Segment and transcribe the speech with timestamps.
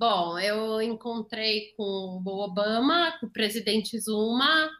[0.00, 4.70] Bom, eu encontrei com o Obama, com o presidente Zuma,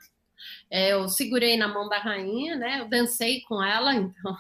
[0.71, 2.79] é, eu segurei na mão da rainha, né?
[2.79, 4.37] Eu dancei com ela, então.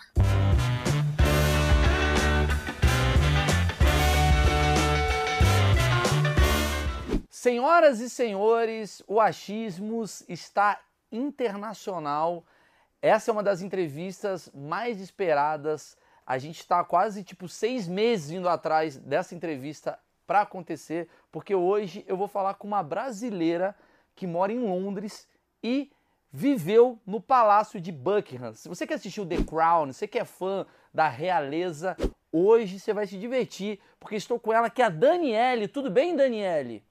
[7.29, 12.45] Senhoras e senhores, o Achismos está internacional.
[13.03, 15.99] Essa é uma das entrevistas mais esperadas.
[16.25, 19.99] A gente está quase tipo seis meses indo atrás dessa entrevista
[20.29, 23.75] para acontecer, porque hoje eu vou falar com uma brasileira
[24.15, 25.27] que mora em Londres
[25.63, 25.91] e
[26.31, 28.53] viveu no Palácio de Buckingham.
[28.53, 31.97] Se você quer assistir o The Crown, você que é fã da realeza,
[32.31, 35.67] hoje você vai se divertir, porque estou com ela que é a Daniele.
[35.67, 36.85] Tudo bem, Daniele?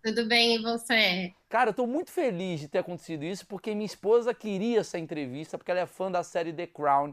[0.00, 1.34] Tudo bem, e você?
[1.48, 5.58] Cara, eu tô muito feliz de ter acontecido isso, porque minha esposa queria essa entrevista,
[5.58, 7.12] porque ela é fã da série The Crown.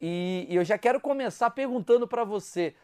[0.00, 2.74] E, e eu já quero começar perguntando para você,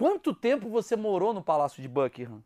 [0.00, 2.42] quanto tempo você morou no Palácio de Buckingham?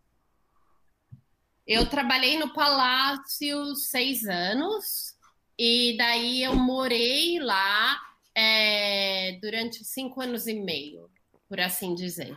[1.65, 5.17] Eu trabalhei no Palácio seis anos,
[5.59, 7.99] e daí eu morei lá
[8.35, 11.09] é, durante cinco anos e meio,
[11.49, 12.37] por assim dizer.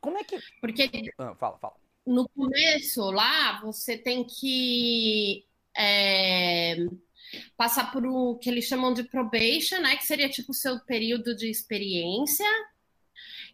[0.00, 0.38] Como é que...
[0.60, 0.88] Porque...
[1.18, 5.44] Ah, fala, fala no começo lá, você tem que
[5.76, 6.76] é,
[7.56, 9.96] passar por o que eles chamam de probation, né?
[9.96, 12.46] Que seria tipo o seu período de experiência.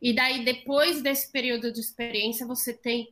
[0.00, 3.08] E daí, depois desse período de experiência, você tem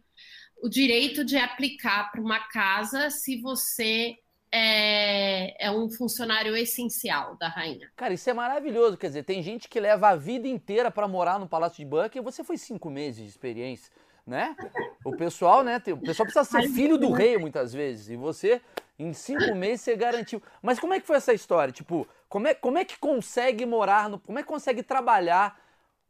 [0.63, 4.17] o direito de aplicar para uma casa se você
[4.51, 7.91] é, é, um funcionário essencial da rainha.
[7.97, 8.97] Cara, isso é maravilhoso.
[8.97, 12.23] Quer dizer, tem gente que leva a vida inteira para morar no Palácio de Buckingham
[12.23, 13.93] e você foi cinco meses de experiência
[14.27, 14.57] né?
[15.05, 15.77] O pessoal, né?
[15.77, 18.11] O pessoal precisa ser filho do rei muitas vezes.
[18.11, 18.61] E você,
[18.99, 20.43] em cinco meses, você garantiu.
[20.61, 21.73] Mas como é que foi essa história?
[21.73, 24.19] Tipo, como é, como é que consegue morar no.
[24.19, 25.59] Como é que consegue trabalhar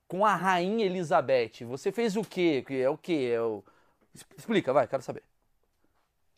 [0.08, 1.64] com a rainha Elizabeth?
[1.66, 2.64] Você fez o quê?
[2.70, 3.32] É o quê?
[3.34, 3.64] É o...
[4.36, 5.22] Explica, vai, quero saber.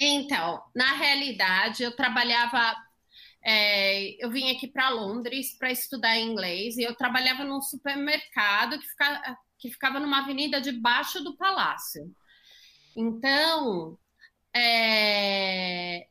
[0.00, 2.76] Então, na realidade, eu trabalhava.
[3.44, 8.86] É, eu vim aqui para Londres para estudar inglês e eu trabalhava num supermercado que
[8.88, 12.14] ficava que ficava numa avenida debaixo do palácio.
[12.96, 13.98] Então,
[14.54, 16.08] é...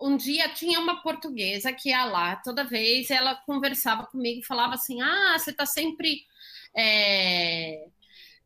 [0.00, 5.00] um dia tinha uma portuguesa que ia lá, toda vez ela conversava comigo, falava assim:
[5.02, 6.26] Ah, você está sempre
[6.76, 7.86] é...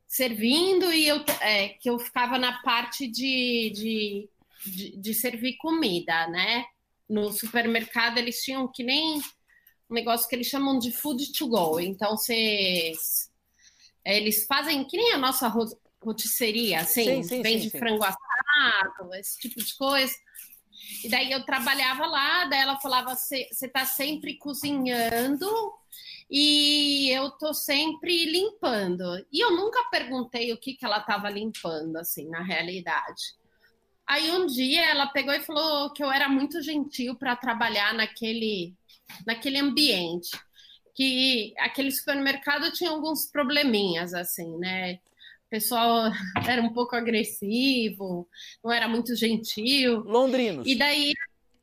[0.06, 4.28] servindo, e eu, é, que eu ficava na parte de, de,
[4.65, 6.65] de, de servir comida, né?
[7.09, 9.19] No supermercado eles tinham que nem
[9.88, 11.81] um negócio que eles chamam de food to go.
[11.81, 13.28] Então, vocês
[14.05, 15.53] eles fazem que nem a nossa
[16.03, 20.15] rotisseria, assim, sim, sim, vende sim, frango assado, esse tipo de coisa.
[21.05, 25.49] E daí eu trabalhava lá, daí ela falava: você está sempre cozinhando
[26.31, 29.05] e eu tô sempre limpando.
[29.33, 33.37] E eu nunca perguntei o que, que ela estava limpando, assim, na realidade.
[34.06, 38.75] Aí um dia ela pegou e falou que eu era muito gentil para trabalhar naquele,
[39.27, 40.31] naquele ambiente
[40.94, 44.99] que aquele supermercado tinha alguns probleminhas, assim, né?
[45.48, 46.12] O pessoal
[46.47, 48.28] era um pouco agressivo,
[48.62, 50.00] não era muito gentil.
[50.00, 50.66] Londrinos.
[50.66, 51.14] E daí.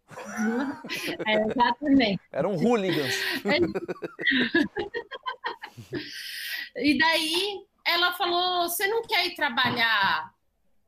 [1.27, 2.19] é, exatamente.
[2.31, 3.13] Eram hooligans.
[6.75, 10.33] e daí ela falou: Você não quer ir trabalhar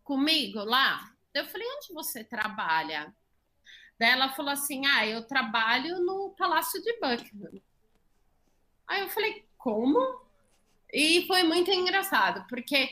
[0.03, 1.11] comigo lá?
[1.35, 3.13] Eu falei: Onde você trabalha?
[3.99, 7.61] Daí ela falou assim: Ah, eu trabalho no Palácio de Buckingham.
[8.87, 10.26] Aí eu falei, como?
[10.93, 12.89] E foi muito engraçado, porque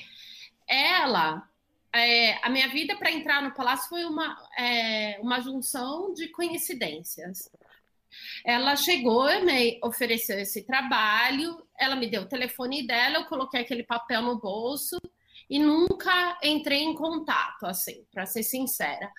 [0.67, 1.47] ela,
[1.93, 7.49] é, a minha vida para entrar no palácio foi uma, é, uma junção de coincidências.
[8.45, 13.83] Ela chegou, me ofereceu esse trabalho, ela me deu o telefone dela, eu coloquei aquele
[13.83, 14.97] papel no bolso
[15.49, 19.11] e nunca entrei em contato, assim, para ser sincera.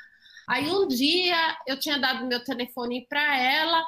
[0.48, 3.84] Aí um dia eu tinha dado meu telefone para ela,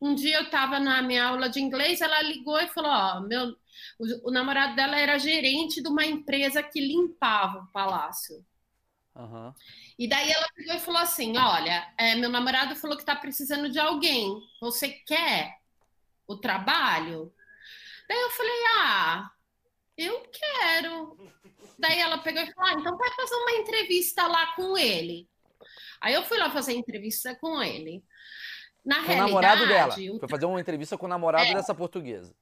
[0.00, 3.56] um dia eu estava na minha aula de inglês, ela ligou e falou: Ó, meu,
[3.98, 8.44] o, o, namorado dela era gerente de uma empresa que limpava o palácio.
[9.14, 9.52] Uhum.
[9.98, 13.68] E daí ela pegou e falou assim: Olha, é, meu namorado falou que está precisando
[13.68, 14.40] de alguém.
[14.60, 15.58] Você quer
[16.26, 17.32] o trabalho?
[18.08, 19.30] Daí eu falei: Ah,
[19.96, 21.18] eu quero.
[21.78, 25.28] Daí ela pegou e falou: ah, então vai fazer uma entrevista lá com ele.
[26.00, 28.02] Aí eu fui lá fazer entrevista com ele.
[28.88, 29.92] Na com o namorado dela.
[29.92, 32.34] Foi fazer uma entrevista com o namorado é, dessa portuguesa.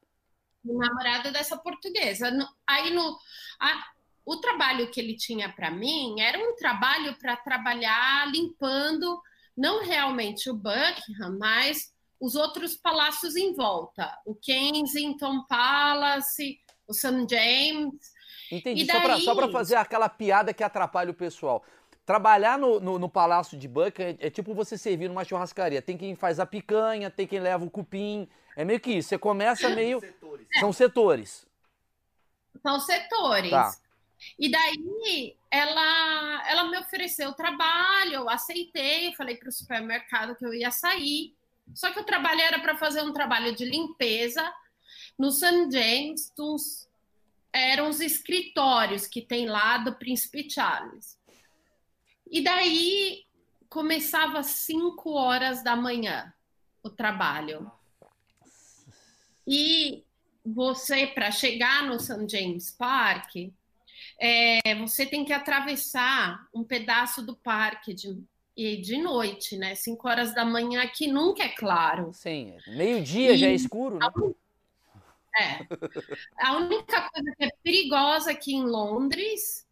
[0.64, 2.30] O namorado dessa portuguesa.
[2.64, 3.18] Aí no.
[3.58, 3.84] A,
[4.24, 9.20] o trabalho que ele tinha para mim era um trabalho para trabalhar limpando,
[9.56, 17.26] não realmente o Buckingham, mas os outros palácios em volta, o Kensington Palace, o St.
[17.28, 17.94] James.
[18.52, 18.84] Entendi.
[18.84, 19.20] Daí...
[19.20, 21.64] Só para fazer aquela piada que atrapalha o pessoal.
[22.06, 25.82] Trabalhar no, no, no Palácio de Buckingham é, é, tipo você servir numa churrascaria.
[25.82, 28.28] Tem quem faz a picanha, tem quem leva o cupim.
[28.56, 29.08] É meio que isso.
[29.08, 29.98] Você começa meio.
[29.98, 30.46] Setores.
[30.60, 31.46] São setores.
[32.62, 33.50] São setores.
[33.50, 33.76] Tá.
[34.38, 40.46] E daí ela, ela me ofereceu trabalho, eu aceitei, eu falei para o supermercado que
[40.46, 41.34] eu ia sair.
[41.74, 44.48] Só que o trabalho era para fazer um trabalho de limpeza
[45.18, 45.68] no St.
[45.72, 46.88] James, uns,
[47.52, 51.18] eram os escritórios que tem lá do Príncipe Charles.
[52.30, 53.24] E daí
[53.68, 56.32] começava às 5 horas da manhã
[56.82, 57.70] o trabalho.
[59.46, 60.04] E
[60.44, 62.26] você, para chegar no St.
[62.28, 63.36] James Park,
[64.20, 68.18] é, você tem que atravessar um pedaço do parque de,
[68.56, 69.74] e de noite, né?
[69.74, 72.12] 5 horas da manhã, que nunca é claro.
[72.12, 74.26] Sim, meio-dia já é escuro, né?
[75.38, 75.66] É.
[76.38, 79.65] A única coisa que é perigosa aqui em Londres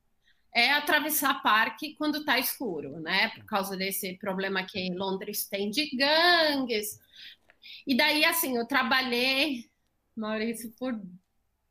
[0.55, 3.31] é atravessar parque quando está escuro, né?
[3.31, 6.99] Por causa desse problema que Londres tem de gangues.
[7.85, 9.69] E daí, assim, eu trabalhei,
[10.17, 10.99] Maurício, por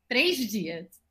[0.08, 1.02] três dias,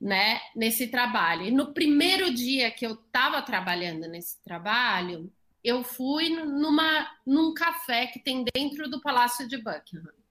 [0.00, 0.40] né?
[0.56, 1.42] Nesse trabalho.
[1.42, 5.30] E no primeiro dia que eu estava trabalhando nesse trabalho,
[5.62, 10.23] eu fui numa, num café que tem dentro do Palácio de Buckingham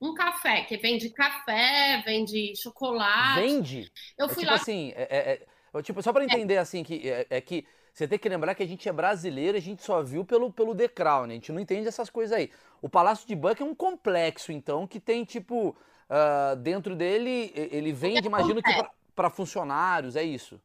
[0.00, 3.40] um café, que vende café, vende chocolate.
[3.40, 3.92] Vende?
[4.16, 4.56] Eu fui é, tipo lá.
[4.56, 8.18] assim, é, é, é tipo, só para entender assim, que é, é, que você tem
[8.18, 11.26] que lembrar que a gente é brasileiro, a gente só viu pelo, pelo The Crown,
[11.26, 11.32] né?
[11.32, 12.50] A gente não entende essas coisas aí.
[12.80, 15.76] O Palácio de Buckingham é um complexo, então, que tem, tipo,
[16.08, 18.72] uh, dentro dele, ele vende, imagino que
[19.14, 20.60] para funcionários, é isso?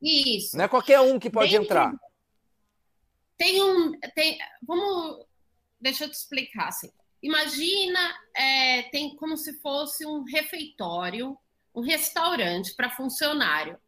[0.00, 0.56] Isso.
[0.56, 1.64] Não é qualquer um que pode dentro...
[1.64, 1.92] entrar.
[3.36, 3.98] Tem um.
[4.14, 5.24] Tem, vamos.
[5.80, 6.90] Deixa eu te explicar assim.
[7.22, 11.36] Imagina, é, tem como se fosse um refeitório,
[11.74, 13.78] um restaurante para funcionário.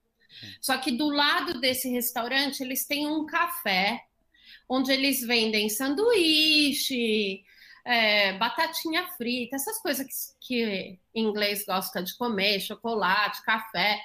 [0.60, 4.00] Só que do lado desse restaurante eles têm um café
[4.68, 7.42] onde eles vendem sanduíche,
[7.84, 10.06] é, batatinha frita, essas coisas
[10.40, 14.00] que, que inglês gosta de comer, chocolate, café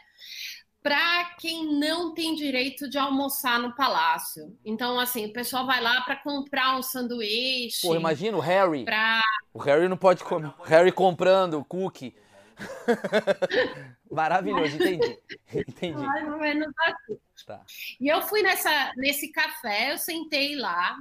[0.85, 4.55] para quem não tem direito de almoçar no palácio.
[4.63, 7.81] Então, assim, o pessoal vai lá para comprar um sanduíche.
[7.81, 8.85] Pô, imagina o Harry.
[8.85, 9.19] Pra...
[9.51, 10.53] O Harry não pode comer.
[10.65, 12.15] Harry comprando o cookie.
[14.11, 15.19] Maravilhoso, entendi.
[15.55, 16.05] entendi.
[16.05, 17.19] Mais ou menos assim.
[17.47, 17.63] Tá.
[17.99, 20.95] E eu fui nessa, nesse café, eu sentei lá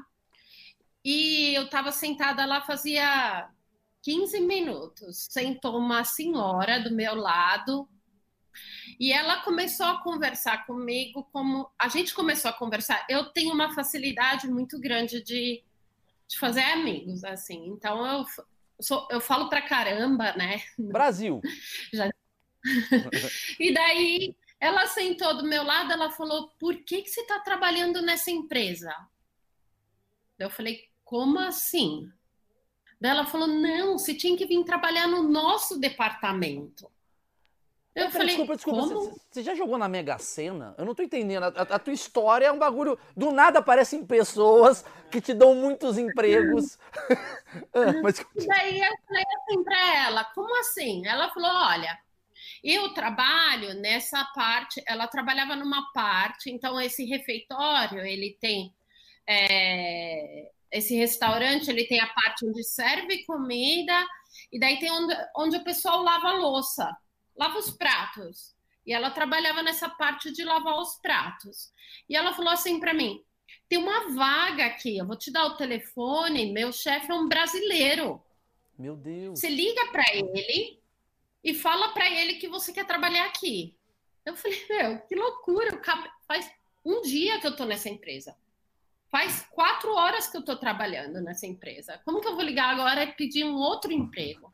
[1.04, 3.50] e eu estava sentada lá fazia
[4.02, 5.26] 15 minutos.
[5.28, 7.86] Sentou uma senhora do meu lado,
[8.98, 13.04] e ela começou a conversar comigo como a gente começou a conversar.
[13.08, 15.62] Eu tenho uma facilidade muito grande de,
[16.28, 17.66] de fazer amigos, assim.
[17.68, 18.24] Então eu
[18.80, 20.62] sou, eu falo pra caramba, né?
[20.78, 21.40] Brasil.
[21.92, 22.10] Já...
[23.60, 28.00] e daí ela sentou do meu lado, ela falou: "Por que que você está trabalhando
[28.02, 28.94] nessa empresa?"
[30.38, 32.10] Eu falei: "Como assim?"
[33.00, 36.90] Daí ela falou: "Não, você tinha que vir trabalhar no nosso departamento."
[37.94, 38.80] Eu falei, desculpa, desculpa.
[38.80, 40.74] Você, você, já jogou na Mega Sena?
[40.76, 41.44] Eu não tô entendendo.
[41.44, 42.98] A, a, tua história é um bagulho.
[43.16, 46.76] Do nada aparecem pessoas que te dão muitos empregos.
[47.72, 48.24] ah, mas...
[48.46, 51.06] Daí eu falei assim pra ela: como assim?
[51.06, 51.96] Ela falou: olha,
[52.64, 54.82] eu trabalho nessa parte.
[54.88, 58.74] Ela trabalhava numa parte, então esse refeitório ele tem.
[59.24, 64.04] É, esse restaurante ele tem a parte onde serve comida
[64.52, 66.90] e daí tem onde, onde o pessoal lava a louça
[67.36, 68.54] lava os pratos.
[68.86, 71.72] E ela trabalhava nessa parte de lavar os pratos.
[72.08, 73.24] E ela falou assim para mim:
[73.68, 78.22] tem uma vaga aqui, eu vou te dar o telefone, meu chefe é um brasileiro.
[78.78, 79.38] Meu Deus.
[79.38, 80.80] Você liga para ele
[81.42, 83.76] e fala para ele que você quer trabalhar aqui.
[84.24, 85.80] Eu falei, meu, que loucura.
[86.26, 86.50] Faz
[86.84, 88.36] um dia que eu tô nessa empresa.
[89.10, 92.00] Faz quatro horas que eu tô trabalhando nessa empresa.
[92.04, 94.53] Como que eu vou ligar agora e pedir um outro emprego?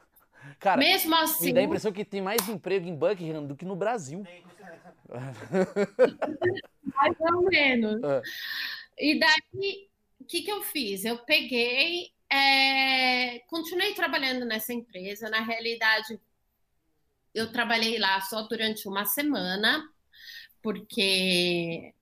[0.58, 1.46] Cara, Mesmo assim.
[1.46, 4.24] Me dá a impressão que tem mais emprego em Buckingham do que no Brasil.
[6.94, 8.02] mais ou menos.
[8.02, 8.22] É.
[8.98, 9.88] E daí,
[10.20, 11.04] o que, que eu fiz?
[11.04, 15.30] Eu peguei, é, continuei trabalhando nessa empresa.
[15.30, 16.20] Na realidade,
[17.34, 19.88] eu trabalhei lá só durante uma semana,
[20.62, 21.94] porque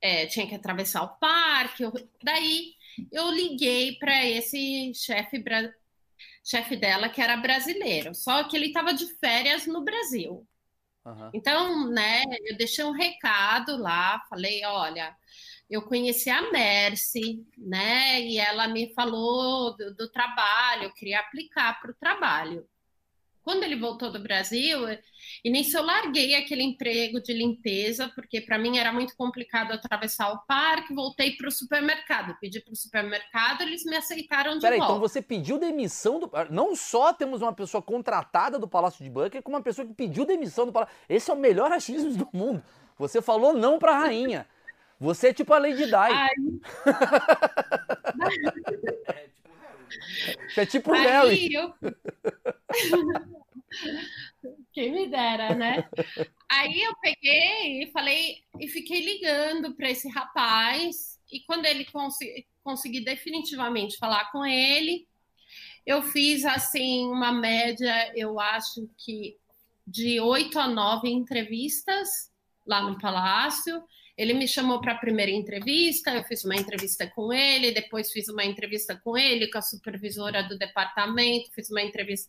[0.00, 1.82] é, tinha que atravessar o parque.
[1.82, 2.74] Eu, daí,
[3.10, 5.38] eu liguei para esse chefe
[6.46, 10.46] chefe dela que era brasileiro, só que ele estava de férias no Brasil.
[11.04, 11.30] Uhum.
[11.34, 15.14] Então, né, eu deixei um recado lá, falei, olha,
[15.68, 21.80] eu conheci a Mercy, né, e ela me falou do, do trabalho, eu queria aplicar
[21.80, 22.68] para o trabalho.
[23.46, 24.80] Quando ele voltou do Brasil,
[25.44, 30.32] e nisso eu larguei aquele emprego de limpeza, porque para mim era muito complicado atravessar
[30.32, 34.80] o parque, voltei para o supermercado, pedi para o supermercado, eles me aceitaram de Peraí,
[34.80, 34.94] volta.
[34.94, 36.28] então você pediu demissão do.
[36.50, 40.24] Não só temos uma pessoa contratada do Palácio de Buckingham, como uma pessoa que pediu
[40.24, 40.92] demissão do Palácio.
[41.08, 42.60] Esse é o melhor achismo do mundo.
[42.98, 44.44] Você falou não para a rainha.
[44.98, 45.94] Você é tipo a Lady Di.
[45.94, 46.30] Ai.
[50.48, 51.72] Você é tipo Aí eu...
[54.72, 55.88] Quem me dera, né?
[56.50, 62.16] Aí eu peguei e falei e fiquei ligando para esse rapaz e quando ele cons
[62.62, 65.06] consegui definitivamente falar com ele,
[65.84, 69.36] eu fiz assim uma média, eu acho que
[69.86, 72.30] de oito a nove entrevistas
[72.66, 73.82] lá no palácio.
[74.16, 78.28] Ele me chamou para a primeira entrevista, eu fiz uma entrevista com ele, depois fiz
[78.28, 82.28] uma entrevista com ele, com a supervisora do departamento, fiz uma entrevista.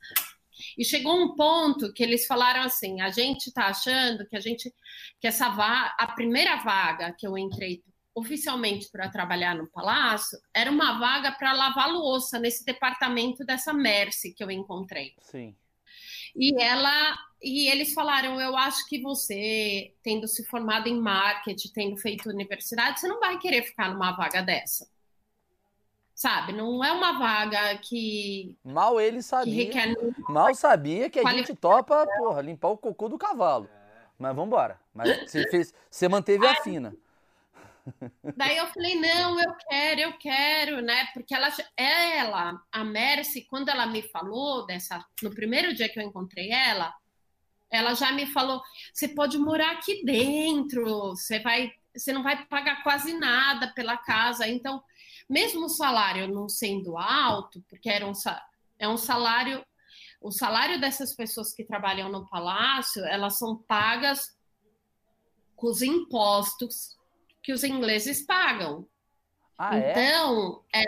[0.78, 4.74] E chegou um ponto que eles falaram assim: a gente está achando que a gente
[5.20, 10.72] que essa vaga, a primeira vaga que eu entrei oficialmente para trabalhar no palácio era
[10.72, 15.14] uma vaga para lavar louça nesse departamento dessa Mercy que eu encontrei.
[15.22, 15.56] Sim.
[16.38, 21.98] E ela e eles falaram: eu acho que você, tendo se formado em marketing, tendo
[21.98, 24.88] feito universidade, você não vai querer ficar numa vaga dessa.
[26.14, 26.52] Sabe?
[26.52, 28.58] Não é uma vaga que.
[28.64, 29.72] Mal ele sabia.
[30.28, 33.70] Mal sabia que a gente topa, porra, limpar o cocô do cavalo.
[34.18, 34.80] Mas vambora.
[34.94, 35.74] Mas você fez.
[35.90, 36.96] Você manteve a fina.
[38.36, 41.08] Daí eu falei: não, eu quero, eu quero, né?
[41.14, 45.04] Porque ela, ela, a Mercy, quando ela me falou dessa.
[45.22, 46.94] No primeiro dia que eu encontrei ela,
[47.70, 48.62] ela já me falou:
[48.94, 51.72] você pode morar aqui dentro, você vai.
[51.96, 54.48] Você não vai pagar quase nada pela casa.
[54.48, 54.84] Então,
[55.28, 58.14] mesmo o salário não sendo alto, porque era um,
[58.78, 59.66] é um salário,
[60.22, 64.38] o salário dessas pessoas que trabalham no palácio, elas são pagas
[65.56, 66.97] com os impostos
[67.48, 68.86] que os ingleses pagam.
[69.58, 69.92] Ah, é?
[69.92, 70.84] então, é,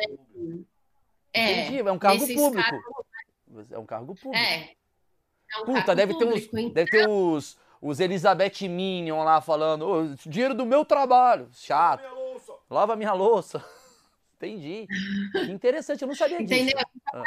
[1.34, 1.80] é, Entendi.
[1.88, 2.70] É um cargo público.
[2.70, 4.36] casos, É um cargo público.
[4.36, 4.74] é.
[5.56, 9.24] É um Puta, cargo deve ter uns, público, então- deve ter os, os Elizabeth Minion
[9.24, 11.50] lá falando, "Ô, dinheiro do meu trabalho.
[11.54, 12.04] Chato.
[12.70, 13.64] Lava minha louça.
[14.36, 14.86] Entendi.
[15.32, 16.54] Que interessante, eu não sabia disso.
[16.62, 16.78] Entendeu?
[17.14, 17.24] Ah.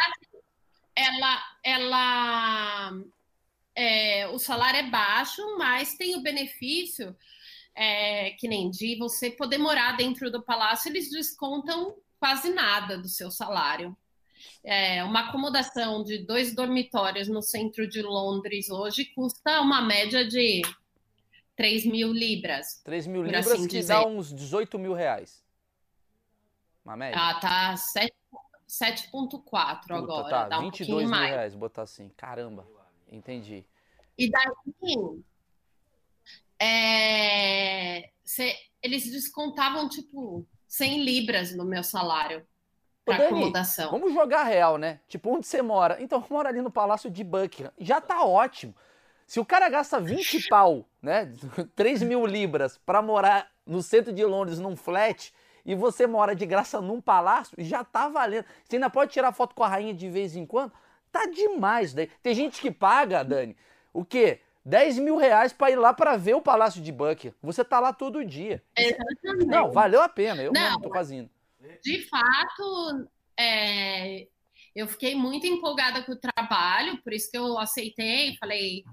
[0.94, 2.92] Ela, ela,
[3.74, 7.16] é, o salário é baixo, mas tem o benefício,
[7.74, 13.08] é, que nem de você poder morar dentro do palácio, eles descontam quase nada do
[13.08, 13.96] seu salário.
[14.64, 20.62] É, uma acomodação de dois dormitórios no centro de Londres hoje custa uma média de
[21.56, 22.80] 3 mil libras.
[22.84, 23.94] 3 mil libras assim que dizer.
[23.94, 25.42] dá uns 18 mil reais.
[26.84, 27.20] Uma média.
[27.20, 28.12] Ah, tá 7
[28.68, 31.30] 7,4 Puta, agora, tá, dá um 22 pouquinho mil mais.
[31.30, 32.08] reais, botar assim.
[32.16, 32.66] Caramba.
[33.06, 33.66] Entendi.
[34.16, 34.46] E daí,
[36.62, 42.46] é, cê- eles descontavam, tipo, 100 libras no meu salário
[43.06, 43.90] Ô, Dani, acomodação.
[43.90, 45.00] Vamos jogar real, né?
[45.08, 46.00] Tipo, onde você mora?
[46.00, 47.72] Então, eu moro ali no Palácio de Buckingham.
[47.78, 48.74] Já tá ótimo.
[49.26, 51.32] Se o cara gasta 20 pau, né?
[51.74, 55.32] 3 mil libras pra morar no centro de Londres num flat
[55.64, 58.44] e você mora de graça num palácio, já tá valendo.
[58.64, 60.72] Você ainda pode tirar foto com a rainha de vez em quando.
[61.10, 62.08] Tá demais daí.
[62.22, 63.56] Tem gente que paga, Dani,
[63.92, 64.40] o quê?
[64.64, 67.34] 10 mil reais pra ir lá pra ver o Palácio de Buckingham.
[67.42, 68.62] Você tá lá todo dia.
[68.76, 69.46] Exatamente.
[69.46, 70.42] Não, valeu a pena.
[70.42, 70.80] Eu Não.
[70.80, 71.30] tô quase indo.
[71.82, 74.26] De fato, é,
[74.74, 78.36] eu fiquei muito empolgada com o trabalho, por isso que eu aceitei.
[78.38, 78.84] Falei,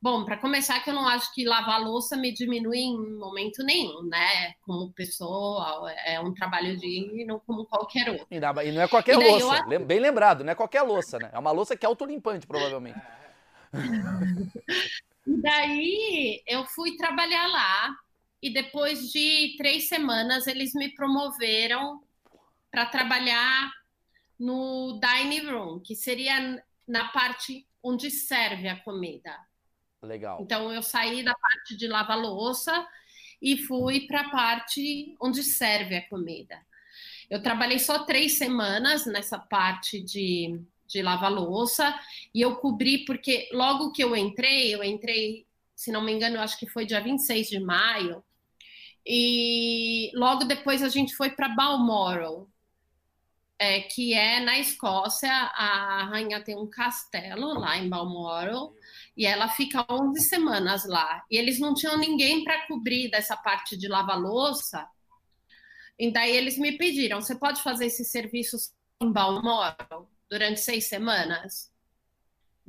[0.00, 4.02] bom, para começar, que eu não acho que lavar louça me diminui em momento nenhum,
[4.04, 4.54] né?
[4.62, 8.26] Como pessoa, é um trabalho digno como qualquer outro.
[8.30, 8.40] E
[8.72, 9.66] não é qualquer eu louça.
[9.66, 11.28] Lem- Bem lembrado, não é qualquer louça, né?
[11.32, 12.98] É uma louça que é autolimpante, provavelmente.
[15.26, 17.96] E daí eu fui trabalhar lá
[18.42, 22.02] e depois de três semanas eles me promoveram
[22.70, 23.70] para trabalhar
[24.38, 29.38] no dining room, que seria na parte onde serve a comida.
[30.02, 30.40] Legal.
[30.42, 32.86] Então eu saí da parte de lavar louça
[33.40, 36.58] e fui para a parte onde serve a comida.
[37.28, 41.98] Eu trabalhei só três semanas nessa parte de, de lavar louça
[42.34, 46.58] e eu cobri porque logo que eu entrei, eu entrei, se não me engano, acho
[46.58, 48.22] que foi dia 26 de maio,
[49.06, 52.48] e logo depois a gente foi para Balmoral,
[53.58, 55.30] é, que é na Escócia.
[55.30, 58.74] A rainha tem um castelo lá em Balmoral
[59.16, 61.24] e ela fica 11 semanas lá.
[61.30, 64.86] E eles não tinham ninguém para cobrir dessa parte de lavar-louça.
[65.98, 68.56] E daí eles me pediram: você pode fazer esse serviço
[69.02, 71.70] em Balmoral durante seis semanas?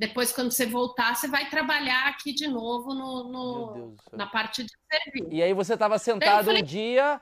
[0.02, 4.72] depois, quando você voltar, você vai trabalhar aqui de novo no, no na parte de
[4.90, 5.28] serviço.
[5.30, 6.60] E aí você estava sentado falei...
[6.60, 7.20] um dia,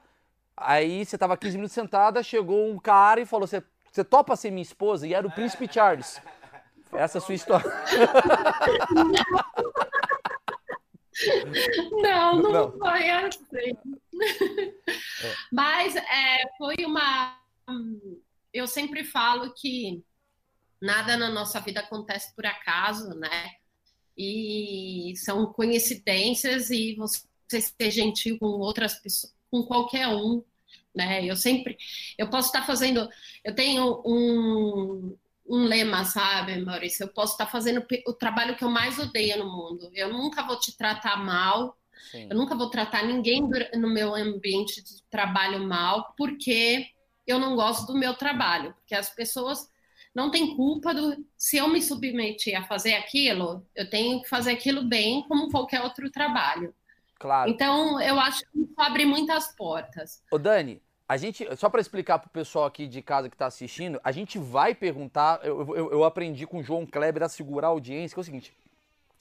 [0.57, 4.51] aí você estava 15 minutos sentada, chegou um cara e falou: Você, você topa ser
[4.51, 5.07] minha esposa?
[5.07, 6.23] E era o príncipe Charles.
[6.95, 7.71] Essa é a sua história.
[11.91, 12.79] Não, não, não.
[12.79, 13.77] foi assim.
[14.49, 15.35] É.
[15.53, 17.37] Mas é, foi uma.
[18.55, 20.03] Eu sempre falo que
[20.81, 23.51] nada na nossa vida acontece por acaso, né?
[24.17, 27.27] E são coincidências e você
[27.61, 30.43] ser gentil com outras pessoas, com qualquer um,
[30.95, 31.25] né?
[31.25, 31.77] Eu sempre,
[32.19, 33.09] eu posso estar fazendo,
[33.45, 35.17] eu tenho um,
[35.49, 37.05] um lema, sabe, Maurício?
[37.05, 39.91] Eu posso estar fazendo o trabalho que eu mais odeio no mundo.
[39.95, 41.77] Eu nunca vou te tratar mal,
[42.11, 42.29] Sim.
[42.31, 43.43] eu nunca vou tratar ninguém
[43.75, 46.89] no meu ambiente de trabalho mal, porque
[47.27, 49.69] eu não gosto do meu trabalho, porque as pessoas
[50.15, 54.53] não têm culpa do se eu me submeter a fazer aquilo, eu tenho que fazer
[54.53, 56.75] aquilo bem como qualquer outro trabalho.
[57.19, 57.51] Claro.
[57.51, 60.23] Então, eu acho que isso abre muitas portas.
[60.31, 63.47] Ô Dani, a gente, só para explicar para o pessoal aqui de casa que está
[63.47, 65.41] assistindo, a gente vai perguntar.
[65.45, 68.25] Eu, eu, eu, aprendi com o João Kleber a segurar a audiência, que é o
[68.25, 68.57] seguinte: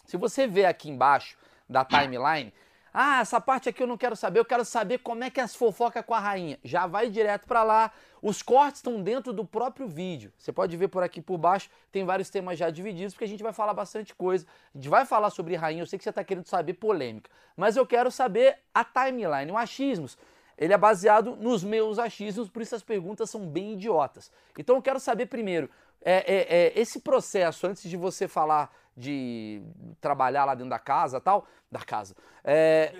[0.05, 2.53] se você vê aqui embaixo da timeline,
[2.93, 5.43] ah, essa parte aqui eu não quero saber, eu quero saber como é que é
[5.43, 6.59] as fofocas com a rainha.
[6.63, 7.91] Já vai direto para lá.
[8.21, 10.33] Os cortes estão dentro do próprio vídeo.
[10.37, 13.43] Você pode ver por aqui por baixo, tem vários temas já divididos, porque a gente
[13.43, 14.45] vai falar bastante coisa.
[14.73, 17.77] A gente vai falar sobre rainha, eu sei que você está querendo saber polêmica, mas
[17.77, 20.17] eu quero saber a timeline, o achismos.
[20.57, 24.29] Ele é baseado nos meus achismos, por isso as perguntas são bem idiotas.
[24.57, 25.69] Então eu quero saber primeiro,
[26.01, 29.61] é, é, é, esse processo, antes de você falar de
[30.01, 32.93] trabalhar lá dentro da casa tal, da casa, é,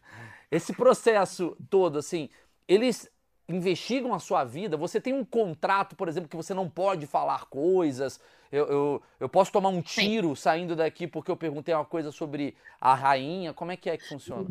[0.50, 2.28] esse processo todo, assim,
[2.66, 3.10] eles
[3.48, 7.44] investigam a sua vida, você tem um contrato, por exemplo, que você não pode falar
[7.46, 8.18] coisas,
[8.50, 10.42] eu, eu, eu posso tomar um tiro Sim.
[10.42, 14.08] saindo daqui porque eu perguntei uma coisa sobre a rainha, como é que é que
[14.08, 14.48] funciona?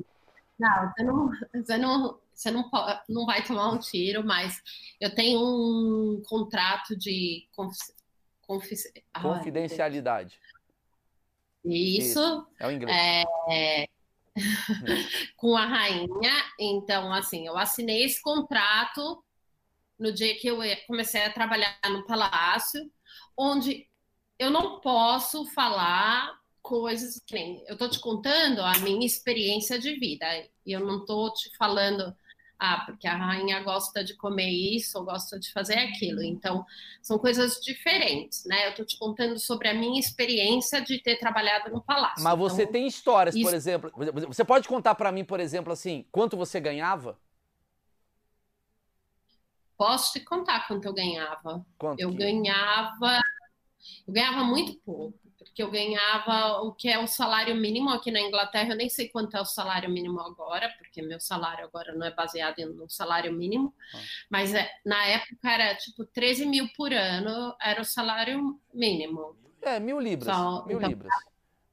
[0.63, 2.72] Não, você não, você não, você não,
[3.10, 4.62] não vai tomar um tiro, mas
[4.99, 7.49] eu tenho um contrato de
[8.47, 10.39] confidencialidade.
[11.65, 12.19] Isso.
[12.19, 12.47] Isso.
[12.58, 12.97] É o inglês.
[13.52, 13.88] É...
[15.36, 16.34] com a rainha.
[16.58, 19.21] Então, assim, eu assinei esse contrato
[19.99, 22.89] no dia que eu comecei a trabalhar no palácio,
[23.38, 23.86] onde
[24.39, 29.93] eu não posso falar coisas que nem eu tô te contando a minha experiência de
[29.99, 30.26] vida.
[30.65, 32.15] E eu não tô te falando
[32.58, 36.23] ah, porque a rainha gosta de comer isso ou gosta de fazer aquilo.
[36.23, 36.65] Então,
[37.02, 38.67] são coisas diferentes, né?
[38.67, 42.23] Eu estou te contando sobre a minha experiência de ter trabalhado no palácio.
[42.23, 43.43] Mas você então, tem histórias, isso...
[43.43, 43.91] por exemplo.
[44.28, 47.19] Você pode contar para mim, por exemplo, assim, quanto você ganhava?
[49.76, 51.65] Posso te contar quanto eu ganhava.
[51.78, 52.15] Quanto eu que...
[52.15, 53.19] ganhava.
[54.08, 58.21] Eu ganhava muito pouco porque eu ganhava o que é o salário mínimo aqui na
[58.21, 58.69] Inglaterra.
[58.69, 62.12] Eu nem sei quanto é o salário mínimo agora, porque meu salário agora não é
[62.12, 63.99] baseado no salário mínimo, ah.
[64.29, 69.38] mas é, na época era tipo 13 mil por ano, era o salário mínimo.
[69.62, 70.36] É, mil libras.
[70.36, 71.13] Só, mil então, libras.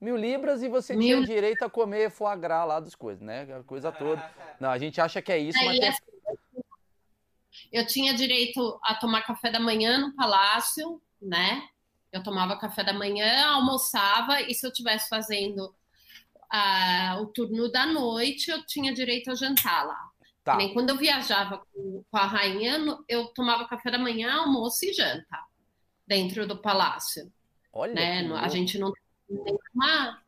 [0.00, 1.24] Mil libras e você mil...
[1.24, 3.42] tinha direito a comer foie gras lá das coisas, né?
[3.54, 4.22] A coisa toda.
[4.58, 5.78] Não, a gente acha que é isso, mas.
[5.78, 5.88] Tem...
[5.88, 6.10] Assim,
[7.72, 11.62] eu tinha direito a tomar café da manhã no palácio, né?
[12.12, 15.74] Eu tomava café da manhã, almoçava, e se eu estivesse fazendo
[16.52, 20.10] uh, o turno da noite, eu tinha direito a jantar lá.
[20.42, 20.56] Tá.
[20.56, 24.92] Nem quando eu viajava com, com, a rainha, eu tomava café da manhã, almoço e
[24.92, 25.38] janta
[26.06, 27.32] dentro do palácio.
[27.72, 28.32] Olha, né?
[28.38, 30.22] A gente não tem nenhuma,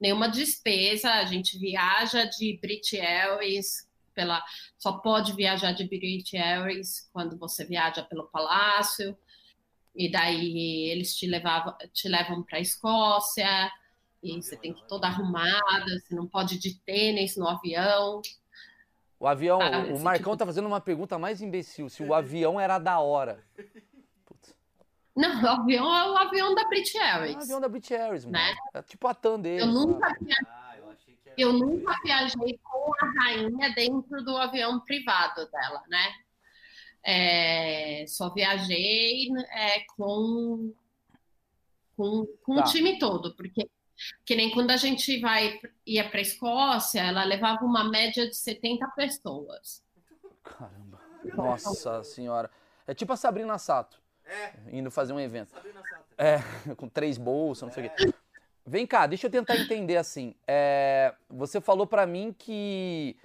[0.00, 4.42] nenhuma despesa, a gente viaja de British Airways pela,
[4.76, 9.16] só pode viajar de British Airways quando você viaja pelo palácio
[9.98, 13.68] e daí eles te, levavam, te levam para a Escócia,
[14.22, 18.22] e você tem que ir toda arrumada, você não pode ir de tênis no avião.
[19.18, 20.36] O avião, ah, o Marcão tipo...
[20.36, 23.44] tá fazendo uma pergunta mais imbecil, se o avião era da hora.
[24.24, 24.54] Putz.
[25.16, 27.34] Não, o avião é o avião da British Airways.
[27.34, 28.54] É o avião da British Airways, né?
[28.74, 29.62] É tipo a TAM dele.
[29.62, 30.96] Eu nunca, ah, eu,
[31.36, 36.06] eu nunca viajei com a rainha dentro do avião privado dela, né?
[37.04, 40.72] É, só viajei é, com,
[41.96, 42.60] com, com tá.
[42.60, 43.68] o time todo, porque
[44.24, 48.36] que nem quando a gente vai ia para a Escócia, ela levava uma média de
[48.36, 49.82] 70 pessoas.
[50.42, 51.00] Caramba.
[51.34, 52.50] Nossa senhora.
[52.86, 54.00] É tipo a Sabrina Sato.
[54.24, 54.52] É.
[54.70, 55.50] Indo fazer um evento.
[55.50, 56.04] Sabrina Sato.
[56.16, 56.38] É,
[56.76, 58.14] com três bolsas, não sei o quê.
[58.64, 60.34] Vem cá, deixa eu tentar entender assim.
[60.46, 63.16] É, você falou para mim que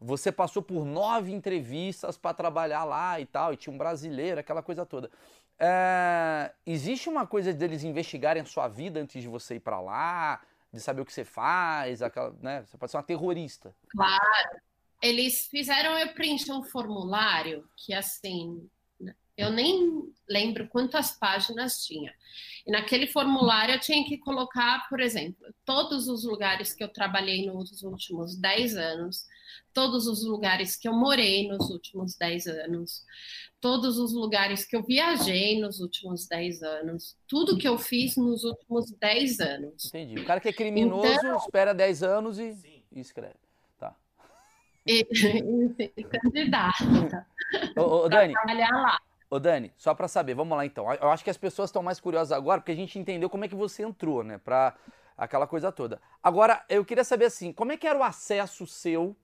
[0.00, 4.62] você passou por nove entrevistas para trabalhar lá e tal, e tinha um brasileiro, aquela
[4.62, 5.10] coisa toda.
[5.58, 10.42] é, existe uma coisa deles investigarem a sua vida antes de você ir para lá,
[10.72, 12.62] de saber o que você faz, aquela, né?
[12.66, 13.74] Você pode ser uma terrorista.
[13.88, 14.60] Claro.
[15.02, 18.68] Eles fizeram eu preencher um formulário que assim,
[19.36, 22.12] eu nem lembro quantas páginas tinha.
[22.66, 27.46] E naquele formulário eu tinha que colocar, por exemplo, todos os lugares que eu trabalhei
[27.46, 29.26] nos últimos 10 anos,
[29.72, 33.04] todos os lugares que eu morei nos últimos 10 anos,
[33.60, 38.44] todos os lugares que eu viajei nos últimos 10 anos, tudo que eu fiz nos
[38.44, 39.84] últimos 10 anos.
[39.86, 40.20] Entendi.
[40.20, 41.36] O cara que é criminoso então...
[41.38, 42.56] espera 10 anos e,
[42.92, 43.34] e escreve.
[43.78, 43.94] Tá.
[44.86, 45.04] E,
[45.96, 47.26] e candidata.
[47.76, 48.32] Ô, ô Dani.
[48.34, 48.98] Trabalhar lá.
[49.28, 50.92] Ô Dani, só para saber, vamos lá então.
[50.94, 53.48] Eu acho que as pessoas estão mais curiosas agora porque a gente entendeu como é
[53.48, 54.76] que você entrou, né, para
[55.16, 56.00] aquela coisa toda.
[56.22, 59.16] Agora, eu queria saber assim, como é que era o acesso seu?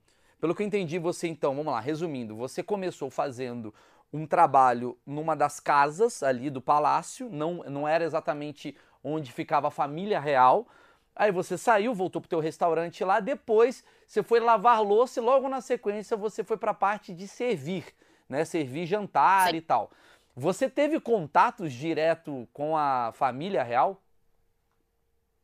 [0.43, 3.73] Pelo que eu entendi, você então, vamos lá, resumindo, você começou fazendo
[4.11, 9.71] um trabalho numa das casas ali do palácio, não, não era exatamente onde ficava a
[9.71, 10.67] família real.
[11.15, 15.47] Aí você saiu, voltou pro teu restaurante lá, depois você foi lavar louça e logo
[15.47, 17.85] na sequência você foi para a parte de servir
[18.27, 18.43] né?
[18.43, 19.55] Servir jantar Sim.
[19.55, 19.91] e tal.
[20.35, 24.03] Você teve contatos direto com a família real?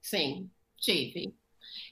[0.02, 1.39] Sim, tive.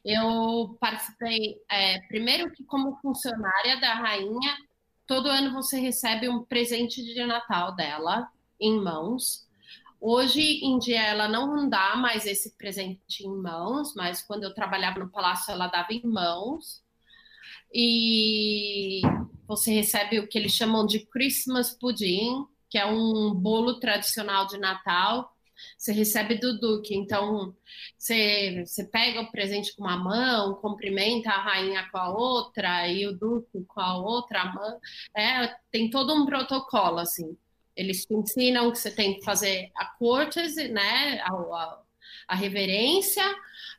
[0.03, 4.57] Eu participei, é, primeiro que como funcionária da rainha,
[5.05, 9.47] todo ano você recebe um presente de Natal dela em mãos.
[9.99, 14.99] Hoje em dia ela não dá mais esse presente em mãos, mas quando eu trabalhava
[14.99, 16.83] no palácio ela dava em mãos.
[17.73, 19.01] E
[19.47, 24.57] você recebe o que eles chamam de Christmas pudding, que é um bolo tradicional de
[24.57, 25.35] Natal.
[25.77, 27.55] Você recebe do Duque, então
[27.97, 33.07] você, você pega o presente com uma mão, cumprimenta a rainha com a outra e
[33.07, 34.79] o Duque com a outra mão.
[35.15, 37.37] É, tem todo um protocolo assim.
[37.75, 41.81] Eles te ensinam que você tem que fazer a courtesy, né, a, a,
[42.29, 43.23] a reverência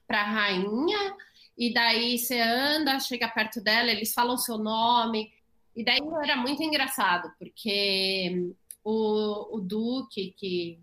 [0.07, 1.17] para a rainha,
[1.57, 5.33] e daí você anda, chega perto dela, eles falam seu nome,
[5.75, 10.79] e daí era muito engraçado, porque o, o Duque, que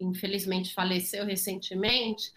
[0.00, 2.32] infelizmente faleceu recentemente,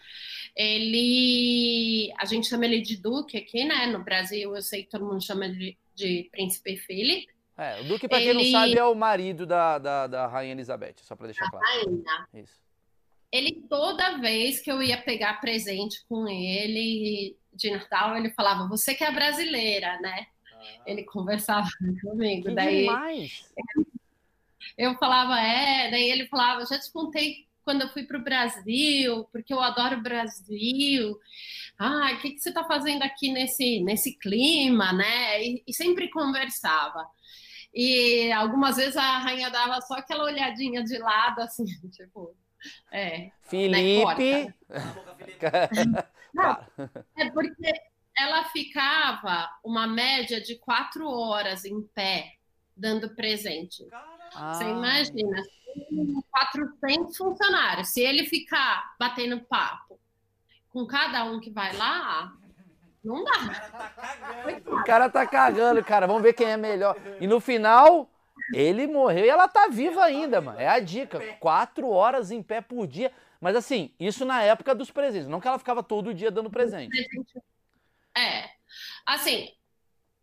[0.56, 2.13] ele.
[2.17, 3.86] A gente chama ele de Duque aqui, né?
[3.88, 7.34] No Brasil, eu sei que todo mundo chama de, de Príncipe Felipe.
[7.58, 8.43] É, o Duque, para quem ele...
[8.43, 11.65] não sabe, é o marido da, da, da Rainha Elizabeth, só para deixar claro.
[11.65, 12.28] Rainha.
[12.34, 12.60] Isso.
[13.32, 18.95] Ele, toda vez que eu ia pegar presente com ele de Natal, ele falava: Você
[18.95, 20.28] que é brasileira, né?
[20.86, 21.67] Ele conversava
[22.02, 22.48] comigo.
[22.48, 23.45] Que daí demais.
[24.78, 29.25] eu falava, é, daí ele falava, já te contei quando eu fui para o Brasil,
[29.25, 31.15] porque eu adoro o Brasil.
[31.77, 35.39] Ah, o que, que você está fazendo aqui nesse, nesse clima, né?
[35.43, 37.08] E, e, sempre conversava.
[37.71, 42.36] E algumas vezes a rainha dava só aquela olhadinha de lado, assim, tipo,
[42.91, 43.29] é.
[43.43, 44.45] Felipe.
[44.67, 44.84] Né,
[46.34, 46.60] Não,
[47.17, 47.71] é porque
[48.17, 52.34] ela ficava uma média de quatro horas em pé,
[52.75, 53.86] dando presente.
[54.34, 55.43] Você imagina,
[56.32, 57.89] 400 funcionários.
[57.89, 59.99] Se ele ficar batendo papo
[60.69, 62.34] com cada um que vai lá,
[63.03, 64.51] não dá.
[64.67, 66.08] O cara tá cagando, cara.
[66.08, 66.95] Vamos ver quem é melhor.
[67.19, 68.10] E no final,
[68.53, 70.60] ele morreu e ela tá viva ainda, mano.
[70.60, 71.19] É a dica.
[71.39, 73.12] Quatro horas em pé por dia.
[73.39, 75.27] Mas assim, isso na época dos presentes.
[75.27, 76.95] Não que ela ficava todo dia dando presente.
[78.15, 78.49] É.
[79.05, 79.49] Assim,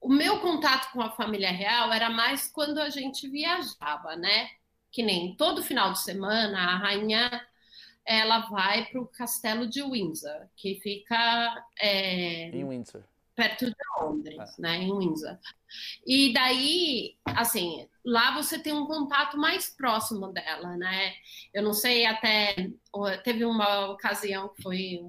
[0.00, 4.50] o meu contato com a família real era mais quando a gente viajava, né?
[4.96, 7.46] Que nem todo final de semana a rainha
[8.02, 13.02] ela vai para o castelo de Windsor, que fica é, em Windsor,
[13.34, 14.62] perto de Londres, é.
[14.62, 14.76] né?
[14.78, 15.36] Em Windsor.
[16.06, 21.12] E daí, assim, lá você tem um contato mais próximo dela, né?
[21.52, 22.70] Eu não sei até
[23.22, 25.02] teve uma ocasião que foi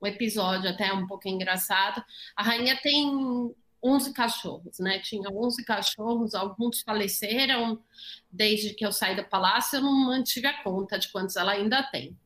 [0.00, 2.02] um episódio até um pouco engraçado.
[2.34, 4.98] A rainha tem 11 cachorros, né?
[4.98, 7.82] Tinha 11 cachorros, alguns faleceram
[8.30, 11.82] desde que eu saí do palácio, eu não mantive a conta de quantos ela ainda
[11.82, 12.16] tem.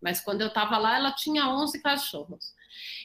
[0.00, 2.54] Mas quando eu estava lá, ela tinha 11 cachorros.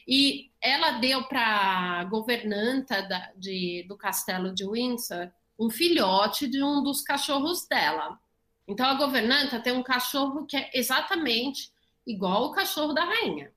[0.07, 6.63] E ela deu para a governanta da, de, do castelo de Windsor um filhote de
[6.63, 8.19] um dos cachorros dela.
[8.67, 11.71] Então a governanta tem um cachorro que é exatamente
[12.05, 13.51] igual o cachorro da rainha.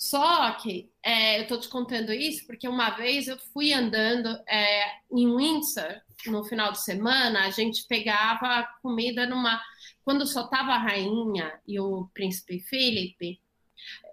[0.00, 4.84] Só que é, eu estou te contando isso porque uma vez eu fui andando é,
[5.12, 9.60] em Windsor no final de semana, a gente pegava comida numa.
[10.02, 13.42] Quando só tava a rainha e o príncipe Felipe,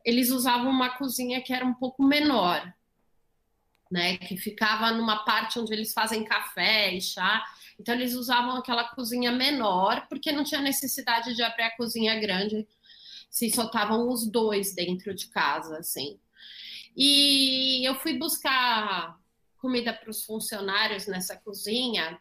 [0.03, 2.73] eles usavam uma cozinha que era um pouco menor.
[3.89, 4.17] né?
[4.17, 7.43] Que ficava numa parte onde eles fazem café e chá.
[7.79, 12.67] Então eles usavam aquela cozinha menor, porque não tinha necessidade de abrir a cozinha grande,
[13.29, 16.19] se soltavam os dois dentro de casa, assim.
[16.95, 19.17] E eu fui buscar
[19.57, 22.19] comida para os funcionários nessa cozinha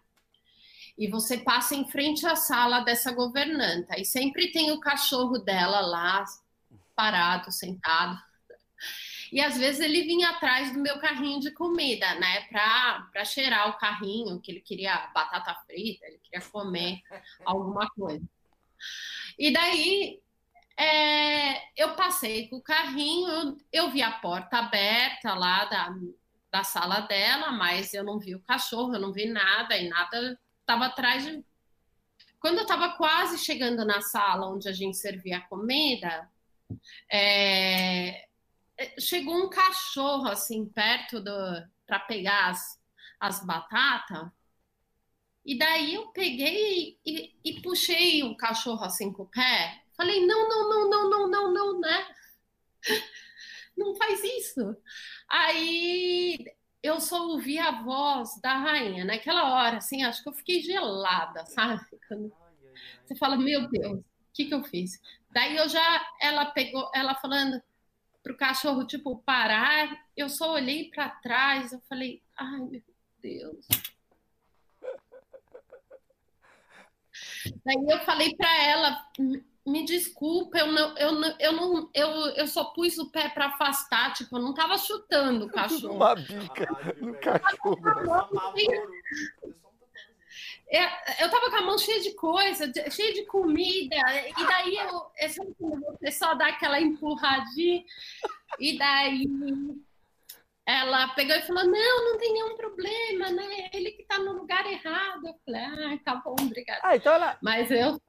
[0.98, 5.80] e você passa em frente à sala dessa governanta e sempre tem o cachorro dela
[5.80, 6.24] lá
[6.94, 8.18] parado, sentado.
[9.30, 13.78] E às vezes ele vinha atrás do meu carrinho de comida, né, para cheirar o
[13.78, 17.00] carrinho, que ele queria batata frita, ele queria comer
[17.44, 18.24] alguma coisa.
[19.38, 20.20] E daí
[20.78, 25.94] é, eu passei com o carrinho, eu, vi a porta aberta lá da,
[26.50, 30.38] da sala dela, mas eu não vi o cachorro, eu não vi nada, e nada
[30.60, 31.44] estava atrás de.
[32.38, 36.30] Quando eu estava quase chegando na sala onde a gente servia a comida,
[37.10, 38.26] é,
[38.98, 41.32] chegou um cachorro assim perto do
[41.86, 42.80] para pegar as,
[43.20, 44.28] as batatas.
[45.44, 49.80] E daí eu peguei e, e, puxei o cachorro assim com o pé.
[49.96, 52.06] Falei, não, não, não, não, não, não, não, né?
[53.76, 54.74] Não faz isso.
[55.28, 56.46] Aí
[56.82, 61.44] eu só ouvi a voz da rainha naquela hora, assim, acho que eu fiquei gelada,
[61.44, 61.84] sabe?
[63.04, 64.98] Você fala, meu Deus, o que, que eu fiz?
[65.30, 67.60] Daí eu já, ela pegou, ela falando,
[68.26, 70.04] para o cachorro, tipo, parar.
[70.16, 72.82] Eu só olhei para trás, eu falei, ai, meu
[73.22, 73.66] Deus.
[77.64, 79.08] Daí eu falei para ela,
[79.66, 83.46] me desculpa, eu não, eu não, eu não, eu, eu só pus o pé para
[83.46, 85.94] afastar, tipo, eu não tava chutando o cachorro.
[85.94, 87.76] Uma bica no cachorro.
[90.68, 93.96] É, eu tava com a mão cheia de coisa, cheia de comida,
[94.36, 97.84] e daí eu, é você só dá aquela empurradinha,
[98.58, 99.28] e daí
[100.66, 103.70] ela pegou e falou: Não, não tem nenhum problema, né?
[103.72, 105.26] Ele que tá no lugar errado.
[105.26, 106.80] Eu falei: Ah, tá bom, obrigada.
[106.82, 107.38] Ah, então ela.
[107.40, 108.00] Mas eu.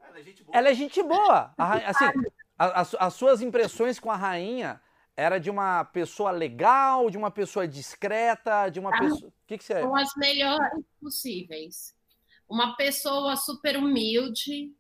[0.52, 1.54] Ela é gente boa.
[1.58, 2.06] A, assim,
[2.58, 4.82] a, a, as suas impressões com a rainha
[5.16, 9.30] era de uma pessoa legal, de uma pessoa discreta, de uma ah, pessoa.
[9.30, 9.82] O que, que você é?
[9.82, 11.98] São as melhores possíveis
[12.50, 14.74] uma pessoa super humilde,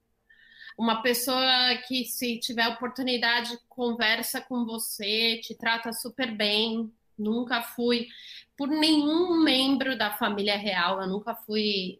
[0.78, 6.92] uma pessoa que, se tiver oportunidade, conversa com você, te trata super bem.
[7.17, 8.08] Nunca fui
[8.58, 11.99] por nenhum membro da família real, eu nunca fui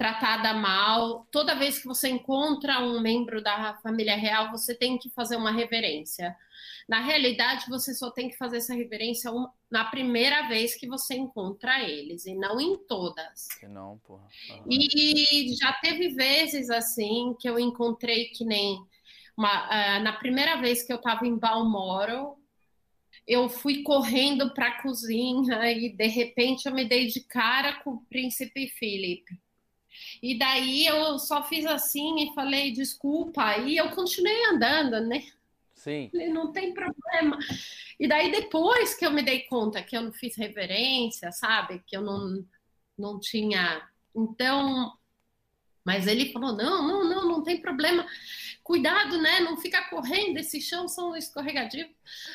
[0.00, 1.26] tratada mal.
[1.30, 5.50] Toda vez que você encontra um membro da família real, você tem que fazer uma
[5.50, 6.34] reverência.
[6.88, 9.30] Na realidade, você só tem que fazer essa reverência
[9.70, 13.46] na primeira vez que você encontra eles, e não em todas.
[13.60, 14.26] Que não, porra.
[14.50, 14.64] Uhum.
[14.70, 18.78] E já teve vezes assim que eu encontrei que nem.
[19.36, 22.39] Uma, uh, na primeira vez que eu estava em Balmoral,
[23.26, 27.90] eu fui correndo para a cozinha e de repente eu me dei de cara com
[27.92, 29.24] o príncipe Philip.
[30.22, 35.24] E daí eu só fiz assim e falei desculpa, e eu continuei andando, né?
[35.80, 36.10] Sim.
[36.30, 37.38] Não tem problema.
[37.98, 41.82] E daí, depois que eu me dei conta que eu não fiz reverência, sabe?
[41.86, 42.44] Que eu não,
[42.98, 43.88] não tinha.
[44.14, 44.92] Então.
[45.82, 48.06] Mas ele falou: não, não, não, não tem problema.
[48.70, 49.40] Cuidado, né?
[49.40, 51.88] Não fica correndo, esses chão são escorregadios.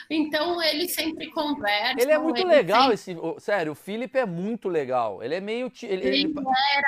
[0.09, 1.95] Então ele sempre conversa.
[1.97, 3.25] Ele é muito ele legal, sempre...
[3.25, 3.39] esse.
[3.39, 5.23] Sério, o Felipe é muito legal.
[5.23, 5.71] Ele é meio.
[5.81, 6.33] Ele, ele, ele,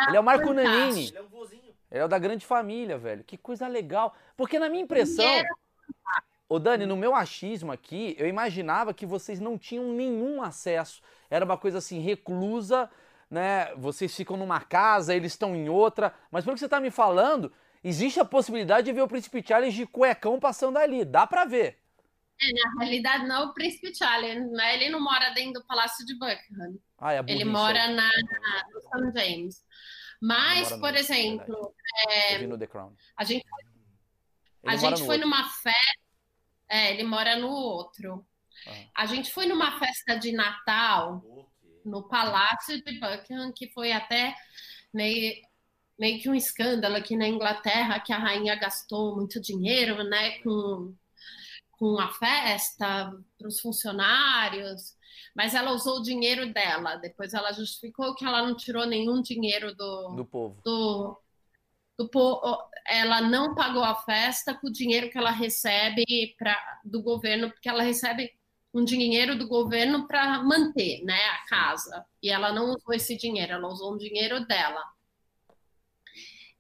[0.09, 0.77] ele é o Marco fantástico.
[0.77, 1.07] Nanini.
[1.07, 1.61] Ele é um vozinho.
[1.89, 3.23] Ele é o da grande família, velho.
[3.23, 4.13] Que coisa legal.
[4.35, 5.25] Porque na minha impressão.
[6.49, 11.01] Ô Dani, no meu achismo aqui, eu imaginava que vocês não tinham nenhum acesso.
[11.29, 12.89] Era uma coisa assim, reclusa,
[13.31, 13.73] né?
[13.77, 16.13] Vocês ficam numa casa, eles estão em outra.
[16.29, 17.49] Mas pelo que você tá me falando,
[17.83, 21.05] existe a possibilidade de ver o Príncipe Charles de cuecão passando ali.
[21.05, 21.79] Dá para ver.
[22.39, 24.75] É, na realidade, não é o Príncipe Charles, né?
[24.75, 26.77] ele não mora dentro do Palácio de Buckingham.
[26.99, 29.19] Ah, é ele mora na, na, no St.
[29.19, 29.65] James.
[30.21, 31.73] Mas, por no, exemplo,
[32.09, 32.35] é,
[33.15, 33.45] a gente,
[34.65, 35.29] a gente foi outro.
[35.29, 36.07] numa festa
[36.69, 38.25] é, ele mora no outro.
[38.67, 39.03] Ah.
[39.03, 41.23] A gente foi numa festa de Natal
[41.85, 44.35] no Palácio de Buckingham, que foi até
[44.93, 45.41] meio,
[45.97, 50.93] meio que um escândalo aqui na Inglaterra, que a rainha gastou muito dinheiro, né, com,
[51.71, 54.95] com a festa para os funcionários,
[55.35, 56.95] mas ela usou o dinheiro dela.
[56.97, 60.61] Depois ela justificou que ela não tirou nenhum dinheiro do, do povo.
[60.63, 61.21] Do,
[61.97, 67.49] do, ela não pagou a festa com o dinheiro que ela recebe pra, do governo,
[67.51, 68.31] porque ela recebe
[68.73, 72.05] um dinheiro do governo para manter né, a casa.
[72.21, 74.83] E ela não usou esse dinheiro, ela usou um dinheiro dela.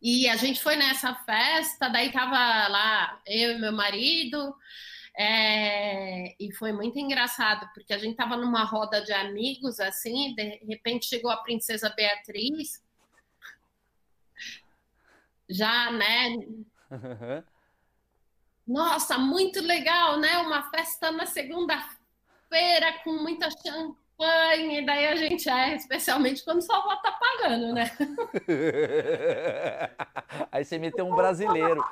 [0.01, 4.55] E a gente foi nessa festa, daí tava lá eu e meu marido,
[5.19, 10.59] É, e foi muito engraçado, porque a gente estava numa roda de amigos, assim, de
[10.67, 12.83] repente chegou a princesa Beatriz,
[15.49, 16.35] já, né?
[18.67, 20.37] Nossa, muito legal, né?
[20.37, 26.73] Uma festa na segunda-feira com muita champanhe, e daí a gente é, especialmente quando só
[26.73, 27.91] avó tá pagando, né?
[30.51, 31.83] Aí você meteu um brasileiro.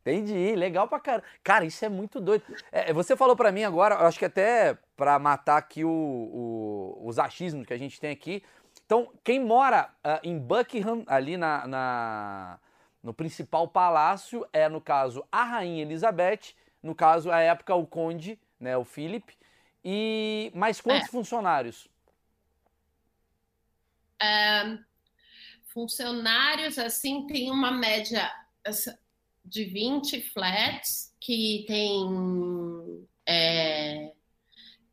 [0.00, 1.24] Entendi, legal pra caramba.
[1.42, 2.44] Cara, isso é muito doido.
[2.70, 7.18] É, você falou para mim agora, acho que até para matar aqui o, o, os
[7.18, 8.42] achismos que a gente tem aqui.
[8.84, 12.58] Então, quem mora uh, em Buckingham, ali na, na,
[13.02, 18.38] no principal palácio, é, no caso, a Rainha Elizabeth, no caso, a época, o Conde,
[18.60, 19.34] né, o Philip.
[19.84, 21.10] E mais quantos é.
[21.10, 21.86] funcionários?
[24.20, 24.78] É,
[25.66, 28.32] funcionários, assim, tem uma média
[29.44, 34.12] de 20 flats que tem é,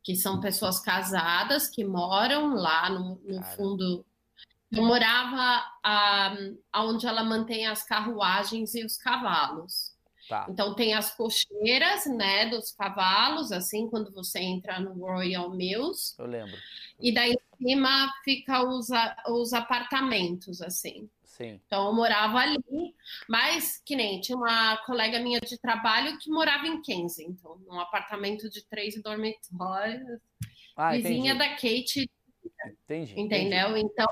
[0.04, 4.06] que são pessoas casadas que moram lá no, no fundo.
[4.72, 5.64] Eu morava
[6.72, 9.91] aonde ela mantém as carruagens e os cavalos.
[10.32, 10.48] Tá.
[10.50, 16.16] Então tem as cocheiras, né, dos cavalos, assim, quando você entra no Royal Mills.
[16.18, 16.56] Eu lembro.
[16.98, 18.88] E daí em cima fica os,
[19.28, 21.10] os apartamentos, assim.
[21.26, 21.60] Sim.
[21.66, 22.96] Então eu morava ali,
[23.28, 28.50] mas que nem tinha uma colega minha de trabalho que morava em Kensington, num apartamento
[28.50, 30.22] de três dormitórios,
[30.78, 32.10] ah, vizinha da Kate.
[32.86, 33.20] Entendi.
[33.20, 33.72] Entendeu?
[33.72, 33.90] Entendi.
[33.92, 34.08] Então,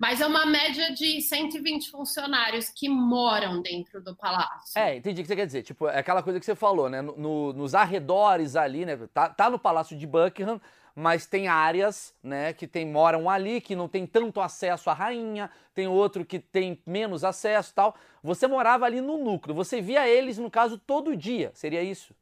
[0.00, 4.78] mas é uma média de 120 funcionários que moram dentro do palácio.
[4.78, 5.62] É, entendi o que você quer dizer.
[5.62, 7.00] Tipo, é aquela coisa que você falou, né?
[7.00, 8.96] No, no, nos arredores ali, né?
[9.12, 10.60] Tá, tá no Palácio de Buckingham,
[10.94, 15.50] mas tem áreas, né, que tem, moram ali, que não tem tanto acesso à rainha,
[15.74, 17.96] tem outro que tem menos acesso tal.
[18.22, 22.14] Você morava ali no núcleo, você via eles, no caso, todo dia, seria isso?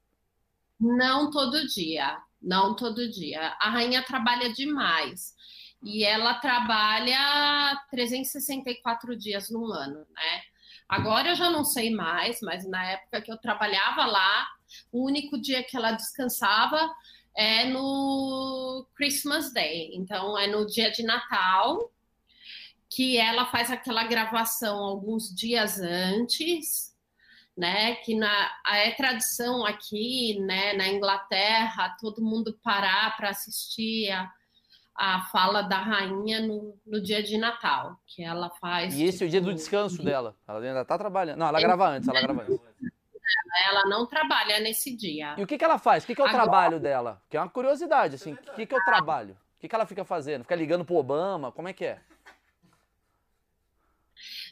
[0.81, 3.55] Não todo dia, não todo dia.
[3.61, 5.35] A rainha trabalha demais.
[5.83, 10.43] E ela trabalha 364 dias no ano, né?
[10.89, 14.47] Agora eu já não sei mais, mas na época que eu trabalhava lá,
[14.93, 16.95] o único dia que ela descansava
[17.35, 21.91] é no Christmas Day, então é no dia de Natal
[22.95, 26.95] que ela faz aquela gravação alguns dias antes,
[27.57, 27.95] né?
[27.97, 30.75] Que na, é tradição aqui, né?
[30.75, 34.31] Na Inglaterra, todo mundo parar para assistir a,
[34.95, 38.95] a fala da rainha no, no dia de Natal, que ela faz.
[38.95, 40.37] E esse é o dia do tipo, descanso dela.
[40.47, 41.39] Ela ainda está trabalhando.
[41.39, 42.61] Não, ela grava antes, ela grava antes
[43.69, 45.35] ela não trabalha nesse dia.
[45.37, 46.05] E o que, que ela faz?
[46.05, 46.43] O que, que é o Agora...
[46.43, 47.23] trabalho dela?
[47.29, 48.33] Que é uma curiosidade, assim.
[48.33, 49.35] O que, que é o trabalho?
[49.57, 50.43] O que, que ela fica fazendo?
[50.43, 51.53] Fica ligando pro Obama?
[51.53, 52.01] Como é que é?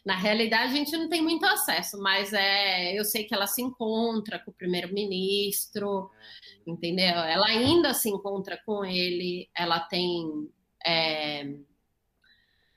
[0.04, 3.60] Na realidade, a gente não tem muito acesso, mas é, eu sei que ela se
[3.60, 6.10] encontra com o primeiro-ministro,
[6.66, 7.18] entendeu?
[7.18, 10.48] Ela ainda se encontra com ele, ela tem
[10.86, 11.54] é,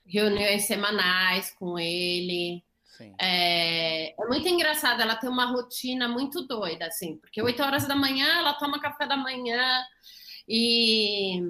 [0.06, 2.62] reuniões semanais com ele.
[3.18, 7.96] É, é, muito engraçado, ela tem uma rotina muito doida, assim, porque 8 horas da
[7.96, 9.82] manhã ela toma café da manhã
[10.48, 11.40] e,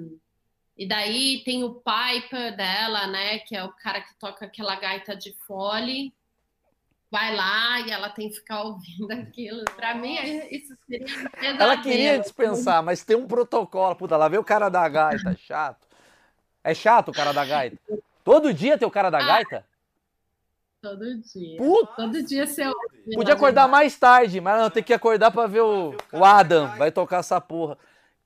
[0.77, 5.15] e daí tem o piper dela, né, que é o cara que toca aquela gaita
[5.15, 6.13] de fole,
[7.09, 9.63] vai lá e ela tem que ficar ouvindo aquilo.
[9.75, 10.17] Para mim,
[10.51, 13.95] isso seria um Ela queria dispensar, mas tem um protocolo.
[13.95, 15.87] Puta, lá vê o cara da gaita, chato.
[16.61, 17.77] É chato o cara da gaita.
[18.23, 19.65] Todo dia tem o cara da ah, gaita?
[20.81, 21.57] Todo dia.
[21.57, 21.93] Puta.
[21.95, 22.63] Todo dia você
[23.13, 26.75] Podia acordar mais tarde, mas não, tem que acordar pra ver o, o Adam.
[26.75, 27.77] Vai tocar essa porra.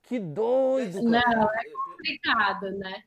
[0.04, 0.94] Que doido.
[1.10, 1.36] Cara.
[1.36, 1.62] Não, é
[2.00, 3.02] complicado, né?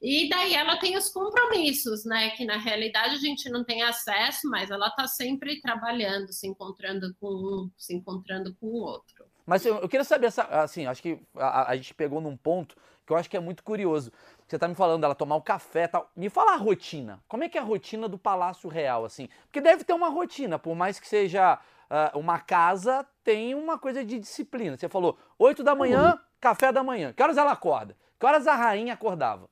[0.00, 2.30] E daí ela tem os compromissos, né?
[2.30, 7.14] Que na realidade a gente não tem acesso, mas ela tá sempre trabalhando, se encontrando
[7.20, 9.26] com um, se encontrando com o outro.
[9.44, 13.12] Mas eu, eu queria saber, assim, acho que a, a gente pegou num ponto que
[13.12, 14.12] eu acho que é muito curioso.
[14.46, 16.10] Você tá me falando dela tomar o café tal.
[16.16, 17.20] Me fala a rotina.
[17.28, 19.28] Como é que é a rotina do Palácio Real, assim?
[19.44, 21.58] Porque deve ter uma rotina, por mais que seja
[21.90, 24.76] uh, uma casa, tem uma coisa de disciplina.
[24.76, 26.18] Você falou 8 da manhã, uhum.
[26.40, 27.12] café da manhã.
[27.12, 27.96] Que horas ela acorda?
[28.20, 29.48] Que horas a rainha acordava?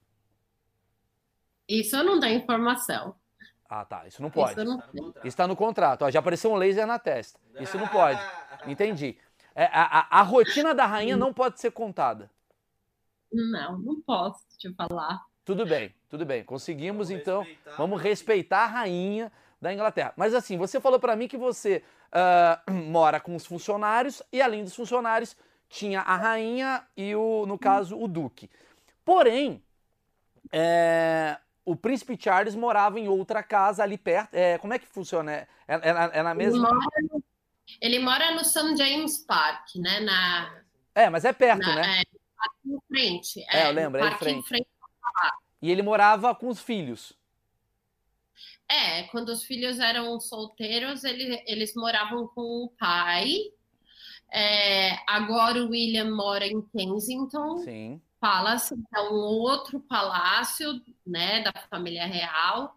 [1.67, 3.15] Isso eu não tenho informação.
[3.67, 4.07] Ah, tá.
[4.07, 4.53] Isso não pode.
[4.53, 6.03] Isso não está no contrato.
[6.03, 7.41] Ó, já apareceu um laser na testa.
[7.59, 8.21] Isso não pode.
[8.69, 9.17] Entendi.
[9.55, 12.31] É, a, a, a rotina da rainha não pode ser contada.
[13.33, 15.19] Não, não posso te falar.
[15.45, 16.45] Tudo bem, tudo bem.
[16.45, 17.41] Conseguimos, vamos então.
[17.41, 20.13] Respeitar vamos respeitar a rainha da Inglaterra.
[20.15, 24.63] Mas assim, você falou para mim que você uh, mora com os funcionários e além
[24.63, 25.35] dos funcionários
[25.69, 28.51] tinha a rainha e o, no caso, o duque.
[29.05, 29.63] Porém,
[30.53, 34.35] é, o príncipe Charles morava em outra casa ali perto.
[34.35, 35.33] É, como é que funciona?
[35.33, 36.69] É, é, é na mesma?
[37.81, 38.77] Ele mora no St.
[38.77, 40.01] James Park, né?
[40.01, 40.63] Na,
[40.95, 42.01] é, mas é perto, na, né?
[42.01, 42.03] É,
[42.67, 43.45] em frente.
[43.51, 44.39] É, é eu lembro, é em frente.
[44.39, 44.69] Em frente
[45.61, 47.13] e ele morava com os filhos.
[48.69, 53.33] É, quando os filhos eram solteiros, ele, eles moravam com o pai.
[54.31, 58.01] É, agora o William mora em Kensington Sim.
[58.21, 62.77] Palace, é um outro palácio, né, da família real,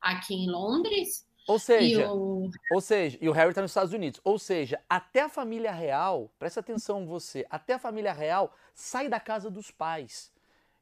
[0.00, 1.26] aqui em Londres.
[1.48, 2.50] Ou seja, o...
[2.72, 4.20] ou seja, e o Harry está nos Estados Unidos.
[4.24, 9.20] Ou seja, até a família real, presta atenção você, até a família real sai da
[9.20, 10.32] casa dos pais.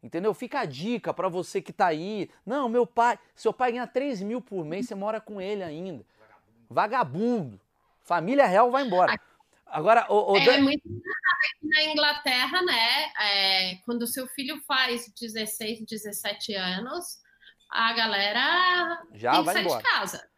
[0.03, 0.35] Entendeu?
[0.35, 2.31] Fica a dica para você que tá aí.
[2.45, 6.05] Não, meu pai, seu pai ganha 3 mil por mês, você mora com ele ainda.
[6.69, 7.61] Vagabundo.
[8.03, 9.19] Família real vai embora.
[9.75, 13.13] Agora, o, o é, muito aqui na Inglaterra, né?
[13.21, 17.19] É, quando seu filho faz 16, 17 anos,
[17.69, 19.83] a galera já tem vai que sair embora.
[19.83, 20.29] de casa.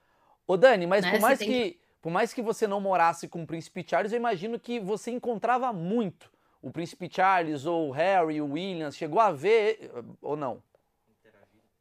[0.47, 1.11] Ô Dani, mas né?
[1.11, 4.16] por mais que, que, por mais que você não morasse com o Príncipe Charles, eu
[4.16, 6.32] imagino que você encontrava muito
[6.62, 10.62] o príncipe Charles ou o Harry, o William, chegou a ver ou não?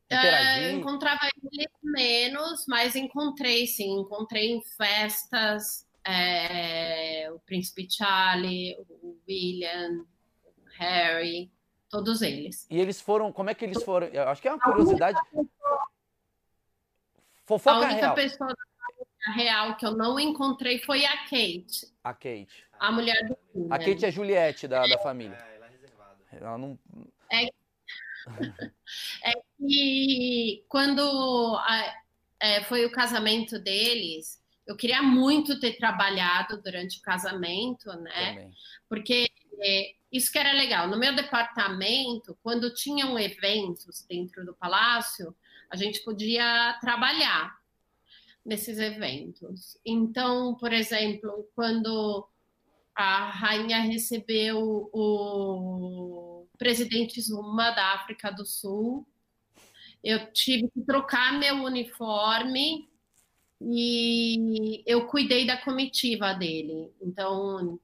[0.08, 0.64] Interagir?
[0.64, 1.22] É, encontrava
[1.54, 10.06] ele menos, mas encontrei sim, encontrei em festas é, o príncipe Charlie, o William,
[10.44, 11.52] o Harry,
[11.90, 12.68] todos eles.
[12.70, 14.08] E eles foram, como é que eles foram?
[14.08, 15.20] Eu acho que é uma curiosidade.
[17.46, 18.16] Fofoca a única real.
[18.16, 18.56] pessoa
[19.34, 21.92] real que eu não encontrei foi a Kate.
[22.04, 22.66] A Kate.
[22.80, 23.68] A mulher do filme.
[23.72, 25.36] A Kate é a Juliette da, da família.
[25.36, 26.18] É, ela é reservada.
[26.32, 26.80] Ela não.
[27.32, 27.46] É,
[29.24, 31.02] é que quando
[31.58, 31.96] a,
[32.40, 38.34] é, foi o casamento deles, eu queria muito ter trabalhado durante o casamento, né?
[38.34, 38.52] Também.
[38.90, 40.88] Porque é, isso que era legal.
[40.88, 45.36] No meu departamento, quando tinham eventos dentro do palácio,
[45.70, 47.56] a gente podia trabalhar
[48.46, 49.78] nesses eventos.
[49.86, 52.28] Então, por exemplo, quando
[52.96, 59.06] a rainha recebeu o presidente Zuma da África do Sul,
[60.04, 62.88] eu tive que trocar meu uniforme
[63.62, 66.92] e eu cuidei da comitiva dele.
[67.02, 67.80] Então,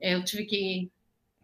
[0.00, 0.90] eu tive que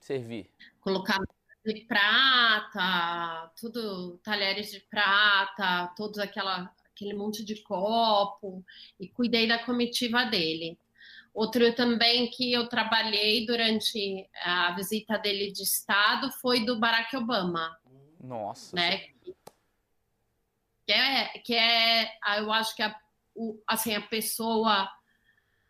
[0.00, 1.18] servir, colocar
[1.64, 8.64] de prata, tudo talheres de prata, todos aquela aquele monte de copo
[9.00, 10.78] e cuidei da comitiva dele.
[11.34, 17.76] Outro também que eu trabalhei durante a visita dele de estado foi do Barack Obama.
[18.20, 18.76] Nossa.
[18.76, 19.08] Né?
[20.86, 22.94] Que é, que é eu acho que a,
[23.34, 24.88] o, assim, a pessoa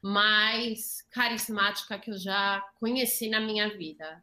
[0.02, 4.22] mais carismática que eu já conheci na minha vida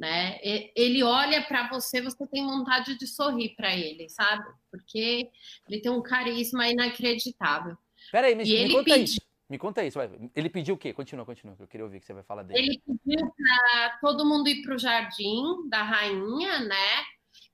[0.00, 0.38] né?
[0.74, 4.44] Ele olha para você, você tem vontade de sorrir para ele, sabe?
[4.70, 5.30] Porque
[5.68, 7.76] ele tem um carisma inacreditável.
[8.10, 9.20] Peraí, me, me conta isso.
[9.46, 9.98] Me conta isso.
[10.34, 10.94] Ele pediu o quê?
[10.94, 11.54] Continua, continua.
[11.58, 12.60] Eu queria ouvir que você vai falar dele.
[12.60, 17.04] Ele pediu para todo mundo ir para o jardim da rainha, né?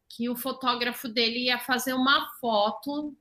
[0.08, 3.16] Que o fotógrafo dele ia fazer uma foto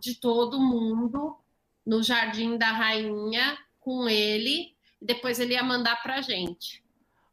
[0.00, 1.36] de todo mundo
[1.84, 4.74] no jardim da rainha com ele.
[5.00, 6.84] E depois ele ia mandar para gente.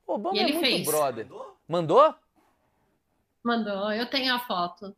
[0.06, 0.88] O Obama e ele é muito fez.
[0.88, 1.28] brother.
[1.68, 2.14] Mandou?
[3.44, 4.96] Mandou, eu tenho a foto.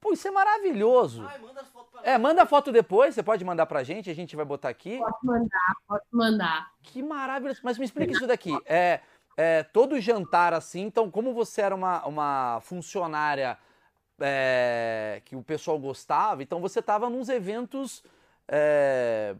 [0.00, 1.26] Pô, isso é maravilhoso.
[1.26, 1.64] Ai, manda
[2.02, 4.98] é, manda a foto depois, você pode mandar pra gente, a gente vai botar aqui.
[4.98, 6.72] Pode mandar, pode mandar.
[6.82, 7.60] Que maravilhoso.
[7.64, 8.56] Mas me explica isso daqui.
[8.64, 9.00] É,
[9.36, 13.58] é, todo jantar assim, então, como você era uma, uma funcionária
[14.20, 18.02] é, que o pessoal gostava, então você tava nos eventos
[18.48, 19.34] é,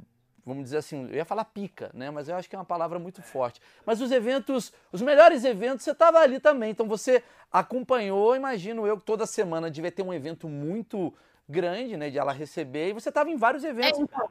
[0.48, 2.10] vamos dizer assim, eu ia falar pica, né?
[2.10, 3.60] Mas eu acho que é uma palavra muito forte.
[3.84, 6.70] Mas os eventos, os melhores eventos, você estava ali também.
[6.70, 7.22] Então você
[7.52, 11.12] acompanhou, imagino eu, que toda semana devia ter um evento muito
[11.46, 12.08] grande, né?
[12.08, 14.00] De ela receber, e você estava em vários eventos.
[14.00, 14.30] É, então,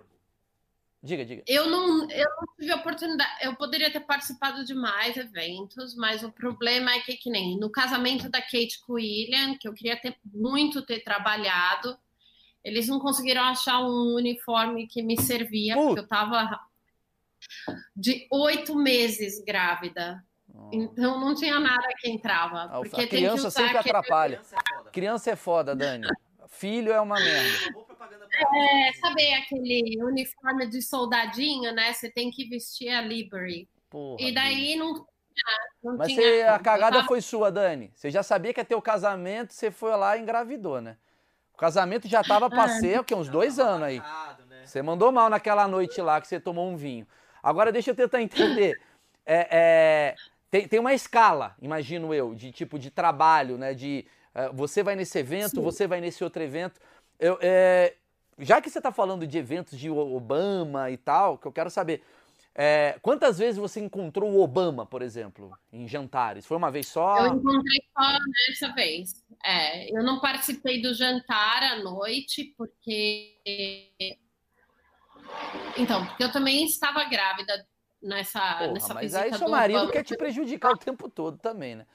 [1.01, 1.43] diga, diga.
[1.47, 6.31] Eu não, eu não tive oportunidade, eu poderia ter participado de mais eventos, mas o
[6.31, 10.15] problema é que, que nem no casamento da Kate com William, que eu queria ter
[10.25, 11.97] muito ter trabalhado,
[12.63, 16.59] eles não conseguiram achar um uniforme que me servia, porque eu estava
[17.95, 20.23] de oito meses grávida.
[20.71, 22.63] Então não tinha nada que entrava.
[22.63, 24.41] Ah, porque a criança sempre atrapalha.
[24.91, 26.07] Criança é foda, Dani.
[26.47, 27.87] Filho é uma merda.
[28.55, 31.93] É, sabe aquele uniforme de soldadinho, né?
[31.93, 33.67] Você tem que vestir a livery.
[33.89, 35.05] Porra, e daí não,
[35.83, 37.07] não Mas você, a cagada tava...
[37.07, 37.91] foi sua, Dani.
[37.95, 40.97] Você já sabia que ia ter o casamento, você foi lá e engravidou, né?
[41.53, 43.15] O casamento já tava pra ser, o quê?
[43.15, 43.99] Uns dois anos aí.
[44.47, 44.63] Né?
[44.63, 47.07] Você mandou mal naquela noite lá que você tomou um vinho.
[47.41, 48.79] Agora deixa eu tentar entender.
[49.25, 50.15] É, é,
[50.51, 53.73] tem, tem uma escala, imagino eu, de tipo de trabalho, né?
[53.73, 54.05] De
[54.53, 55.61] você vai nesse evento, Sim.
[55.61, 56.79] você vai nesse outro evento.
[57.19, 57.95] Eu, é,
[58.37, 62.01] já que você está falando de eventos de Obama e tal, que eu quero saber,
[62.59, 66.43] É, quantas vezes você encontrou o Obama, por exemplo, em jantares?
[66.43, 67.19] Foi uma vez só?
[67.19, 68.17] Eu encontrei só
[68.47, 69.23] nessa vez.
[69.45, 73.37] É, eu não participei do jantar à noite, porque.
[75.77, 77.63] Então, porque eu também estava grávida
[78.01, 79.21] nessa, Porra, nessa mas visita.
[79.21, 79.91] Mas aí seu marido Obama.
[79.91, 81.85] quer te prejudicar o tempo todo também, né?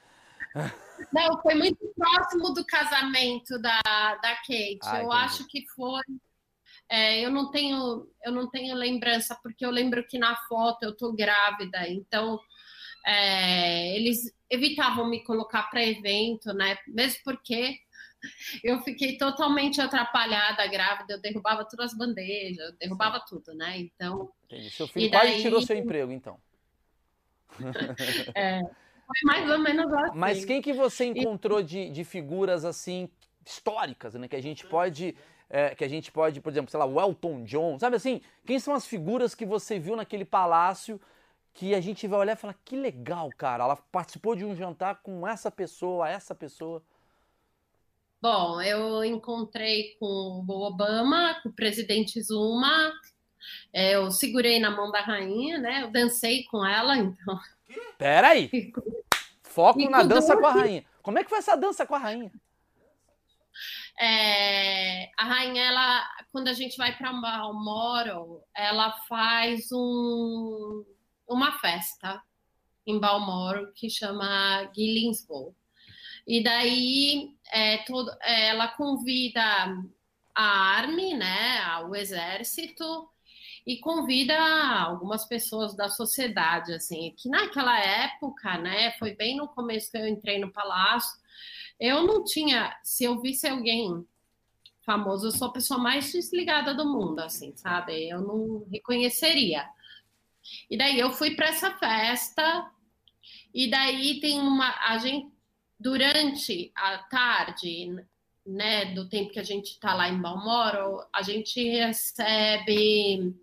[1.11, 4.79] Não, foi muito próximo do casamento da, da Kate.
[4.83, 5.23] Ah, eu entendi.
[5.23, 6.01] acho que foi.
[6.89, 10.95] É, eu não tenho eu não tenho lembrança porque eu lembro que na foto eu
[10.95, 12.39] tô grávida, então
[13.05, 16.77] é, eles evitavam me colocar para evento, né?
[16.87, 17.79] Mesmo porque
[18.63, 23.77] eu fiquei totalmente atrapalhada, grávida, eu derrubava todas as bandejas, eu derrubava tudo, né?
[23.79, 24.31] Então.
[24.45, 24.69] Entendi.
[24.69, 25.29] Seu filho daí...
[25.29, 26.39] quase tirou seu emprego, então.
[28.35, 28.61] É,
[29.19, 30.17] foi mais ou menos assim.
[30.17, 33.09] Mas quem que você encontrou de, de figuras assim
[33.45, 34.27] históricas, né?
[34.27, 35.15] Que a gente pode.
[35.49, 38.21] É, que a gente pode, por exemplo, sei lá, o Elton John, sabe assim?
[38.43, 40.99] Quem são as figuras que você viu naquele palácio
[41.53, 45.01] que a gente vai olhar e falar que legal, cara, ela participou de um jantar
[45.03, 46.81] com essa pessoa, essa pessoa.
[48.19, 52.91] Bom, eu encontrei com o Obama, com o presidente Zuma,
[53.71, 55.83] é, eu segurei na mão da rainha, né?
[55.83, 57.39] Eu dancei com ela, então.
[57.97, 58.49] Peraí!
[59.53, 60.83] Foco e na dança com a rainha.
[61.01, 62.31] Como é que foi essa dança com a rainha?
[63.99, 70.83] É, a rainha, ela, quando a gente vai para Balmoral, ela faz um,
[71.27, 72.19] uma festa
[72.87, 75.55] em Balmoral que chama Gillingsbow.
[76.25, 79.43] E daí é, todo, ela convida
[80.33, 80.43] a
[80.77, 83.07] Army, né, o exército,
[83.65, 84.37] e convida
[84.81, 90.07] algumas pessoas da sociedade, assim, que naquela época, né, foi bem no começo que eu
[90.07, 91.17] entrei no palácio,
[91.79, 94.05] eu não tinha, se eu visse alguém
[94.85, 98.09] famoso, eu sou a pessoa mais desligada do mundo, assim, sabe?
[98.09, 99.65] Eu não reconheceria.
[100.69, 102.69] E daí eu fui para essa festa,
[103.53, 104.75] e daí tem uma.
[104.87, 105.31] A gente,
[105.79, 107.95] durante a tarde,
[108.45, 113.33] né, do tempo que a gente está lá em Balmoral, a gente recebe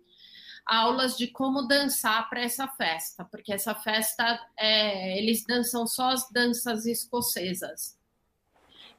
[0.65, 6.29] aulas de como dançar para essa festa, porque essa festa é, eles dançam só as
[6.31, 7.97] danças escocesas.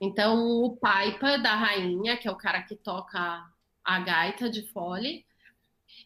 [0.01, 3.49] Então o Paipa da rainha, que é o cara que toca
[3.85, 5.25] a gaita de fole,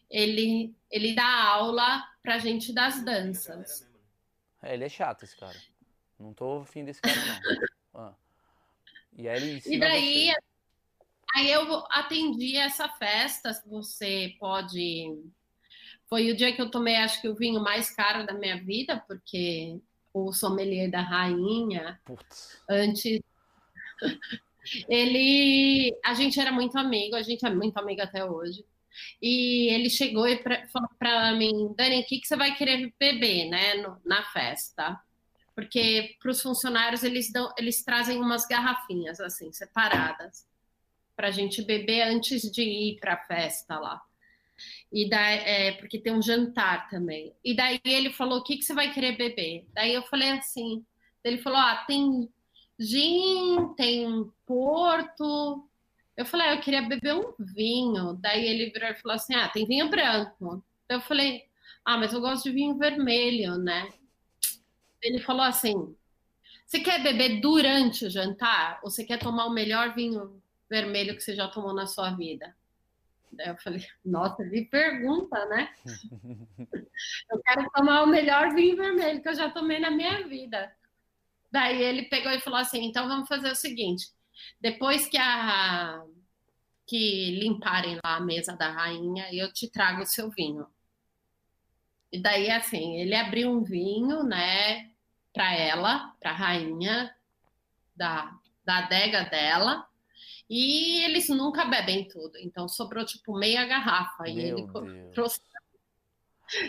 [0.09, 3.87] ele ele dá aula pra gente das danças.
[4.61, 5.57] É, ele é chato esse cara.
[6.19, 7.41] Não tô afim desse cara não.
[7.93, 8.15] ah.
[9.13, 10.35] E aí E daí você.
[11.35, 15.31] aí eu atendi essa festa, você pode
[16.09, 19.03] foi o dia que eu tomei, acho que o vinho mais caro da minha vida,
[19.07, 19.79] porque
[20.13, 22.61] o sommelier da rainha, Putz.
[22.69, 23.19] antes.
[24.89, 25.95] ele.
[26.03, 28.65] A gente era muito amigo, a gente é muito amigo até hoje.
[29.21, 32.91] E ele chegou e pra, falou para mim, Dani, o que, que você vai querer
[32.99, 34.99] beber, né, no, na festa?
[35.53, 40.47] Porque para os funcionários eles dão, eles trazem umas garrafinhas assim separadas
[41.15, 44.01] para a gente beber antes de ir para a festa lá.
[44.91, 47.33] E daí, é, porque tem um jantar também.
[47.43, 49.65] E daí ele falou: o que, que você vai querer beber?
[49.73, 50.85] Daí eu falei assim:
[51.23, 52.29] ele falou: ah, tem
[52.79, 55.67] gin, tem porto.
[56.15, 58.13] Eu falei: ah, eu queria beber um vinho.
[58.21, 60.63] Daí ele virou e falou assim: ah, tem vinho branco.
[60.89, 61.43] Eu falei:
[61.85, 63.89] ah, mas eu gosto de vinho vermelho, né?
[65.01, 65.95] Ele falou assim:
[66.67, 71.21] você quer beber durante o jantar ou você quer tomar o melhor vinho vermelho que
[71.21, 72.53] você já tomou na sua vida?
[73.31, 75.69] Daí eu falei, nossa, ele pergunta, né?
[77.31, 80.71] eu quero tomar o melhor vinho vermelho que eu já tomei na minha vida.
[81.51, 84.07] Daí ele pegou e falou assim: então vamos fazer o seguinte:
[84.59, 86.03] depois que a
[86.87, 90.65] que limparem lá a mesa da rainha, eu te trago o seu vinho.
[92.11, 94.89] E daí, assim, ele abriu um vinho, né,
[95.33, 97.13] para ela, para a rainha,
[97.93, 99.86] da, da adega dela,
[100.49, 102.37] e eles nunca bebem tudo.
[102.39, 104.23] Então sobrou tipo meia garrafa.
[104.23, 104.67] Meu e ele
[105.13, 105.41] trouxe,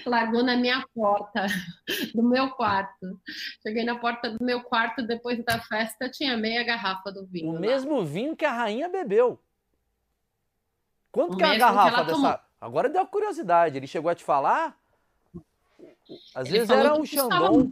[0.05, 1.47] largou na minha porta
[2.15, 3.21] do meu quarto.
[3.63, 7.51] Cheguei na porta do meu quarto depois da festa, tinha meia garrafa do vinho.
[7.51, 7.61] O lá.
[7.61, 9.39] mesmo vinho que a rainha bebeu.
[11.13, 12.17] Quanto o que é a garrafa dessa?
[12.17, 12.39] Tomou.
[12.61, 13.77] Agora deu curiosidade.
[13.77, 14.77] Ele chegou a te falar?
[16.35, 17.71] Às ele vezes era um Xandão.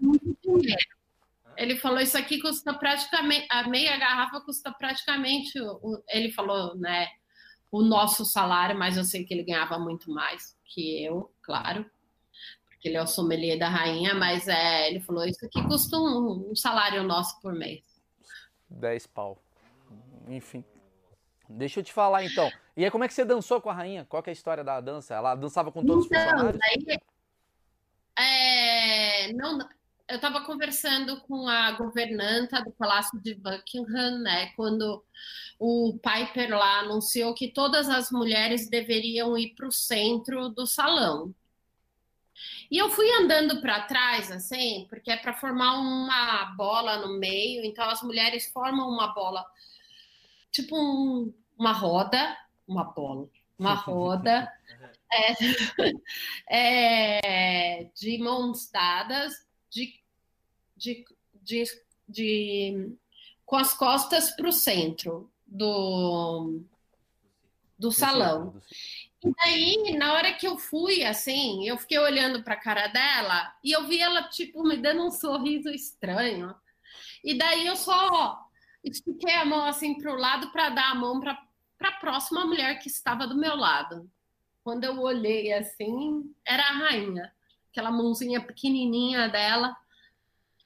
[1.56, 7.08] Ele falou isso aqui custa praticamente a meia garrafa custa praticamente o, ele falou, né,
[7.70, 11.88] o nosso salário, mas eu sei que ele ganhava muito mais que eu, claro,
[12.68, 16.50] porque ele é o sommelier da rainha, mas é, ele falou isso aqui custa um,
[16.50, 17.84] um salário nosso por mês.
[18.68, 19.40] 10 pau.
[20.28, 20.64] Enfim.
[21.48, 22.50] Deixa eu te falar então.
[22.76, 24.04] E aí, como é que você dançou com a rainha?
[24.04, 25.14] Qual é a história da dança?
[25.14, 26.60] Ela dançava com todos então, os funcionários?
[26.60, 26.98] Daí,
[28.18, 29.58] É, não,
[30.08, 35.04] eu estava conversando com a governanta do Palácio de Buckingham, né, quando
[35.58, 41.34] o Piper lá anunciou que todas as mulheres deveriam ir para o centro do salão.
[42.70, 47.64] E eu fui andando para trás, assim, porque é para formar uma bola no meio,
[47.64, 49.44] então as mulheres formam uma bola,
[50.52, 52.36] tipo um, uma roda,
[52.68, 53.28] uma bola,
[53.58, 54.52] uma roda
[55.12, 55.32] é,
[57.80, 60.00] é, de mãos dadas, de,
[60.76, 61.04] de,
[61.42, 61.64] de,
[62.08, 62.96] de
[63.44, 66.60] com as costas para o centro do,
[67.78, 68.60] do salão.
[69.24, 73.54] E daí, na hora que eu fui, assim, eu fiquei olhando para a cara dela
[73.62, 76.54] e eu vi ela, tipo, me dando um sorriso estranho.
[77.24, 78.46] E daí eu só
[78.84, 81.38] estiquei a mão, assim, para o lado para dar a mão para
[81.80, 84.10] a próxima mulher que estava do meu lado.
[84.62, 87.32] Quando eu olhei, assim, era a rainha.
[87.76, 89.76] Aquela mãozinha pequenininha dela.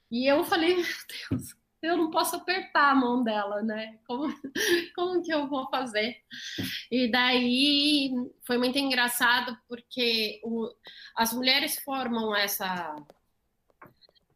[0.09, 3.99] E eu falei, meu Deus, eu não posso apertar a mão dela, né?
[4.07, 4.33] Como,
[4.95, 6.23] como que eu vou fazer?
[6.89, 8.13] E daí
[8.47, 10.73] foi muito engraçado porque o,
[11.17, 12.95] as mulheres formam essa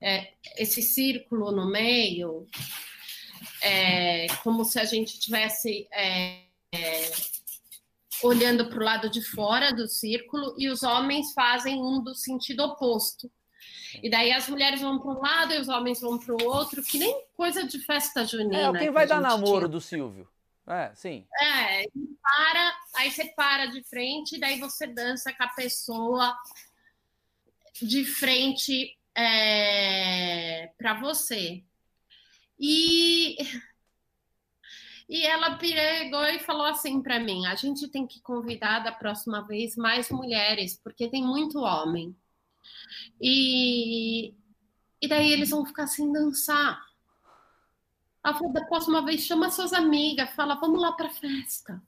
[0.02, 2.44] é, esse círculo no meio,
[3.62, 6.42] é, como se a gente tivesse é,
[6.74, 7.33] é
[8.22, 12.64] olhando para o lado de fora do círculo e os homens fazem um do sentido
[12.64, 13.30] oposto.
[14.02, 16.82] E daí as mulheres vão para um lado e os homens vão para o outro,
[16.82, 18.76] que nem coisa de festa junina.
[18.76, 19.68] É, quem vai dar namoro tinha.
[19.68, 20.28] do Silvio.
[20.66, 21.26] É, sim.
[21.40, 21.84] É,
[22.22, 26.36] para, aí você para de frente, e daí você dança com a pessoa
[27.80, 31.62] de frente é, para você.
[32.58, 33.36] E,
[35.08, 39.46] e ela pegou e falou assim para mim: a gente tem que convidar da próxima
[39.46, 42.16] vez mais mulheres, porque tem muito homem.
[43.20, 44.34] E,
[45.00, 46.82] e daí eles vão ficar sem dançar.
[48.24, 51.82] Ela falou, da próxima vez chama suas amigas, fala, vamos lá pra festa.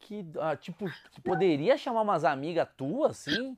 [0.00, 0.90] Que, ah, tipo,
[1.22, 3.56] poderia chamar umas amigas tuas, assim?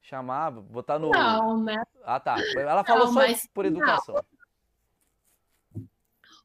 [0.00, 1.10] Chamar, botar no...
[1.10, 1.82] Não, né?
[2.04, 2.36] Ah, tá.
[2.56, 4.14] Ela falou não, só mas, por educação.
[4.14, 4.31] Não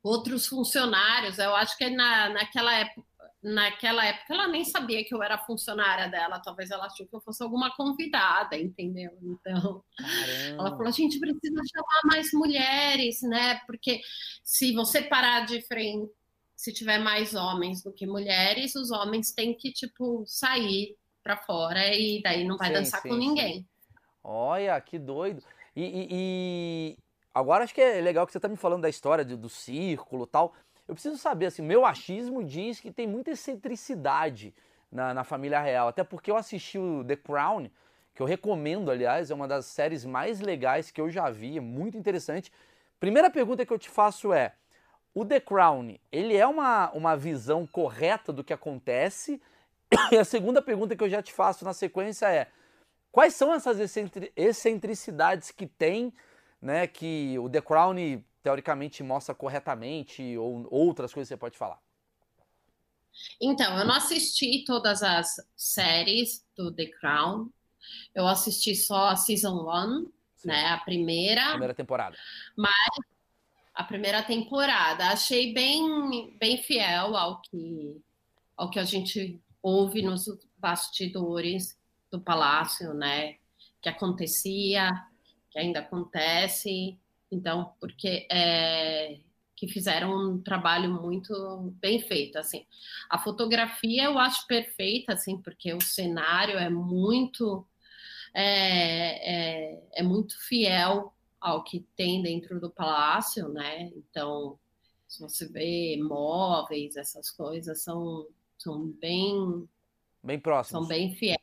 [0.07, 1.37] outros funcionários.
[1.37, 3.07] Eu acho que na, naquela época,
[3.43, 7.21] naquela época ela nem sabia que eu era funcionária dela, talvez ela achou que eu
[7.21, 9.11] fosse alguma convidada, entendeu?
[9.21, 10.61] Então, Caramba.
[10.61, 13.59] ela falou: a gente precisa chamar mais mulheres, né?
[13.65, 14.01] Porque
[14.43, 16.11] se você parar de frente,
[16.55, 21.93] se tiver mais homens do que mulheres, os homens têm que, tipo, sair para fora
[21.93, 23.59] e daí não vai sim, dançar sim, com ninguém.
[23.59, 23.67] Sim.
[24.23, 25.43] Olha, que doido.
[25.75, 26.97] E, e, e,
[27.37, 30.25] agora acho que é legal que você tá me falando da história do, do círculo
[30.25, 30.53] tal.
[30.87, 34.53] Eu preciso saber, assim, meu achismo diz que tem muita excentricidade
[34.91, 35.89] na, na família real.
[35.89, 37.69] Até porque eu assisti o The Crown,
[38.15, 41.61] que eu recomendo, aliás, é uma das séries mais legais que eu já vi, é
[41.61, 42.51] muito interessante.
[42.99, 44.53] Primeira pergunta que eu te faço é:
[45.13, 49.41] o The Crown, ele é uma, uma visão correta do que acontece?
[50.11, 52.47] E a segunda pergunta que eu já te faço na sequência é:
[53.11, 53.77] quais são essas
[54.35, 56.13] excentricidades que tem,
[56.61, 57.95] né, que o The Crown
[58.41, 61.79] teoricamente mostra corretamente ou outras coisas que você pode falar?
[63.41, 67.49] Então, eu não assisti todas as séries do The Crown.
[68.13, 70.11] Eu assisti só a Season 1,
[70.45, 70.67] né?
[70.67, 71.49] A primeira.
[71.49, 72.17] Primeira temporada.
[72.55, 72.73] Mas
[73.73, 75.09] a primeira temporada.
[75.09, 78.01] Achei bem, bem fiel ao que,
[78.55, 80.25] ao que a gente ouve nos
[80.57, 81.77] bastidores
[82.11, 83.35] do palácio, né?
[83.81, 84.91] Que acontecia,
[85.57, 86.99] que ainda acontece.
[87.31, 89.19] Então, porque é,
[89.55, 92.65] que fizeram um trabalho muito bem feito, assim.
[93.09, 97.67] A fotografia eu acho perfeita, assim, porque o cenário é muito
[98.33, 103.91] é, é, é muito fiel ao que tem dentro do palácio, né?
[103.95, 104.59] Então,
[105.07, 108.27] se você vê móveis, essas coisas são,
[108.57, 109.67] são bem
[110.21, 111.37] bem próximos, são bem fiéis.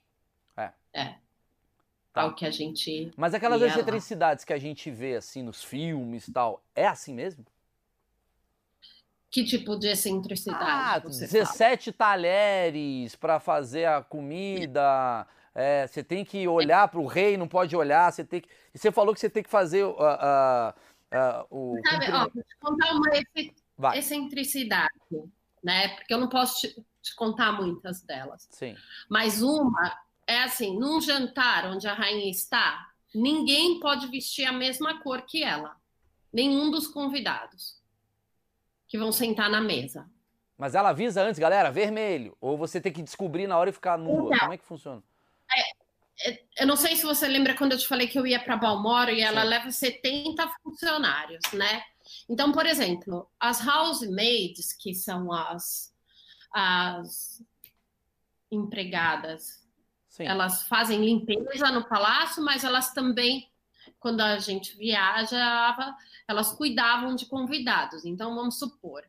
[0.56, 0.72] É.
[0.92, 1.23] é
[2.14, 2.22] tá.
[2.22, 3.10] ao que a gente.
[3.16, 7.44] Mas aquelas excentricidades que a gente vê assim nos filmes e tal, é assim mesmo?
[9.30, 10.64] Que tipo de excentricidade?
[10.64, 11.98] Ah, 17 fala?
[11.98, 15.26] talheres para fazer a comida.
[15.52, 18.12] É, você tem que olhar para o rei, não pode olhar.
[18.12, 18.48] Você tem que.
[18.72, 21.80] E você falou que você tem que fazer uh, uh, uh, o.
[21.84, 24.92] Sabe, ó, vou te contar uma excentricidade,
[25.62, 25.88] né?
[25.96, 28.46] Porque eu não posso te, te contar muitas delas.
[28.50, 28.76] Sim.
[29.08, 35.00] Mas uma é assim, num jantar onde a rainha está, ninguém pode vestir a mesma
[35.02, 35.76] cor que ela.
[36.32, 37.80] Nenhum dos convidados
[38.88, 40.08] que vão sentar na mesa.
[40.56, 42.36] Mas ela avisa antes, galera, vermelho.
[42.40, 44.26] Ou você tem que descobrir na hora e ficar nua.
[44.26, 45.02] Então, Como é que funciona?
[46.58, 49.10] eu não sei se você lembra quando eu te falei que eu ia para Balmoro
[49.10, 49.48] e ela Sim.
[49.48, 51.82] leva 70 funcionários, né?
[52.28, 55.92] Então, por exemplo, as housemaids, que são as,
[56.52, 57.42] as
[58.50, 59.63] empregadas,
[60.14, 60.26] Sim.
[60.26, 63.50] elas fazem limpeza no palácio, mas elas também,
[63.98, 65.92] quando a gente viajava,
[66.28, 68.04] elas cuidavam de convidados.
[68.04, 69.02] Então, vamos supor,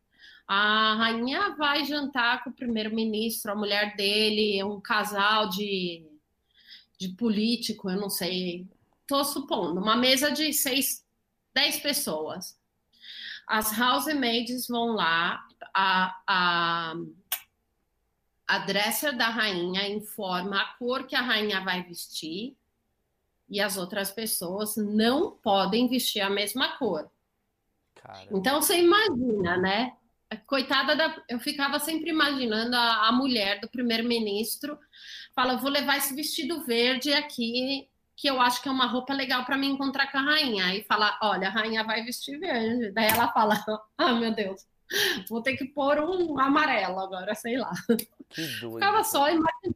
[0.48, 6.04] a rainha vai jantar com o primeiro-ministro, a mulher dele, um casal de,
[6.98, 8.68] de político, eu não sei.
[9.02, 11.06] Estou supondo, uma mesa de seis,
[11.54, 12.58] dez pessoas.
[13.48, 16.96] As housemaids vão lá, a, a,
[18.48, 22.56] a dresser da rainha informa a cor que a rainha vai vestir
[23.50, 27.10] e as outras pessoas não podem vestir a mesma cor.
[28.32, 29.94] Então você imagina, né?
[30.46, 31.24] Coitada da.
[31.30, 34.78] Eu ficava sempre imaginando a, a mulher do primeiro-ministro.
[35.34, 39.46] Fala, vou levar esse vestido verde aqui, que eu acho que é uma roupa legal
[39.46, 40.66] para me encontrar com a rainha.
[40.66, 42.92] Aí fala, olha, a rainha vai vestir verde.
[42.92, 43.64] Daí ela fala,
[43.98, 44.66] ah, meu Deus,
[45.30, 47.72] vou ter que pôr um amarelo agora, sei lá.
[48.30, 48.76] Que doido.
[48.76, 49.76] Ficava só imaginando.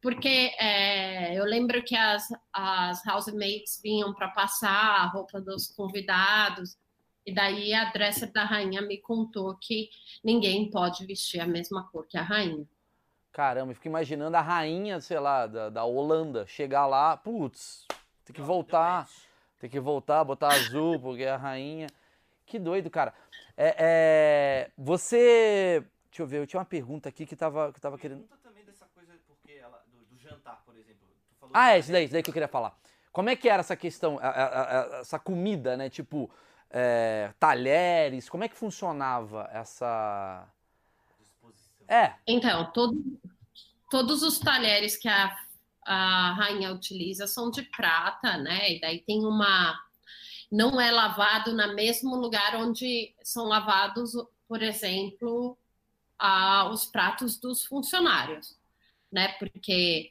[0.00, 6.76] Porque é, eu lembro que as, as housemates vinham para passar a roupa dos convidados.
[7.26, 9.90] E daí a dresser da rainha me contou que
[10.24, 12.64] ninguém pode vestir a mesma cor que a rainha.
[13.32, 17.86] Caramba, eu fico imaginando a rainha, sei lá, da, da Holanda, chegar lá, putz,
[18.24, 19.06] tem que voltar,
[19.60, 21.88] tem que voltar, botar azul, porque é a rainha.
[22.46, 23.12] Que doido, cara.
[23.60, 25.84] É, é, você.
[26.08, 28.20] Deixa eu ver, eu tinha uma pergunta aqui que tava, que tava querendo.
[28.20, 31.04] Pergunta também dessa coisa, porque ela, do, do jantar, por exemplo.
[31.52, 32.78] ah, é, isso daí, isso daí que eu queria falar.
[33.10, 35.90] Como é que era essa questão, a, a, a, essa comida, né?
[35.90, 36.30] Tipo,
[36.70, 38.28] é, talheres?
[38.28, 40.46] Como é que funcionava essa.
[41.88, 42.14] É.
[42.28, 43.02] Então, todo,
[43.90, 45.36] todos os talheres que a,
[45.84, 48.70] a rainha utiliza são de prata, né?
[48.70, 49.76] E daí tem uma.
[50.50, 54.12] Não é lavado no mesmo lugar onde são lavados,
[54.46, 55.58] por exemplo,
[56.18, 58.56] a, os pratos dos funcionários,
[59.12, 59.28] né?
[59.38, 60.10] Porque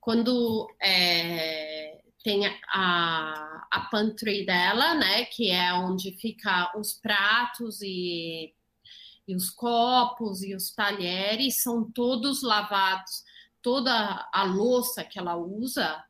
[0.00, 5.24] quando é, tem a, a pantry dela, né?
[5.26, 8.52] Que é onde fica os pratos e,
[9.26, 13.24] e os copos e os talheres, são todos lavados.
[13.62, 16.04] Toda a louça que ela usa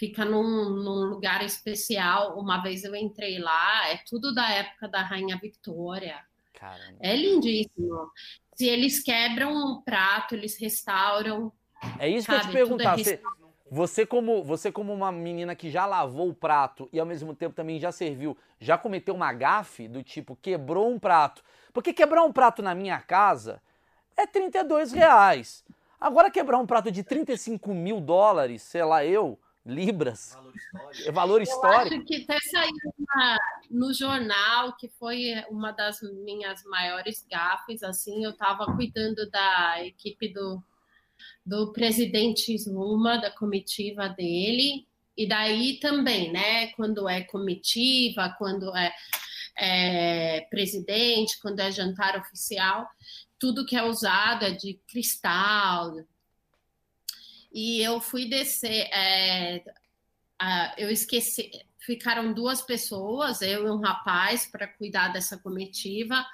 [0.00, 2.40] fica num, num, lugar especial.
[2.40, 6.18] Uma vez eu entrei lá, é tudo da época da Rainha Victoria.
[6.54, 6.96] Caramba.
[7.00, 8.10] É lindíssimo.
[8.56, 11.52] Se eles quebram um prato, eles restauram.
[11.98, 12.40] É isso sabe?
[12.40, 12.98] que eu te perguntar.
[12.98, 13.22] É você,
[13.70, 17.54] você como, você como uma menina que já lavou o prato e ao mesmo tempo
[17.54, 21.44] também já serviu, já cometeu uma gafe do tipo quebrou um prato?
[21.74, 23.60] Porque quebrar um prato na minha casa
[24.16, 25.62] é 32 reais.
[26.00, 31.08] Agora quebrar um prato de 35 mil dólares, sei lá eu, libras, valor histórico.
[31.08, 31.94] É valor histórico.
[31.94, 33.38] Eu acho que até saiu uma,
[33.70, 40.32] no jornal que foi uma das minhas maiores gafes, assim, eu estava cuidando da equipe
[40.32, 40.62] do
[41.44, 44.86] do presidente Zuma, da comitiva dele,
[45.16, 48.92] e daí também, né, quando é comitiva, quando é,
[49.58, 52.86] é presidente, quando é jantar oficial,
[53.38, 55.94] tudo que é usado é de cristal.
[57.52, 59.64] E eu fui descer, é,
[60.78, 66.24] eu esqueci, ficaram duas pessoas, eu e um rapaz, para cuidar dessa comitiva,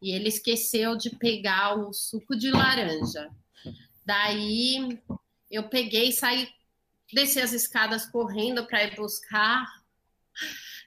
[0.00, 3.30] e ele esqueceu de pegar o suco de laranja.
[4.04, 4.98] Daí
[5.50, 6.48] eu peguei e saí,
[7.12, 9.64] desci as escadas correndo para ir buscar.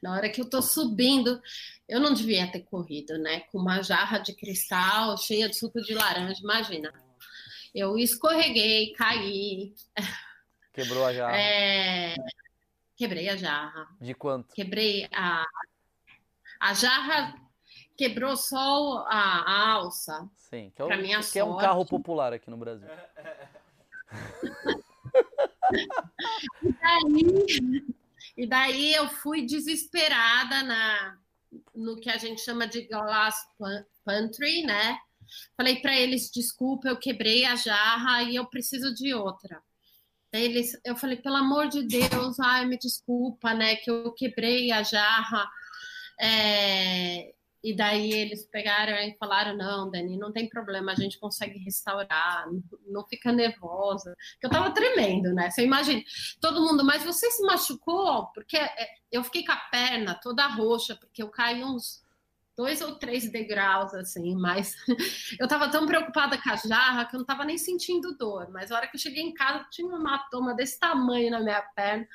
[0.01, 1.41] Na hora que eu tô subindo,
[1.87, 3.41] eu não devia ter corrido, né?
[3.51, 7.04] Com uma jarra de cristal cheia de suco de laranja, imagina.
[7.75, 9.73] Eu escorreguei, caí.
[10.71, 11.37] Quebrou a jarra.
[11.37, 12.15] É...
[12.95, 13.89] Quebrei a jarra.
[13.99, 14.55] De quanto?
[14.55, 15.45] Quebrei a.
[16.57, 17.35] A jarra
[17.97, 20.29] quebrou só a, a alça.
[20.37, 21.39] Sim, que é, um, minha que sorte.
[21.39, 22.87] é um carro popular aqui no Brasil.
[26.63, 27.85] e, daí,
[28.37, 31.17] e daí eu fui desesperada na,
[31.75, 33.35] no que a gente chama de glass
[34.05, 34.97] pantry, né?
[35.57, 39.61] Falei para eles, desculpa, eu quebrei a jarra e eu preciso de outra.
[40.33, 44.83] Eles, eu falei, pelo amor de Deus, ai, me desculpa, né, que eu quebrei a
[44.83, 45.49] jarra.
[46.19, 47.33] É,
[47.65, 52.45] e daí eles pegaram e falaram: não, Dani, não tem problema, a gente consegue restaurar,
[52.85, 54.15] não fica nervosa.
[54.39, 55.49] Eu tava tremendo, né?
[55.49, 56.03] Você imagina,
[56.39, 58.27] todo mundo, mas você se machucou?
[58.35, 62.04] Porque é, eu fiquei com a perna toda roxa, porque eu caí uns
[62.55, 64.75] dois ou três degraus, assim, mas
[65.39, 68.49] eu tava tão preocupada com a jarra que eu não tava nem sentindo dor.
[68.51, 71.61] Mas a hora que eu cheguei em casa, tinha uma hematoma desse tamanho na minha
[71.75, 72.07] perna.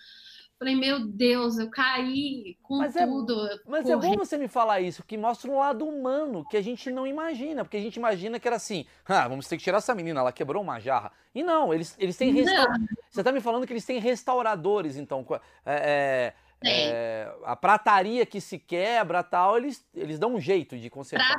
[0.61, 3.47] Falei, meu Deus, eu caí com mas é tudo.
[3.47, 3.93] É, mas corri.
[3.93, 7.07] é bom você me falar isso, que mostra um lado humano que a gente não
[7.07, 10.21] imagina, porque a gente imagina que era assim, ah, vamos ter que tirar essa menina,
[10.21, 11.13] ela quebrou uma jarra.
[11.35, 12.89] E não, eles, eles têm restauradores.
[13.11, 15.27] Você tá me falando que eles têm restauradores, então.
[15.65, 16.35] É, é,
[16.65, 21.37] é, a prataria que se quebra tal, eles, eles dão um jeito de consertar.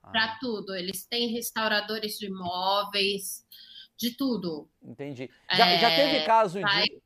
[0.00, 0.38] Para ah.
[0.40, 0.74] tudo.
[0.74, 3.44] Eles têm restauradores de móveis,
[3.96, 4.68] de tudo.
[4.82, 5.30] Entendi.
[5.50, 7.02] Já, já teve é, caso de.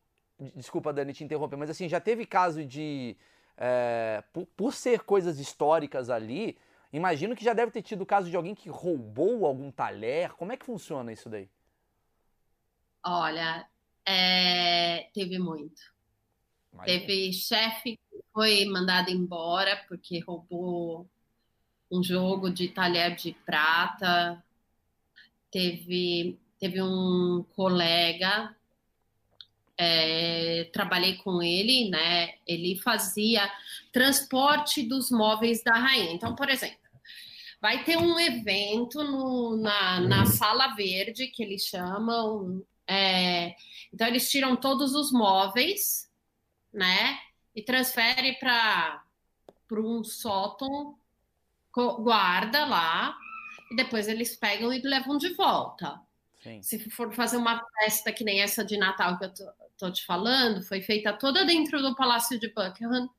[0.55, 3.17] Desculpa, Dani, te interromper, mas assim, já teve caso de.
[3.57, 6.59] É, por, por, ser coisas históricas ali,
[6.93, 10.35] imagino que já deve ter tido caso de alguém que roubou algum talher.
[10.35, 11.49] Como é que funciona isso daí?
[13.03, 13.67] Olha,
[14.05, 15.96] é, teve muito.
[16.85, 21.09] Teve chefe que foi mandado embora porque roubou
[21.91, 24.43] um jogo de talher de prata.
[25.51, 28.55] Teve, teve um colega
[29.79, 32.35] é, trabalhei com ele, né?
[32.47, 33.51] Ele fazia
[33.93, 36.13] transporte dos móveis da rainha.
[36.13, 36.79] Então, por exemplo,
[37.61, 42.65] vai ter um evento no, na, na sala verde que eles chamam.
[42.87, 43.55] É,
[43.93, 46.06] então, eles tiram todos os móveis,
[46.77, 47.19] né?
[47.55, 49.03] E transfere para
[49.73, 50.97] um sótão,
[51.75, 53.17] guarda lá,
[53.71, 55.99] e depois eles pegam e levam de volta.
[56.43, 56.63] Sim.
[56.63, 59.45] Se for fazer uma festa que nem essa de Natal que eu tô,
[59.79, 63.11] tô te falando, foi feita toda dentro do Palácio de Buckingham,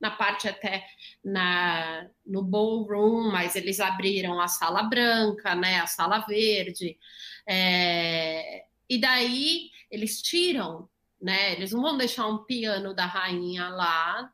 [0.00, 0.86] na parte até
[1.24, 6.98] na, no ballroom, mas eles abriram a sala branca, né, a sala verde,
[7.46, 10.88] é, e daí eles tiram,
[11.24, 14.30] né, eles não vão deixar um piano da rainha lá,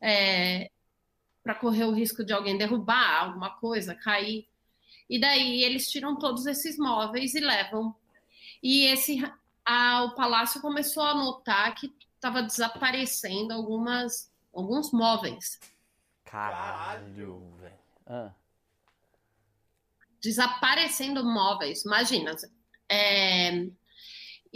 [0.00, 0.68] é,
[1.40, 4.48] para correr o risco de alguém derrubar alguma coisa, cair.
[5.08, 7.94] E daí eles tiram todos esses móveis e levam.
[8.60, 9.22] E esse
[9.64, 15.60] a, o palácio começou a notar que estava desaparecendo algumas, alguns móveis.
[16.24, 17.78] Caralho, velho.
[18.04, 18.32] Ah.
[20.20, 22.34] Desaparecendo móveis, imagina.
[22.88, 23.68] É...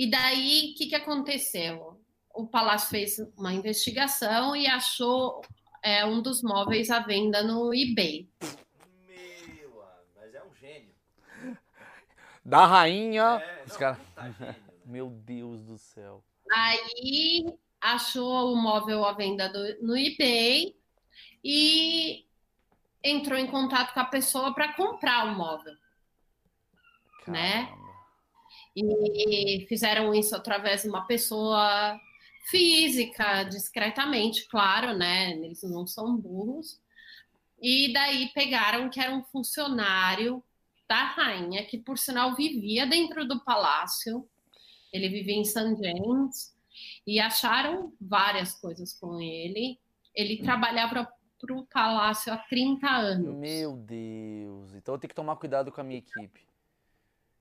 [0.00, 2.00] E daí, o que, que aconteceu?
[2.34, 5.42] O palácio fez uma investigação e achou
[5.82, 8.26] é, um dos móveis à venda no eBay.
[9.06, 9.84] Meu,
[10.16, 10.94] mas é um gênio.
[12.42, 13.42] Da rainha.
[13.44, 14.00] É, Os cara...
[14.14, 14.24] tá
[14.86, 16.24] meu Deus do céu.
[16.50, 17.44] Aí
[17.78, 20.74] achou o móvel à venda do, no eBay
[21.44, 22.26] e
[23.04, 25.74] entrou em contato com a pessoa para comprar o móvel.
[27.28, 27.66] Né?
[27.66, 27.76] Caramba.
[27.76, 27.79] Né?
[28.76, 32.00] E fizeram isso através de uma pessoa
[32.50, 35.32] física, discretamente, claro, né?
[35.32, 36.80] Eles não são burros.
[37.60, 40.42] E daí pegaram que era um funcionário
[40.88, 44.26] da rainha, que por sinal vivia dentro do palácio,
[44.92, 45.76] ele vivia em St.
[45.76, 46.54] James
[47.06, 49.78] e acharam várias coisas com ele.
[50.14, 51.08] Ele trabalhava
[51.38, 53.36] para o palácio há 30 anos.
[53.36, 54.74] Meu Deus!
[54.74, 56.49] Então eu tenho que tomar cuidado com a minha equipe.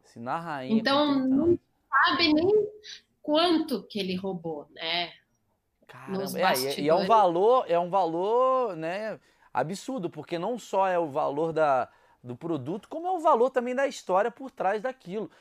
[0.10, 0.80] Se na rainha.
[0.80, 1.58] Então não
[1.90, 2.68] sabe nem
[3.22, 5.12] quanto que ele roubou, né?
[5.88, 9.20] Caramba, é, e é um valor, é um valor, né,
[9.52, 11.90] absurdo, porque não só é o valor da,
[12.24, 15.32] do produto, como é o valor também da história por trás daquilo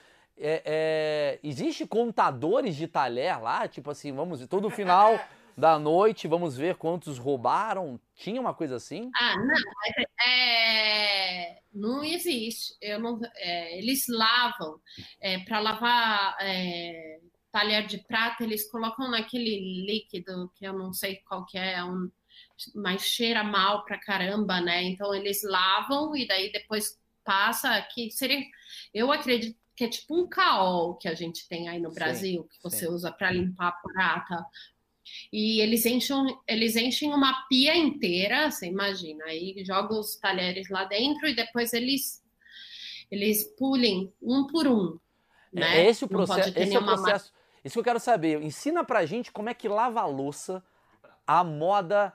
[0.40, 3.66] é, é, existe contadores de talher lá?
[3.66, 5.18] Tipo assim, vamos todo final
[5.58, 8.00] da noite, vamos ver quantos roubaram?
[8.14, 9.10] Tinha uma coisa assim?
[9.12, 12.76] Ah, não, é, não existe.
[12.80, 14.80] Eu não, é, eles lavam.
[15.20, 17.18] É, Para lavar é,
[17.50, 22.08] talher de prata, eles colocam naquele líquido que eu não sei qual que é, um,
[22.76, 24.84] mas cheira mal pra caramba, né?
[24.84, 28.44] Então eles lavam e daí depois passa que seria.
[28.94, 32.48] Eu acredito que é tipo um caol que a gente tem aí no Brasil, sim,
[32.48, 32.92] que você sim.
[32.92, 34.46] usa para limpar a prata.
[35.32, 40.84] E eles enchem, eles enchem uma pia inteira, você imagina, aí joga os talheres lá
[40.84, 42.22] dentro e depois eles
[43.10, 44.98] eles pulem um por um.
[45.54, 45.86] É, né?
[45.86, 46.52] Esse o processo.
[46.56, 47.32] Esse é o processo.
[47.64, 48.42] Isso que eu quero saber.
[48.42, 50.62] Ensina pra gente como é que lava a louça
[51.26, 52.12] a moda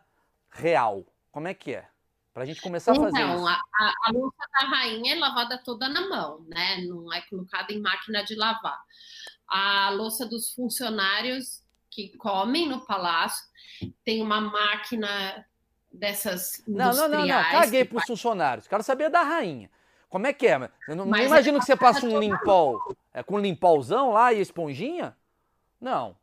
[0.50, 1.06] real.
[1.32, 1.88] Como é que é?
[2.34, 3.48] Para a gente começar então, a fazer então, isso.
[3.48, 6.78] A, a, a louça da rainha é lavada toda na mão, né?
[6.82, 8.82] Não é colocada em máquina de lavar.
[9.48, 11.63] A louça dos funcionários
[11.94, 13.46] que comem no palácio
[14.04, 15.46] tem uma máquina
[15.92, 17.44] dessas Não, não, não, não.
[17.52, 18.68] Caguei para os funcionários.
[18.68, 19.70] Quero saber da rainha.
[20.10, 20.70] Como é que é?
[20.88, 22.80] Eu não, não imagino que você passa um limpol,
[23.14, 25.16] é, com um limpolzão lá e esponjinha?
[25.82, 26.16] Não.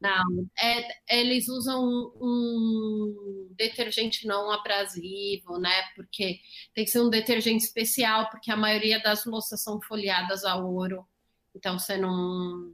[0.00, 5.82] Não, é, eles usam um detergente não abrasivo, né?
[5.94, 6.40] Porque
[6.74, 11.06] tem que ser um detergente especial, porque a maioria das louças são folheadas a ouro.
[11.54, 12.72] Então você não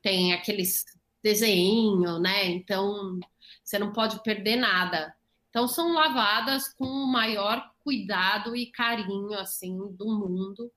[0.00, 0.84] tem aqueles
[1.26, 2.44] desenho, né?
[2.44, 3.18] Então
[3.64, 5.12] você não pode perder nada.
[5.50, 10.70] Então são lavadas com o maior cuidado e carinho assim do mundo.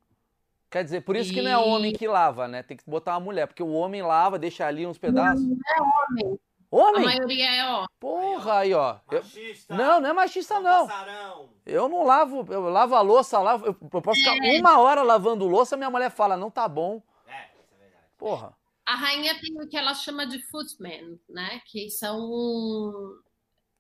[0.72, 1.36] Quer dizer, por isso e...
[1.36, 2.64] que não é homem que lava, né?
[2.64, 5.44] Tem que botar uma mulher, porque o homem lava, deixa ali uns pedaços.
[5.44, 6.40] Não, não é homem.
[6.72, 7.02] Homem?
[7.02, 7.88] A maioria é homem.
[8.00, 8.98] Porra, aí, ó.
[9.12, 9.74] Machista.
[9.74, 9.78] Eu...
[9.78, 10.88] Não, não é machista, não.
[10.88, 11.50] Passarão.
[11.66, 14.60] Eu não lavo, eu lavo a louça, lavo, eu posso ficar é.
[14.60, 17.02] uma hora lavando louça, minha mulher fala, não tá bom.
[17.28, 18.06] É, isso é verdade.
[18.18, 18.59] Porra.
[18.90, 21.62] A rainha tem o que ela chama de footman, né?
[21.68, 23.20] Que são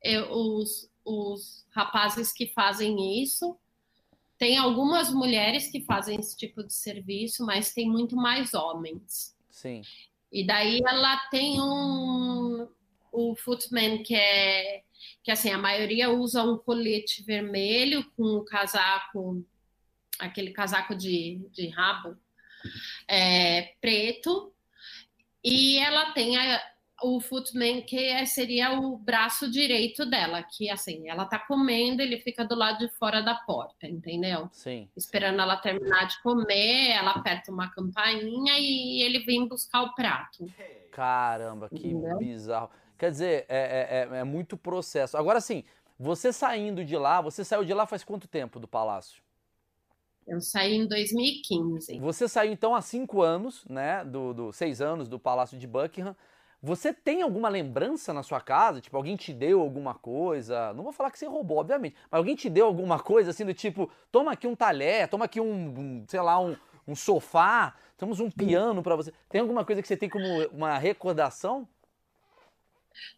[0.04, 3.58] é, os, os rapazes que fazem isso
[4.38, 9.36] tem algumas mulheres que fazem esse tipo de serviço, mas tem muito mais homens.
[9.50, 9.82] Sim.
[10.32, 12.68] E daí ela tem um
[13.12, 14.84] o footman que é
[15.24, 19.44] que assim a maioria usa um colete vermelho com um casaco
[20.20, 22.16] aquele casaco de, de rabo
[23.08, 24.54] é, preto
[25.44, 26.62] e ela tem a,
[27.04, 32.20] o footman que é, seria o braço direito dela, que assim, ela tá comendo, ele
[32.20, 34.50] fica do lado de fora da porta, entendeu?
[34.52, 34.90] Sim.
[34.96, 40.46] Esperando ela terminar de comer, ela aperta uma campainha e ele vem buscar o prato.
[40.92, 42.18] Caramba, que entendeu?
[42.18, 42.70] bizarro.
[42.98, 45.18] Quer dizer, é, é, é, é muito processo.
[45.18, 45.64] Agora sim,
[45.98, 49.22] você saindo de lá, você saiu de lá faz quanto tempo do palácio?
[50.30, 51.98] Eu saí em 2015.
[51.98, 54.06] Você saiu então há cinco anos, né?
[54.06, 56.16] Do, do seis anos do Palácio de Buckingham.
[56.62, 58.80] Você tem alguma lembrança na sua casa?
[58.80, 60.72] Tipo, alguém te deu alguma coisa?
[60.74, 63.54] Não vou falar que você roubou, obviamente, mas alguém te deu alguma coisa assim do
[63.54, 66.56] tipo, toma aqui um talher, toma aqui um, um sei lá, um,
[66.86, 69.12] um sofá, temos um piano para você.
[69.30, 71.68] Tem alguma coisa que você tem como uma recordação?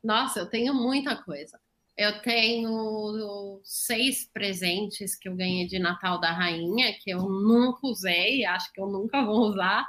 [0.04, 1.60] Nossa, eu tenho muita coisa.
[1.98, 8.46] Eu tenho seis presentes que eu ganhei de Natal da Rainha, que eu nunca usei,
[8.46, 9.88] acho que eu nunca vou usar.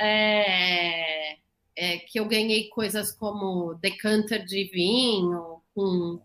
[0.00, 1.36] É
[1.78, 6.20] é, que eu ganhei coisas como decanter de vinho, com,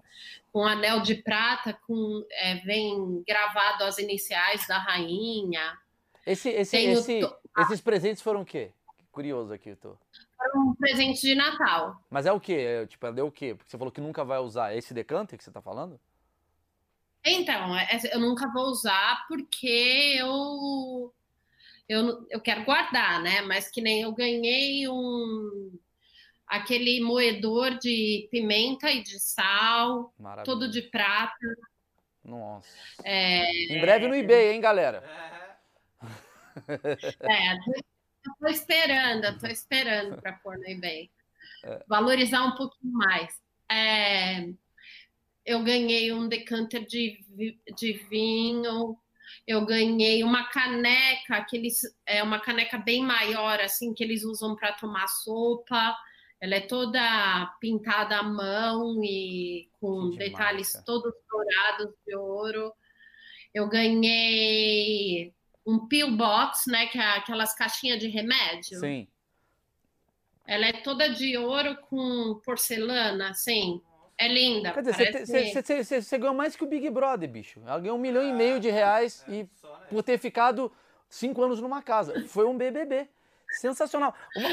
[0.51, 5.77] com anel de prata, com é, vem gravado as iniciais da rainha.
[6.25, 7.21] Esse, esse, esse,
[7.59, 8.71] esses presentes foram o quê?
[9.11, 9.95] Curioso aqui, eu tô.
[10.55, 12.01] Um presente de Natal.
[12.09, 12.53] Mas é o quê?
[12.53, 13.55] É, tipo, é o quê?
[13.55, 14.73] Porque você falou que nunca vai usar.
[14.73, 15.99] É esse decanter que você tá falando?
[17.25, 21.13] Então, é, eu nunca vou usar porque eu
[21.87, 23.41] eu, eu quero guardar, né?
[23.41, 25.77] Mas que nem eu ganhei um
[26.47, 30.13] aquele moedor de pimenta e de sal,
[30.43, 31.33] todo de prata.
[32.23, 32.69] Nossa.
[33.03, 33.73] É...
[33.73, 35.03] Em breve no eBay, hein, galera?
[37.19, 37.57] É,
[38.39, 41.09] tô esperando, tô esperando para pôr no eBay.
[41.65, 41.83] É.
[41.87, 43.41] Valorizar um pouquinho mais.
[43.71, 44.49] É,
[45.45, 47.19] eu ganhei um decanter de,
[47.75, 48.97] de vinho
[49.47, 54.55] eu ganhei uma caneca, que eles, é uma caneca bem maior, assim, que eles usam
[54.55, 55.97] para tomar sopa.
[56.39, 60.85] Ela é toda pintada à mão e com que detalhes marca.
[60.85, 62.73] todos dourados de ouro.
[63.53, 65.33] Eu ganhei
[65.65, 68.79] um pill box, né, que é aquelas caixinhas de remédio.
[68.79, 69.07] Sim.
[70.45, 73.81] Ela é toda de ouro com porcelana, assim.
[74.17, 74.71] É linda.
[74.71, 77.61] Quer dizer, você ganhou mais que o Big Brother, bicho.
[77.65, 79.47] Ela ganhou um milhão e meio de reais e
[79.89, 80.71] por ter ficado
[81.09, 82.27] cinco anos numa casa.
[82.27, 83.07] Foi um BBB.
[83.53, 84.13] Sensacional.
[84.35, 84.49] Uma...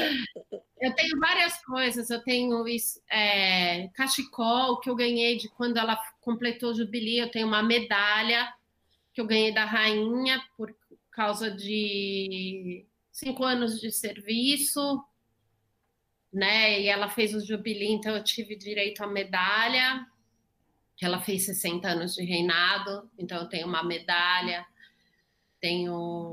[0.79, 2.09] Eu tenho várias coisas.
[2.09, 2.63] Eu tenho
[3.09, 7.19] é, cachecol que eu ganhei de quando ela completou o jubilee.
[7.19, 8.51] Eu tenho uma medalha
[9.13, 10.73] que eu ganhei da rainha por
[11.21, 15.03] causa de cinco anos de serviço
[16.31, 16.79] né?
[16.79, 20.05] E ela fez o jubileu, então eu tive direito à medalha.
[21.01, 24.63] Ela fez 60 anos de reinado, então eu tenho uma medalha,
[25.59, 26.31] tenho,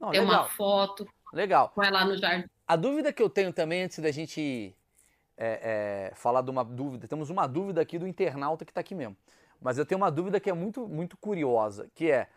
[0.00, 1.68] Não, tenho uma foto legal.
[1.70, 2.48] com ela no jardim.
[2.66, 4.74] A dúvida que eu tenho também, antes da gente
[5.36, 8.96] é, é, falar de uma dúvida, temos uma dúvida aqui do internauta que está aqui
[8.96, 9.16] mesmo.
[9.60, 12.28] Mas eu tenho uma dúvida que é muito, muito curiosa, que é,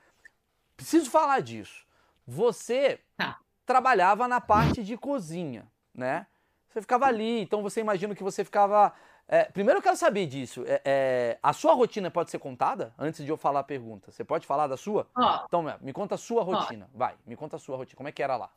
[0.84, 1.86] preciso falar disso.
[2.28, 3.40] Você tá.
[3.66, 6.28] trabalhava na parte de cozinha, né?
[6.68, 8.94] Você ficava ali, então você imagina que você ficava.
[9.28, 10.64] É, primeiro eu quero saber disso.
[10.68, 12.94] É, é, a sua rotina pode ser contada?
[12.98, 14.12] Antes de eu falar a pergunta.
[14.12, 15.08] Você pode falar da sua?
[15.16, 15.46] Oh.
[15.46, 16.90] Então, me conta a sua rotina.
[16.94, 16.98] Oh.
[16.98, 17.96] Vai, me conta a sua rotina.
[17.96, 18.52] Como é que era lá?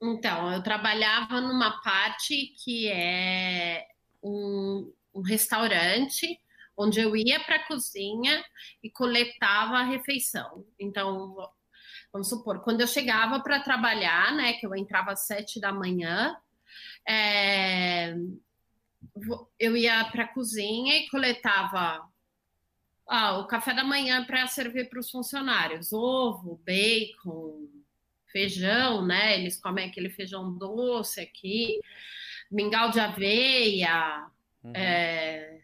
[0.00, 3.86] Então, eu trabalhava numa parte que é
[4.22, 6.40] um, um restaurante
[6.76, 8.44] onde eu ia para a cozinha
[8.82, 10.64] e coletava a refeição.
[10.78, 11.36] Então,
[12.12, 16.36] vamos supor, quando eu chegava para trabalhar, né, que eu entrava às sete da manhã,
[17.06, 18.14] é,
[19.58, 22.08] eu ia para a cozinha e coletava
[23.06, 27.68] ah, o café da manhã para servir para os funcionários: ovo, bacon,
[28.30, 29.38] feijão, né?
[29.38, 31.80] Eles comem aquele feijão doce aqui,
[32.50, 34.26] mingau de aveia,
[34.64, 34.72] uhum.
[34.74, 35.60] é,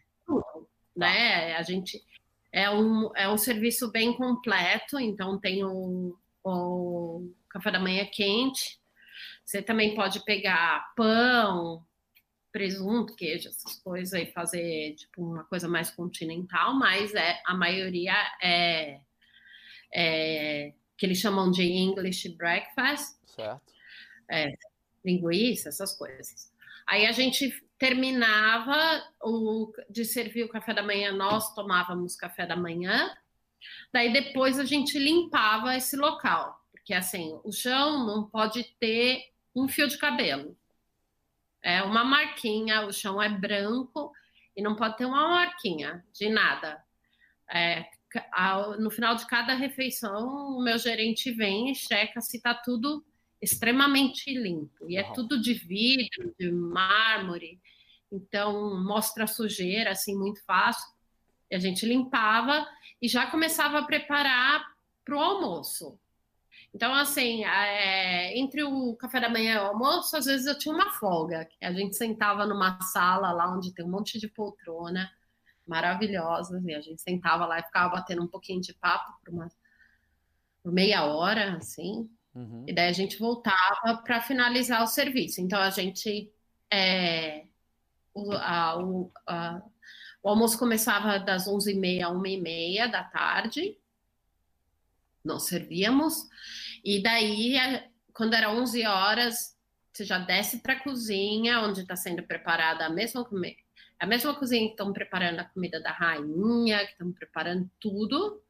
[0.99, 1.55] né?
[1.55, 2.03] A gente
[2.51, 8.79] é um, é um serviço bem completo, então tem o, o café da manhã quente.
[9.45, 11.83] Você também pode pegar pão,
[12.51, 18.13] presunto, queijo, essas coisas e fazer tipo uma coisa mais continental, mas é a maioria
[18.41, 18.99] é,
[19.93, 23.15] é que eles chamam de English breakfast.
[23.25, 23.73] Certo.
[24.29, 24.53] É,
[25.03, 26.51] linguiça, essas coisas.
[26.85, 32.55] Aí a gente terminava o, de servir o café da manhã, nós tomávamos café da
[32.55, 33.09] manhã,
[33.91, 39.67] daí depois a gente limpava esse local, porque assim, o chão não pode ter um
[39.67, 40.57] fio de cabelo.
[41.61, 44.11] É uma marquinha, o chão é branco
[44.55, 46.83] e não pode ter uma marquinha de nada.
[47.51, 47.85] É,
[48.77, 53.05] no final de cada refeição, o meu gerente vem e checa se está tudo
[53.41, 54.89] extremamente limpo.
[54.89, 57.59] E é tudo de vidro, de mármore.
[58.11, 60.91] Então, mostra sujeira, assim, muito fácil.
[61.49, 62.67] E a gente limpava
[63.01, 64.65] e já começava a preparar
[65.05, 65.99] para o almoço.
[66.73, 70.73] Então, assim, é, entre o café da manhã e o almoço, às vezes eu tinha
[70.73, 71.47] uma folga.
[71.61, 75.09] A gente sentava numa sala lá onde tem um monte de poltrona
[75.65, 79.47] maravilhosas, e a gente sentava lá e ficava batendo um pouquinho de papo por uma
[80.61, 82.09] por meia hora, assim,
[82.39, 82.65] uhum.
[82.67, 85.41] e daí a gente voltava para finalizar o serviço.
[85.41, 86.31] Então a gente
[86.71, 87.45] é,
[88.13, 89.61] o, a, o, a,
[90.23, 93.77] o, almoço começava das 11h30 a 1h30 da tarde,
[95.23, 96.27] nós servíamos,
[96.83, 97.55] e daí,
[98.13, 99.57] quando era 11 horas,
[99.91, 103.57] você já desce para a cozinha, onde está sendo preparada a mesma comida
[103.99, 108.41] a mesma cozinha que estão preparando a comida da rainha, que estão preparando tudo.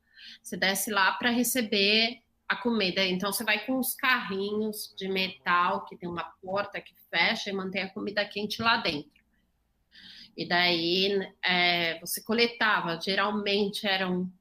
[0.43, 3.05] Você desce lá para receber a comida.
[3.05, 7.53] Então você vai com os carrinhos de metal que tem uma porta que fecha e
[7.53, 9.19] mantém a comida quente lá dentro.
[10.35, 14.31] E daí é, você coletava, geralmente eram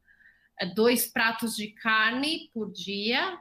[0.59, 3.39] é, dois pratos de carne por dia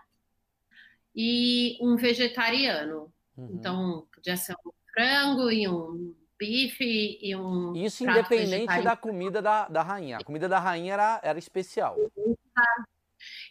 [1.16, 3.12] e um vegetariano.
[3.38, 3.50] Uhum.
[3.54, 7.74] Então podia ser um frango e um bife e um.
[7.74, 10.18] Isso independente da comida da, da rainha.
[10.18, 11.96] A comida da rainha era, era especial.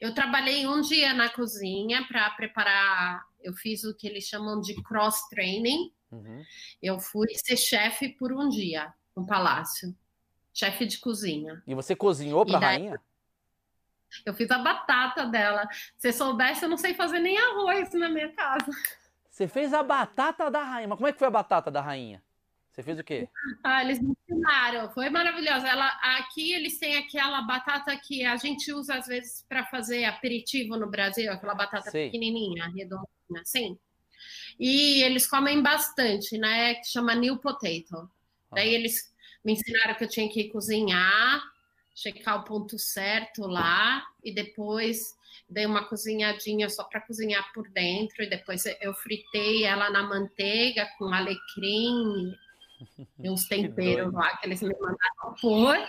[0.00, 3.24] Eu trabalhei um dia na cozinha para preparar.
[3.42, 5.92] Eu fiz o que eles chamam de cross training.
[6.10, 6.42] Uhum.
[6.82, 9.94] Eu fui ser chefe por um dia no palácio,
[10.52, 11.62] chefe de cozinha.
[11.66, 13.00] E você cozinhou para a rainha?
[14.24, 15.68] Eu fiz a batata dela.
[15.96, 18.70] Se soubesse, eu não sei fazer nem arroz na minha casa.
[19.30, 20.88] Você fez a batata da rainha.
[20.88, 22.22] Mas como é que foi a batata da rainha?
[22.76, 23.26] Você fez o quê?
[23.64, 25.64] Ah, eles me ensinaram, foi maravilhoso.
[25.64, 30.76] Ela, aqui eles têm aquela batata que a gente usa às vezes para fazer aperitivo
[30.76, 32.10] no Brasil, aquela batata Sei.
[32.10, 33.78] pequenininha, redondinha, assim.
[34.60, 36.74] E eles comem bastante, né?
[36.74, 37.96] Que chama new potato.
[37.96, 38.56] Ah.
[38.56, 39.10] Daí eles
[39.42, 41.42] me ensinaram que eu tinha que cozinhar,
[41.94, 45.14] checar o ponto certo lá e depois
[45.48, 50.86] dei uma cozinhadinha só para cozinhar por dentro e depois eu fritei ela na manteiga
[50.98, 52.36] com alecrim
[53.20, 55.76] tem uns temperos lá que eles me mandaram pôr.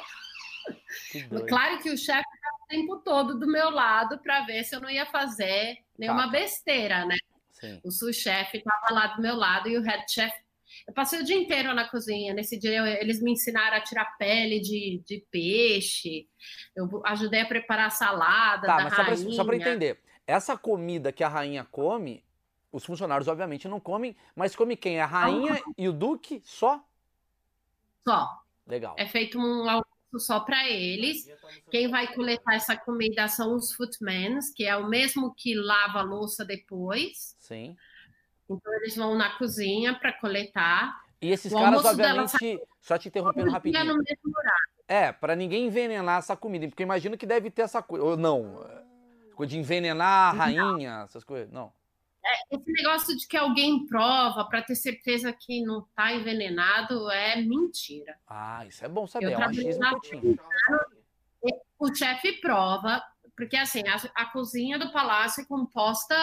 [1.48, 4.82] Claro que o chefe estava o tempo todo do meu lado para ver se eu
[4.82, 6.32] não ia fazer nenhuma tá.
[6.32, 7.16] besteira, né?
[7.54, 7.80] Sim.
[7.86, 10.34] O sous-chefe estava lá do meu lado e o head chef.
[10.86, 12.34] Eu passei o dia inteiro na cozinha.
[12.34, 16.28] Nesse dia, eles me ensinaram a tirar pele de, de peixe.
[16.76, 18.68] Eu ajudei a preparar a salada.
[18.68, 22.24] Tá, mas só para entender: essa comida que a rainha come,
[22.78, 25.00] os funcionários, obviamente, não comem, mas come quem?
[25.00, 26.84] A rainha e o duque só?
[28.08, 28.42] Só.
[28.66, 28.96] Legal.
[28.98, 31.28] É feito um almoço só para eles.
[31.70, 36.04] Quem vai coletar essa comida são os footmans, que é o mesmo que lava a
[36.04, 37.36] louça depois.
[37.40, 37.76] Sim.
[38.50, 41.02] Então eles vão na cozinha para coletar.
[41.22, 43.98] E esses o caras, obviamente, só te interrompendo rapidinho.
[44.88, 48.06] É, para ninguém envenenar essa comida, porque imagino que deve ter essa coisa.
[48.06, 48.64] Ou não,
[49.46, 51.52] de envenenar a rainha, essas coisas.
[51.52, 51.74] Não.
[52.28, 57.38] É, esse negócio de que alguém prova para ter certeza que não está envenenado é
[57.38, 58.18] mentira.
[58.28, 60.38] Ah, isso é bom saber, eu é um achismo que eu tinha.
[61.80, 63.02] O chefe prova,
[63.36, 66.16] porque assim, a, a, cozinha do palácio é composta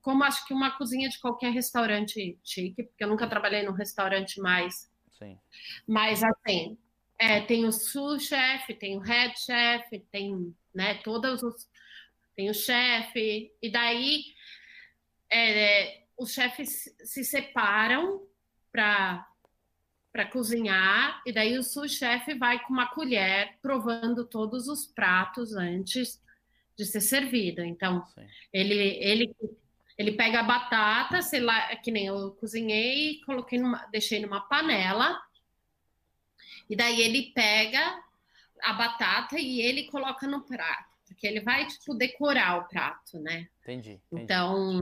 [0.00, 4.40] como acho que uma cozinha de qualquer restaurante chique, porque eu nunca trabalhei num restaurante
[4.40, 4.90] mais.
[5.18, 5.38] Sim.
[5.86, 6.76] Mas assim,
[7.18, 11.68] é, tem o sous-chefe, tem o head chef, tem, né, todos os
[12.34, 14.24] tem o chefe, e daí
[15.34, 18.22] é, os chefes se separam
[18.70, 19.28] para
[20.12, 26.22] para cozinhar e daí o sous-chefe vai com uma colher provando todos os pratos antes
[26.76, 27.64] de ser servido.
[27.64, 28.24] Então, Sim.
[28.52, 29.36] ele ele
[29.98, 35.20] ele pega a batata, sei lá, que nem eu cozinhei, coloquei numa, deixei numa panela.
[36.70, 38.02] E daí ele pega
[38.62, 43.48] a batata e ele coloca no prato, porque ele vai tipo decorar o prato, né?
[43.62, 44.00] Entendi.
[44.10, 44.22] entendi.
[44.24, 44.80] Então,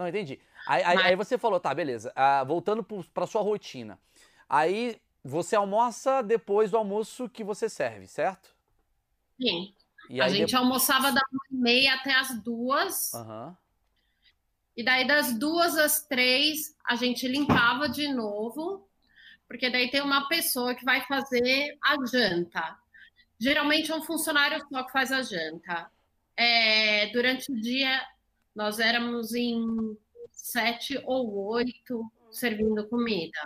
[0.00, 0.40] não entendi.
[0.66, 2.12] Aí, aí, aí, você falou, tá, beleza.
[2.16, 3.98] Ah, voltando para sua rotina.
[4.48, 8.54] Aí você almoça depois do almoço que você serve, certo?
[9.40, 9.74] Sim.
[10.20, 10.54] a gente depois...
[10.54, 13.12] almoçava da uma e meia até as duas.
[13.12, 13.54] Uhum.
[14.76, 18.88] E daí das duas às três a gente limpava de novo,
[19.46, 22.78] porque daí tem uma pessoa que vai fazer a janta.
[23.38, 25.90] Geralmente é um funcionário só que faz a janta.
[26.36, 28.00] É, durante o dia
[28.54, 29.96] nós éramos em
[30.32, 33.38] sete ou oito servindo comida.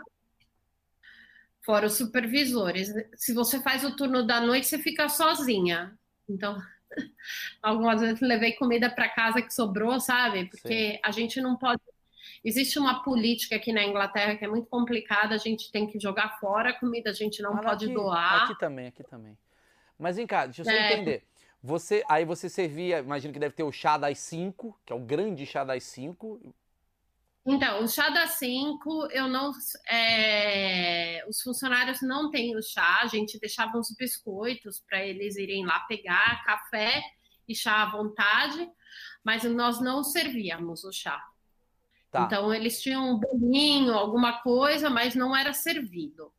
[1.62, 2.92] Fora os supervisores.
[3.16, 5.98] Se você faz o turno da noite, você fica sozinha.
[6.28, 6.60] Então,
[7.62, 10.46] algumas vezes levei comida para casa que sobrou, sabe?
[10.46, 10.98] Porque Sim.
[11.02, 11.80] a gente não pode.
[12.44, 16.38] Existe uma política aqui na Inglaterra que é muito complicada, a gente tem que jogar
[16.38, 18.44] fora a comida, a gente não pode aqui, doar.
[18.44, 19.36] Aqui também, aqui também.
[19.98, 20.92] Mas vem cá, deixa eu só é.
[20.92, 21.22] entender.
[21.66, 25.00] Você, aí você servia, imagino que deve ter o chá das 5, que é o
[25.00, 26.38] grande chá das 5.
[27.46, 29.50] Então, o chá das 5, eu não.
[29.88, 35.64] É, os funcionários não têm o chá, a gente deixava uns biscoitos para eles irem
[35.64, 37.02] lá pegar café
[37.48, 38.70] e chá à vontade,
[39.24, 41.18] mas nós não servíamos o chá.
[42.10, 42.24] Tá.
[42.24, 46.30] Então, eles tinham um bolinho, alguma coisa, mas não era servido.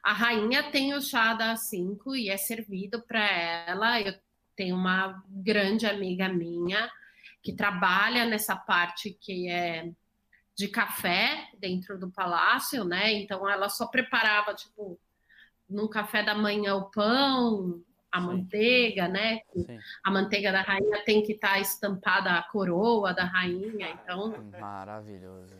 [0.00, 4.00] A rainha tem o chá das 5 e é servido para ela.
[4.00, 4.14] Eu
[4.58, 6.90] tem uma grande amiga minha
[7.40, 9.88] que trabalha nessa parte que é
[10.56, 13.12] de café dentro do palácio, né?
[13.12, 14.98] Então ela só preparava tipo
[15.70, 17.80] no café da manhã o pão,
[18.10, 18.26] a Sim.
[18.26, 19.42] manteiga, né?
[19.54, 19.78] Sim.
[20.02, 25.54] A manteiga da rainha tem que estar tá estampada a coroa da rainha, então maravilhoso.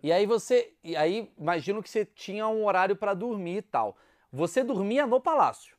[0.00, 3.96] E aí você, e aí imagino que você tinha um horário para dormir e tal.
[4.30, 5.73] Você dormia no palácio?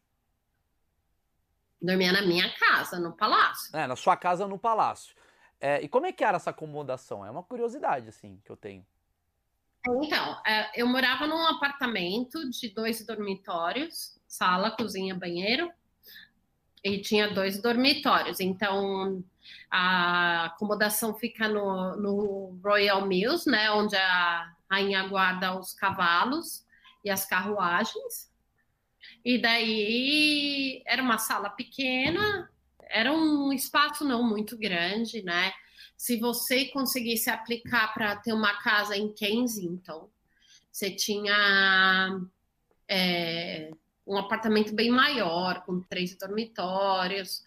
[1.86, 3.76] Dormia na minha casa, no palácio.
[3.76, 5.16] É, na sua casa, no palácio.
[5.60, 7.26] É, e como é que era essa acomodação?
[7.26, 8.86] É uma curiosidade, assim, que eu tenho.
[9.88, 15.72] Então, é, eu morava num apartamento de dois dormitórios, sala, cozinha, banheiro,
[16.84, 18.40] e tinha dois dormitórios.
[18.40, 19.24] Então,
[19.70, 26.66] a acomodação fica no, no Royal Mills, né, onde a rainha guarda os cavalos
[27.04, 28.32] e as carruagens.
[29.26, 32.48] E daí era uma sala pequena,
[32.88, 35.52] era um espaço não muito grande, né?
[35.98, 40.08] Se você conseguisse aplicar para ter uma casa em Kensington,
[40.72, 42.22] você tinha
[42.88, 43.72] é,
[44.06, 47.44] um apartamento bem maior, com três dormitórios,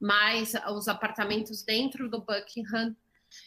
[0.00, 2.96] mas os apartamentos dentro do Buckingham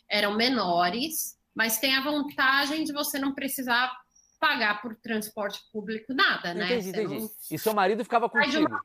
[0.07, 3.91] eram menores, mas tem a vantagem de você não precisar
[4.40, 6.78] pagar por transporte público nada, né?
[6.78, 7.20] Entendi, entendi.
[7.20, 7.30] Não...
[7.52, 8.68] E seu marido ficava contigo?
[8.68, 8.82] Uma...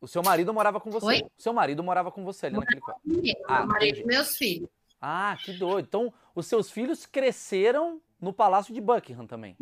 [0.00, 1.06] O seu marido morava com você?
[1.06, 1.22] Oi?
[1.38, 3.00] O seu marido morava com você ali naquele quarto?
[3.46, 4.68] Ah, marido, meus filhos.
[5.00, 5.86] Ah, que doido.
[5.86, 9.56] Então, os seus filhos cresceram no Palácio de Buckingham também?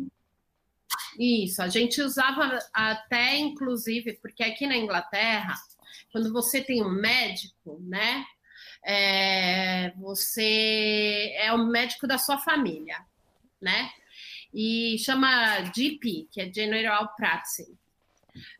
[1.19, 5.53] Isso, a gente usava até, inclusive, porque aqui na Inglaterra,
[6.11, 8.25] quando você tem um médico, né?
[8.83, 12.97] É, você é o médico da sua família,
[13.61, 13.91] né?
[14.53, 17.77] E chama GP, que é General Practice.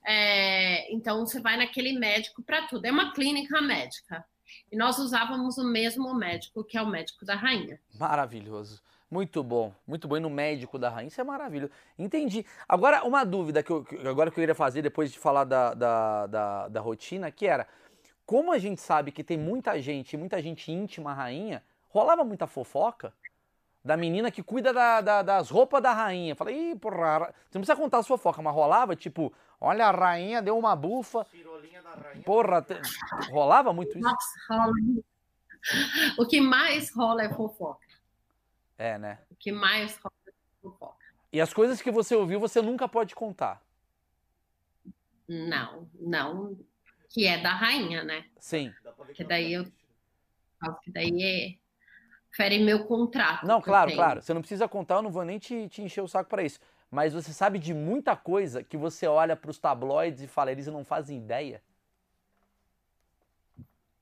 [0.06, 2.86] É, então você vai naquele médico para tudo.
[2.86, 4.26] É uma clínica médica.
[4.72, 7.80] E nós usávamos o mesmo médico, que é o médico da rainha.
[7.98, 8.82] Maravilhoso.
[9.10, 10.16] Muito bom, muito bom.
[10.16, 11.72] E no médico da rainha, isso é maravilhoso.
[12.00, 12.46] Entendi.
[12.68, 16.28] Agora, uma dúvida que eu, agora que eu queria fazer depois de falar da, da,
[16.28, 17.68] da, da rotina, que era,
[18.26, 23.14] como a gente sabe que tem muita gente, muita gente íntima rainha, rolava muita fofoca?
[23.84, 26.36] Da menina que cuida da, da, das roupas da rainha.
[26.36, 29.92] Falei, ih, porra, você não precisa contar a sua fofoca, mas rolava, tipo, olha, a
[29.92, 31.26] rainha deu uma bufa.
[32.24, 32.76] Porra, te...
[33.32, 34.00] rolava muito isso?
[34.00, 34.74] Nossa, rola.
[36.18, 37.86] O que mais rola é fofoca.
[38.78, 39.20] É, né?
[39.30, 40.32] O que mais rola é
[40.62, 41.06] fofoca.
[41.34, 43.62] E as coisas que você ouviu, você nunca pode contar.
[45.28, 46.58] Não, não.
[47.10, 48.26] Que é da rainha, né?
[48.38, 48.74] Sim.
[49.14, 49.66] Que daí eu.
[50.84, 51.61] Que daí é
[52.32, 53.46] fere meu contrato.
[53.46, 54.22] Não, claro, claro.
[54.22, 56.60] Você não precisa contar, eu não vou nem te, te encher o saco para isso.
[56.90, 60.68] Mas você sabe de muita coisa que você olha para os tabloides e fala, eles
[60.68, 61.62] não fazem ideia?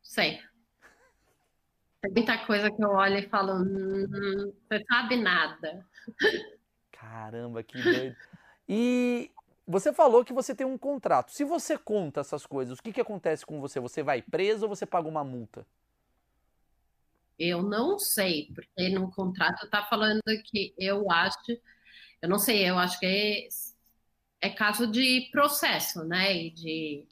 [0.01, 0.39] Sei.
[2.01, 5.85] Tem muita coisa que eu olho e falo, hum, você sabe nada.
[6.91, 8.15] Caramba, que doido.
[8.67, 9.31] E
[9.67, 11.31] você falou que você tem um contrato.
[11.31, 13.79] Se você conta essas coisas, o que, que acontece com você?
[13.79, 15.65] Você vai preso ou você paga uma multa?
[17.39, 21.37] Eu não sei, porque no contrato está falando que eu acho,
[22.21, 23.47] eu não sei, eu acho que é,
[24.41, 26.35] é caso de processo, né?
[26.35, 27.07] E de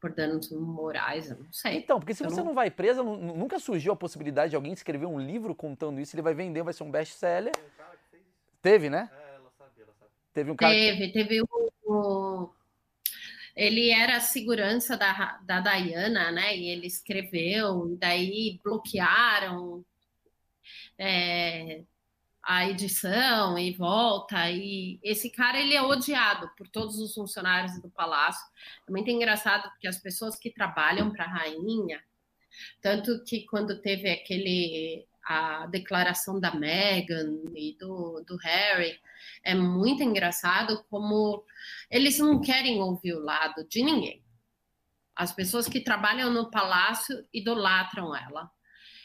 [0.00, 1.78] por danos morais, eu não sei.
[1.78, 2.46] Então, porque se eu você não...
[2.46, 6.22] não vai preso, nunca surgiu a possibilidade de alguém escrever um livro contando isso, ele
[6.22, 7.52] vai vender, vai ser um best-seller.
[8.60, 9.10] Teve, né?
[9.12, 9.34] É.
[10.34, 10.74] Teve um cara.
[10.74, 12.53] Teve, teve o, o.
[13.56, 16.56] Ele era a segurança da, da Diana, né?
[16.56, 19.84] E ele escreveu, daí bloquearam
[20.98, 21.82] é,
[22.42, 24.50] a edição e volta.
[24.50, 28.44] E esse cara ele é odiado por todos os funcionários do palácio.
[28.86, 32.02] É muito engraçado porque as pessoas que trabalham para a rainha,
[32.80, 39.00] tanto que quando teve aquele a declaração da Meghan e do, do Harry,
[39.44, 41.44] é muito engraçado como
[41.90, 44.24] eles não querem ouvir o lado de ninguém.
[45.14, 48.50] As pessoas que trabalham no palácio idolatram ela.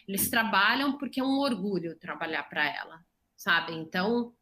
[0.07, 2.99] Eles trabalham porque é um orgulho trabalhar para ela,
[3.35, 3.73] sabe?
[3.73, 4.33] Então,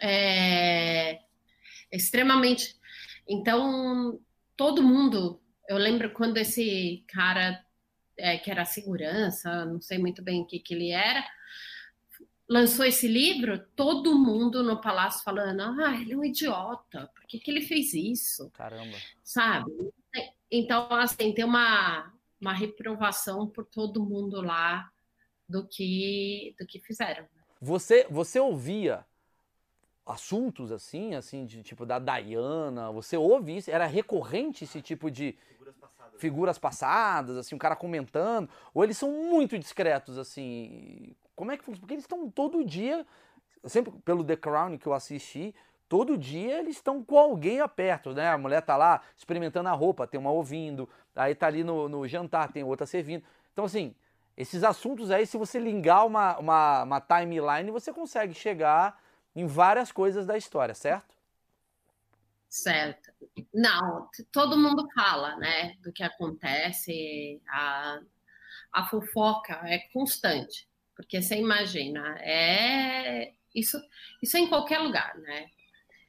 [0.00, 1.20] é
[1.90, 2.76] extremamente.
[3.28, 4.20] Então,
[4.56, 5.40] todo mundo.
[5.68, 7.64] Eu lembro quando esse cara
[8.16, 11.24] é, que era segurança, não sei muito bem o que, que ele era,
[12.52, 17.38] lançou esse livro, todo mundo no palácio falando: ah, ele é um idiota, por que,
[17.38, 18.50] que ele fez isso?
[18.50, 18.96] Caramba.
[19.24, 19.72] Sabe?
[20.50, 24.90] Então, assim, tem uma, uma reprovação por todo mundo lá
[25.48, 27.26] do que, do que fizeram.
[27.58, 29.04] Você, você ouvia
[30.04, 33.70] assuntos assim, assim, de tipo da Diana, você ouve isso?
[33.70, 38.98] Era recorrente esse tipo de figuras passadas, figuras passadas assim, um cara comentando, ou eles
[38.98, 41.14] são muito discretos assim?
[41.42, 41.80] Como é que funciona?
[41.80, 43.04] Porque eles estão todo dia,
[43.64, 45.52] sempre pelo The Crown que eu assisti,
[45.88, 48.28] todo dia eles estão com alguém perto, né?
[48.28, 52.06] A mulher tá lá experimentando a roupa, tem uma ouvindo, aí tá ali no, no
[52.06, 53.24] jantar, tem outra servindo.
[53.52, 53.92] Então, assim,
[54.36, 59.02] esses assuntos aí, se você ligar uma, uma, uma timeline, você consegue chegar
[59.34, 61.12] em várias coisas da história, certo?
[62.48, 63.10] Certo.
[63.52, 67.98] Não, todo mundo fala, né, do que acontece, a,
[68.72, 70.70] a fofoca é constante.
[71.02, 73.76] Porque você imagina, é isso,
[74.22, 75.46] isso é em qualquer lugar, né?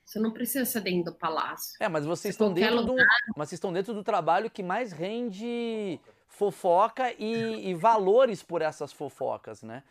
[0.05, 1.75] Você não precisa ser dentro do palácio.
[1.79, 2.95] É, mas vocês estão dentro lugar...
[2.95, 3.03] do,
[3.35, 8.93] mas vocês estão dentro do trabalho que mais rende fofoca e, e valores por essas
[8.93, 9.81] fofocas, né?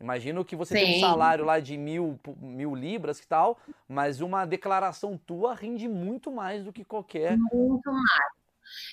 [0.00, 0.84] Imagino que você Sim.
[0.84, 3.58] tem um salário lá de mil, mil libras e tal,
[3.88, 7.36] mas uma declaração tua rende muito mais do que qualquer.
[7.36, 8.41] Muito mais.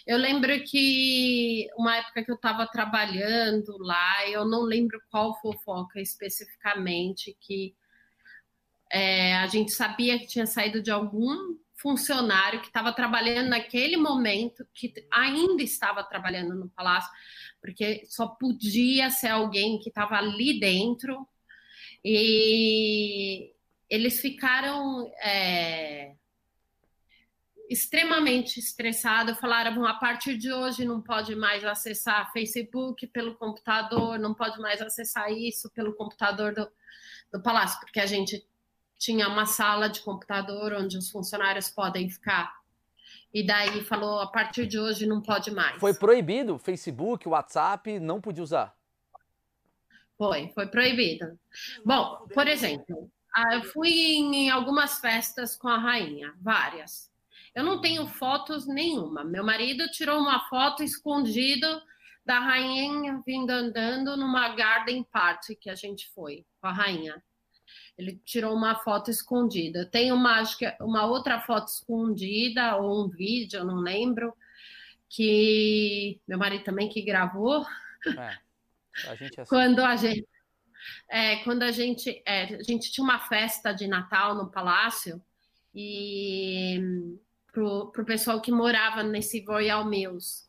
[0.06, 6.00] Eu lembro que uma época que eu estava trabalhando lá, eu não lembro qual fofoca
[6.00, 7.76] especificamente, que
[8.92, 14.68] é, a gente sabia que tinha saído de algum funcionário que estava trabalhando naquele momento,
[14.74, 17.10] que ainda estava trabalhando no palácio,
[17.62, 21.28] porque só podia ser alguém que estava ali dentro.
[22.04, 23.54] E
[23.90, 25.12] eles ficaram.
[25.22, 26.16] É,
[27.70, 34.34] extremamente estressado, falaram, a partir de hoje não pode mais acessar Facebook pelo computador, não
[34.34, 36.68] pode mais acessar isso pelo computador do,
[37.32, 38.44] do palácio, porque a gente
[38.98, 42.58] tinha uma sala de computador onde os funcionários podem ficar.
[43.32, 45.80] E daí falou, a partir de hoje não pode mais.
[45.80, 48.76] Foi proibido Facebook, WhatsApp, não podia usar?
[50.18, 51.40] Foi, foi proibido.
[51.86, 57.09] Bom, por exemplo, ah, eu fui em algumas festas com a rainha, várias.
[57.56, 59.24] Eu não tenho fotos nenhuma.
[59.24, 61.82] Meu marido tirou uma foto escondido
[62.26, 67.24] da rainha vindo andando numa garden party que a gente foi com a rainha.
[67.98, 69.86] Ele tirou uma foto escondida.
[69.86, 74.34] Tem uma, acho que é uma outra foto escondida ou um vídeo, eu não lembro,
[75.10, 77.66] que meu marido também que gravou.
[78.06, 78.38] É,
[79.10, 80.28] a gente quando a gente
[81.10, 85.22] é, quando a gente é, a gente tinha uma festa de Natal no palácio
[85.74, 87.18] e
[87.52, 90.48] para o pessoal que morava nesse Royal Mills.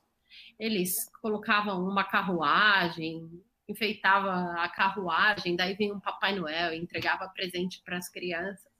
[0.58, 7.96] Eles colocavam uma carruagem, enfeitava a carruagem, daí vinha um Papai Noel entregava presente para
[7.96, 8.70] as crianças.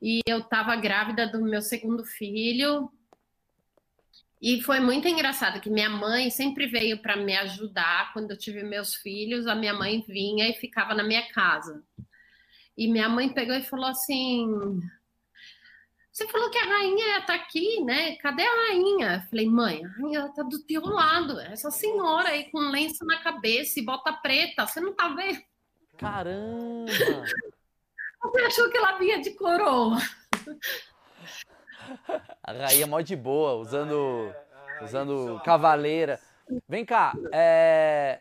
[0.00, 2.90] E eu estava grávida do meu segundo filho.
[4.40, 8.62] E foi muito engraçado que minha mãe sempre veio para me ajudar quando eu tive
[8.62, 9.46] meus filhos.
[9.46, 11.82] A minha mãe vinha e ficava na minha casa.
[12.76, 14.80] E minha mãe pegou e falou assim:
[16.20, 18.14] você falou que a rainha está aqui, né?
[18.16, 19.14] Cadê a rainha?
[19.14, 21.40] Eu falei, mãe, a rainha está do teu lado.
[21.40, 25.40] Essa senhora aí com lenço na cabeça e bota preta, você não tá vendo?
[25.96, 26.92] Caramba!
[28.22, 29.96] Você achou que ela vinha de coroa?
[32.42, 34.30] A rainha mó de boa, usando,
[34.82, 36.20] usando cavaleira.
[36.68, 38.20] Vem cá, é...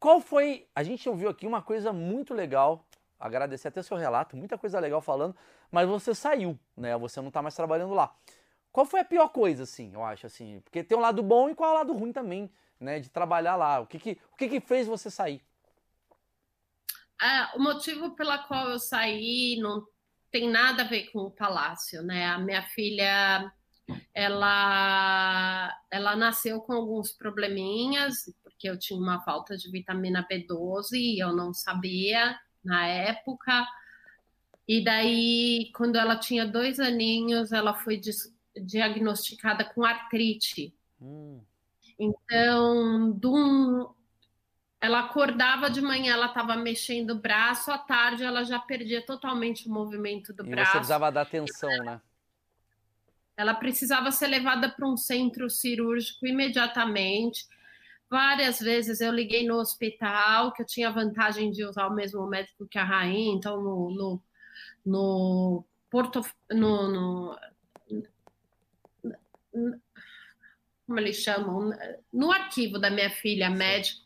[0.00, 0.66] qual foi.
[0.74, 2.84] A gente ouviu aqui uma coisa muito legal.
[3.18, 5.36] Agradecer até seu relato, muita coisa legal falando,
[5.70, 6.96] mas você saiu, né?
[6.98, 8.14] Você não está mais trabalhando lá.
[8.72, 10.60] Qual foi a pior coisa, assim, eu acho, assim?
[10.60, 13.00] Porque tem um lado bom e qual é o lado ruim também, né?
[13.00, 13.80] De trabalhar lá.
[13.80, 15.42] O que que, o que, que fez você sair?
[17.20, 19.84] Ah, o motivo pela qual eu saí não
[20.30, 22.26] tem nada a ver com o palácio, né?
[22.26, 23.52] A minha filha,
[24.14, 31.22] ela, ela nasceu com alguns probleminhas, porque eu tinha uma falta de vitamina B12 e
[31.22, 33.66] eu não sabia na época.
[34.70, 38.00] E daí, quando ela tinha dois aninhos, ela foi
[38.56, 40.72] diagnosticada com artrite.
[41.02, 41.40] Hum.
[41.98, 43.92] Então, um,
[44.80, 49.66] ela acordava de manhã, ela estava mexendo o braço, à tarde ela já perdia totalmente
[49.66, 50.70] o movimento do e braço.
[50.70, 52.00] Você precisava dar atenção, né?
[53.36, 57.44] Ela precisava ser levada para um centro cirúrgico imediatamente.
[58.08, 62.68] Várias vezes eu liguei no hospital, que eu tinha vantagem de usar o mesmo médico
[62.68, 64.22] que a rainha, então no, no,
[64.84, 66.20] no Porto.
[66.50, 67.36] No, no,
[70.86, 71.70] como eles chamam?
[72.12, 74.00] No arquivo da minha filha, médico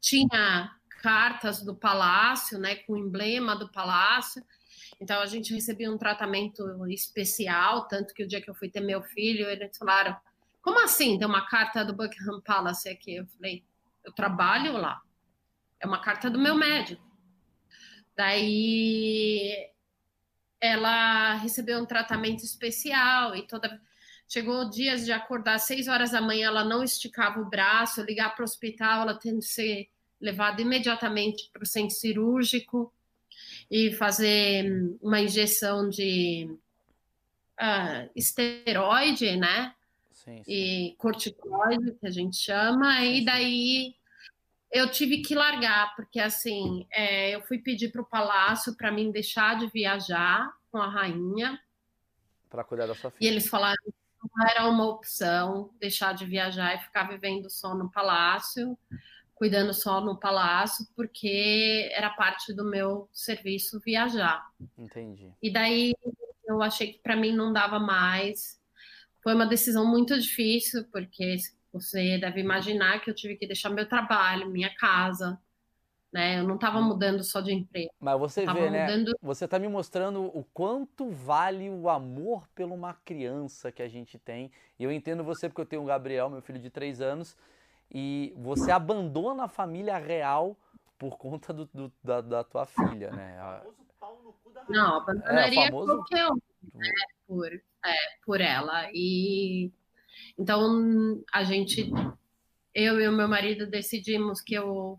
[0.00, 0.70] tinha
[1.02, 4.42] cartas do palácio, né, com o emblema do palácio.
[5.00, 8.80] Então a gente recebia um tratamento especial, tanto que o dia que eu fui ter
[8.80, 10.16] meu filho, eles falaram:
[10.62, 11.18] "Como assim?
[11.18, 13.64] Tem uma carta do Buckingham Palace aqui?" Eu falei:
[14.04, 15.00] "Eu trabalho lá.
[15.80, 17.02] É uma carta do meu médico."
[18.16, 19.70] Daí
[20.60, 23.80] ela recebeu um tratamento especial e toda
[24.28, 28.34] chegou dias de acordar às seis horas da manhã, ela não esticava o braço, ligar
[28.34, 29.88] para o hospital, ela tendo que ser
[30.20, 32.92] levada imediatamente para o centro cirúrgico
[33.70, 36.50] e fazer uma injeção de
[37.60, 39.74] uh, esteroide, né?
[40.12, 40.52] Sim, sim.
[40.52, 43.97] E corticoide, que a gente chama, sim, e daí
[44.70, 49.10] eu tive que largar, porque assim, é, eu fui pedir para o palácio para mim
[49.10, 51.58] deixar de viajar com a rainha.
[52.50, 53.28] Para cuidar da sua filha.
[53.28, 53.76] E eles falaram
[54.36, 58.76] não era uma opção deixar de viajar e ficar vivendo só no palácio,
[59.34, 64.44] cuidando só no palácio, porque era parte do meu serviço viajar.
[64.76, 65.32] Entendi.
[65.40, 65.94] E daí
[66.46, 68.60] eu achei que para mim não dava mais.
[69.22, 71.36] Foi uma decisão muito difícil, porque
[71.72, 75.38] você deve imaginar que eu tive que deixar meu trabalho, minha casa,
[76.12, 76.38] né?
[76.38, 76.84] Eu não estava hum.
[76.84, 77.90] mudando só de emprego.
[78.00, 78.82] Mas você vê, né?
[78.84, 79.18] Mudando...
[79.22, 84.18] Você está me mostrando o quanto vale o amor por uma criança que a gente
[84.18, 84.50] tem.
[84.78, 87.36] E eu entendo você porque eu tenho o Gabriel, meu filho de três anos,
[87.92, 90.56] e você abandona a família real
[90.98, 93.62] por conta do, do da, da, tua filha, né?
[94.68, 95.94] Não, abandonaria é, famoso...
[95.94, 96.38] qualquer um,
[96.74, 96.90] né?
[97.26, 98.90] Por, é, por ela.
[98.92, 99.70] E
[100.38, 101.90] então a gente,
[102.74, 104.98] eu e o meu marido decidimos que eu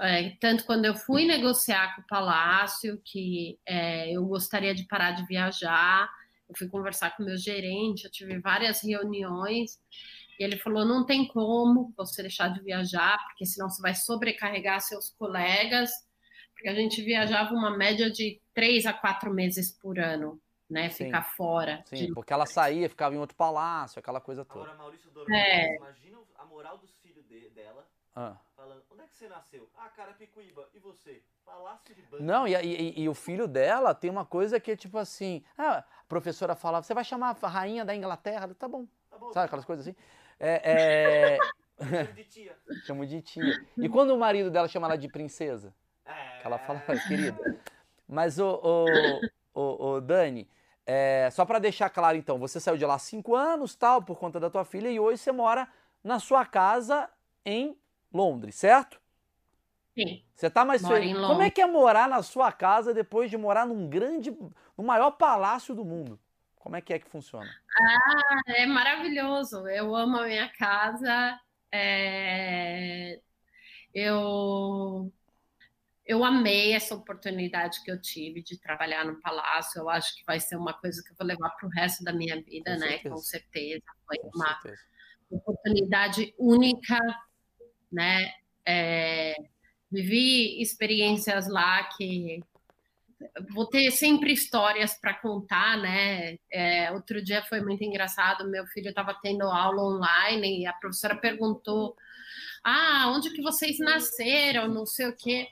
[0.00, 5.12] é, tanto quando eu fui negociar com o Palácio, que é, eu gostaria de parar
[5.12, 6.10] de viajar,
[6.48, 9.78] eu fui conversar com o meu gerente, eu tive várias reuniões,
[10.38, 14.80] e ele falou: não tem como você deixar de viajar, porque senão você vai sobrecarregar
[14.80, 15.90] seus colegas,
[16.52, 20.40] porque a gente viajava uma média de três a quatro meses por ano.
[20.72, 21.06] Né, Sim.
[21.06, 21.82] ficar fora.
[21.86, 22.12] Sim, de...
[22.12, 24.64] porque ela saía, ficava em outro palácio, aquela coisa toda.
[24.64, 25.76] Agora, Maurício Dourado, é...
[25.76, 28.36] imagina a moral dos filhos de, dela ah.
[28.54, 29.68] Falando, onde é que você nasceu?
[29.76, 30.68] Ah, Carapicuíba.
[30.74, 31.22] E você?
[31.44, 32.22] Palácio de Banco.
[32.22, 35.42] Não, e, e, e, o filho dela tem uma coisa que é tipo assim.
[35.56, 38.52] Ah, a professora falava, você vai chamar a rainha da Inglaterra?
[38.54, 38.86] Tá bom.
[39.10, 39.32] Tá bom.
[39.32, 39.96] Sabe aquelas coisas assim?
[40.38, 41.38] É.
[41.38, 41.38] é...
[41.82, 42.58] Chamo de tia.
[42.84, 43.66] Chamo de tia.
[43.78, 45.74] E quando o marido dela chama ela de princesa?
[46.04, 46.40] É...
[46.40, 47.58] Que ela fala, querida.
[48.06, 49.20] Mas o, o,
[49.54, 50.48] o, o Dani,
[50.86, 54.18] é, só para deixar claro então, você saiu de lá há cinco anos, tal, por
[54.18, 55.68] conta da tua filha, e hoje você mora
[56.02, 57.08] na sua casa
[57.44, 57.76] em
[58.12, 59.00] Londres, certo?
[59.94, 60.24] Sim.
[60.34, 61.16] Você tá mais feliz.
[61.16, 64.30] Como é que é morar na sua casa depois de morar num grande,
[64.76, 66.18] no maior palácio do mundo?
[66.56, 67.50] Como é que é que funciona?
[67.78, 69.68] Ah, é maravilhoso.
[69.68, 71.38] Eu amo a minha casa.
[71.70, 73.20] É...
[73.92, 75.12] Eu
[76.12, 79.80] eu amei essa oportunidade que eu tive de trabalhar no palácio.
[79.80, 82.12] Eu acho que vai ser uma coisa que eu vou levar para o resto da
[82.12, 82.88] minha vida, Com né?
[82.88, 83.14] Certeza.
[83.14, 83.82] Com certeza.
[84.06, 84.82] Foi Com uma certeza.
[85.30, 86.98] oportunidade única
[87.92, 88.32] né?
[88.66, 89.34] É,
[89.90, 92.40] vivi experiências lá que
[93.50, 96.36] vou ter sempre histórias para contar, né?
[96.50, 101.16] É, outro dia foi muito engraçado, meu filho estava tendo aula online e a professora
[101.16, 101.94] perguntou:
[102.64, 104.68] Ah, onde que vocês nasceram?
[104.68, 105.48] Não sei o quê.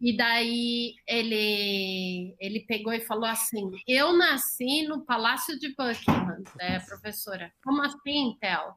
[0.00, 6.78] E daí ele ele pegou e falou assim: Eu nasci no Palácio de Buckingham, né,
[6.80, 7.52] professora?
[7.64, 8.74] Como assim, Theo?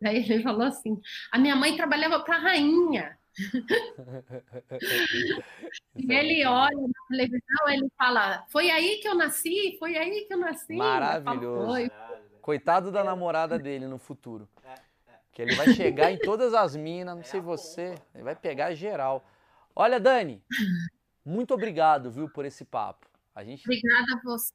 [0.00, 1.00] Daí ele falou assim:
[1.30, 3.18] A minha mãe trabalhava para a rainha.
[5.96, 10.34] e ele olha na televisão, ele fala: Foi aí que eu nasci, foi aí que
[10.34, 10.74] eu nasci.
[10.74, 11.90] Maravilhoso.
[12.40, 14.48] Coitado da namorada dele no futuro.
[15.32, 19.24] Que ele vai chegar em todas as minas, não sei você, ele vai pegar geral.
[19.74, 20.42] Olha, Dani,
[21.24, 23.06] muito obrigado, viu, por esse papo.
[23.34, 23.64] A gente...
[23.64, 24.52] Obrigada a você.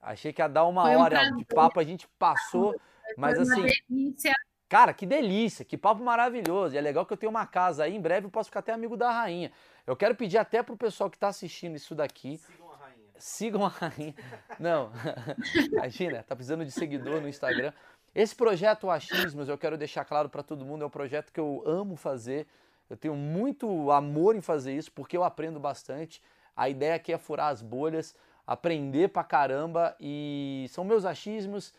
[0.00, 1.36] Achei que ia dar uma um hora prazer.
[1.36, 2.78] de papo, a gente passou,
[3.16, 3.62] mas assim.
[3.88, 4.34] Delícia.
[4.68, 6.74] Cara, que delícia, que papo maravilhoso.
[6.74, 8.72] E é legal que eu tenho uma casa aí, em breve eu posso ficar até
[8.72, 9.50] amigo da rainha.
[9.86, 12.36] Eu quero pedir até pro pessoal que está assistindo isso daqui.
[12.36, 13.12] Sigam a rainha.
[13.16, 14.14] Sigam a rainha.
[14.58, 14.92] Não,
[15.72, 17.72] imagina, tá precisando de seguidor no Instagram.
[18.14, 21.62] Esse projeto Achismos, eu quero deixar claro para todo mundo, é um projeto que eu
[21.64, 22.46] amo fazer.
[22.88, 26.22] Eu tenho muito amor em fazer isso porque eu aprendo bastante.
[26.56, 28.14] A ideia aqui é furar as bolhas,
[28.46, 31.72] aprender pra caramba e são meus achismos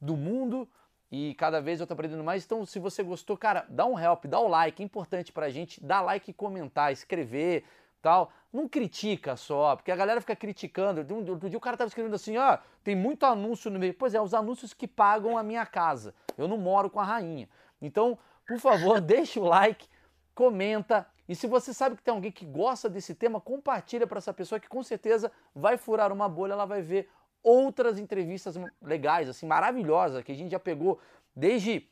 [0.00, 0.68] do mundo
[1.10, 2.44] e cada vez eu tô aprendendo mais.
[2.44, 5.48] Então, se você gostou, cara, dá um help, dá o um like, é importante pra
[5.48, 7.64] gente, dá like e comentar, escrever,
[8.02, 8.32] tal.
[8.52, 11.00] Não critica só, porque a galera fica criticando.
[11.30, 13.94] Outro dia o cara tava escrevendo assim, ó, tem muito anúncio no meio.
[13.94, 16.14] Pois é, os anúncios que pagam a minha casa.
[16.36, 17.48] Eu não moro com a rainha.
[17.80, 19.88] Então, por favor, deixa o like,
[20.36, 21.06] comenta.
[21.26, 24.60] E se você sabe que tem alguém que gosta desse tema, compartilha para essa pessoa
[24.60, 27.08] que com certeza vai furar uma bolha, ela vai ver
[27.42, 31.00] outras entrevistas legais, assim, maravilhosas, que a gente já pegou
[31.34, 31.88] desde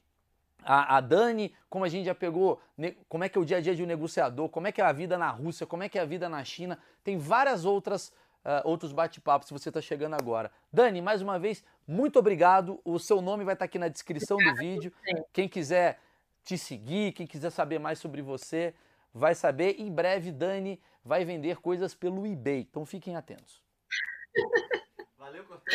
[0.62, 2.61] a, a, Dani, como a gente já pegou,
[3.09, 4.85] como é que é o dia a dia de um negociador, como é que é
[4.85, 8.12] a vida na Rússia, como é que é a vida na China, tem várias outras
[8.45, 10.51] uh, outros bate-papos se você está chegando agora.
[10.73, 12.81] Dani, mais uma vez, muito obrigado.
[12.85, 14.93] O seu nome vai estar tá aqui na descrição do vídeo.
[15.33, 15.99] Quem quiser
[16.45, 18.75] te seguir, quem quiser saber mais sobre você,
[19.12, 19.81] vai saber.
[19.81, 23.62] Em breve, Dani vai vender coisas pelo eBay, então fiquem atentos.
[25.19, 25.75] Valeu, Cortão.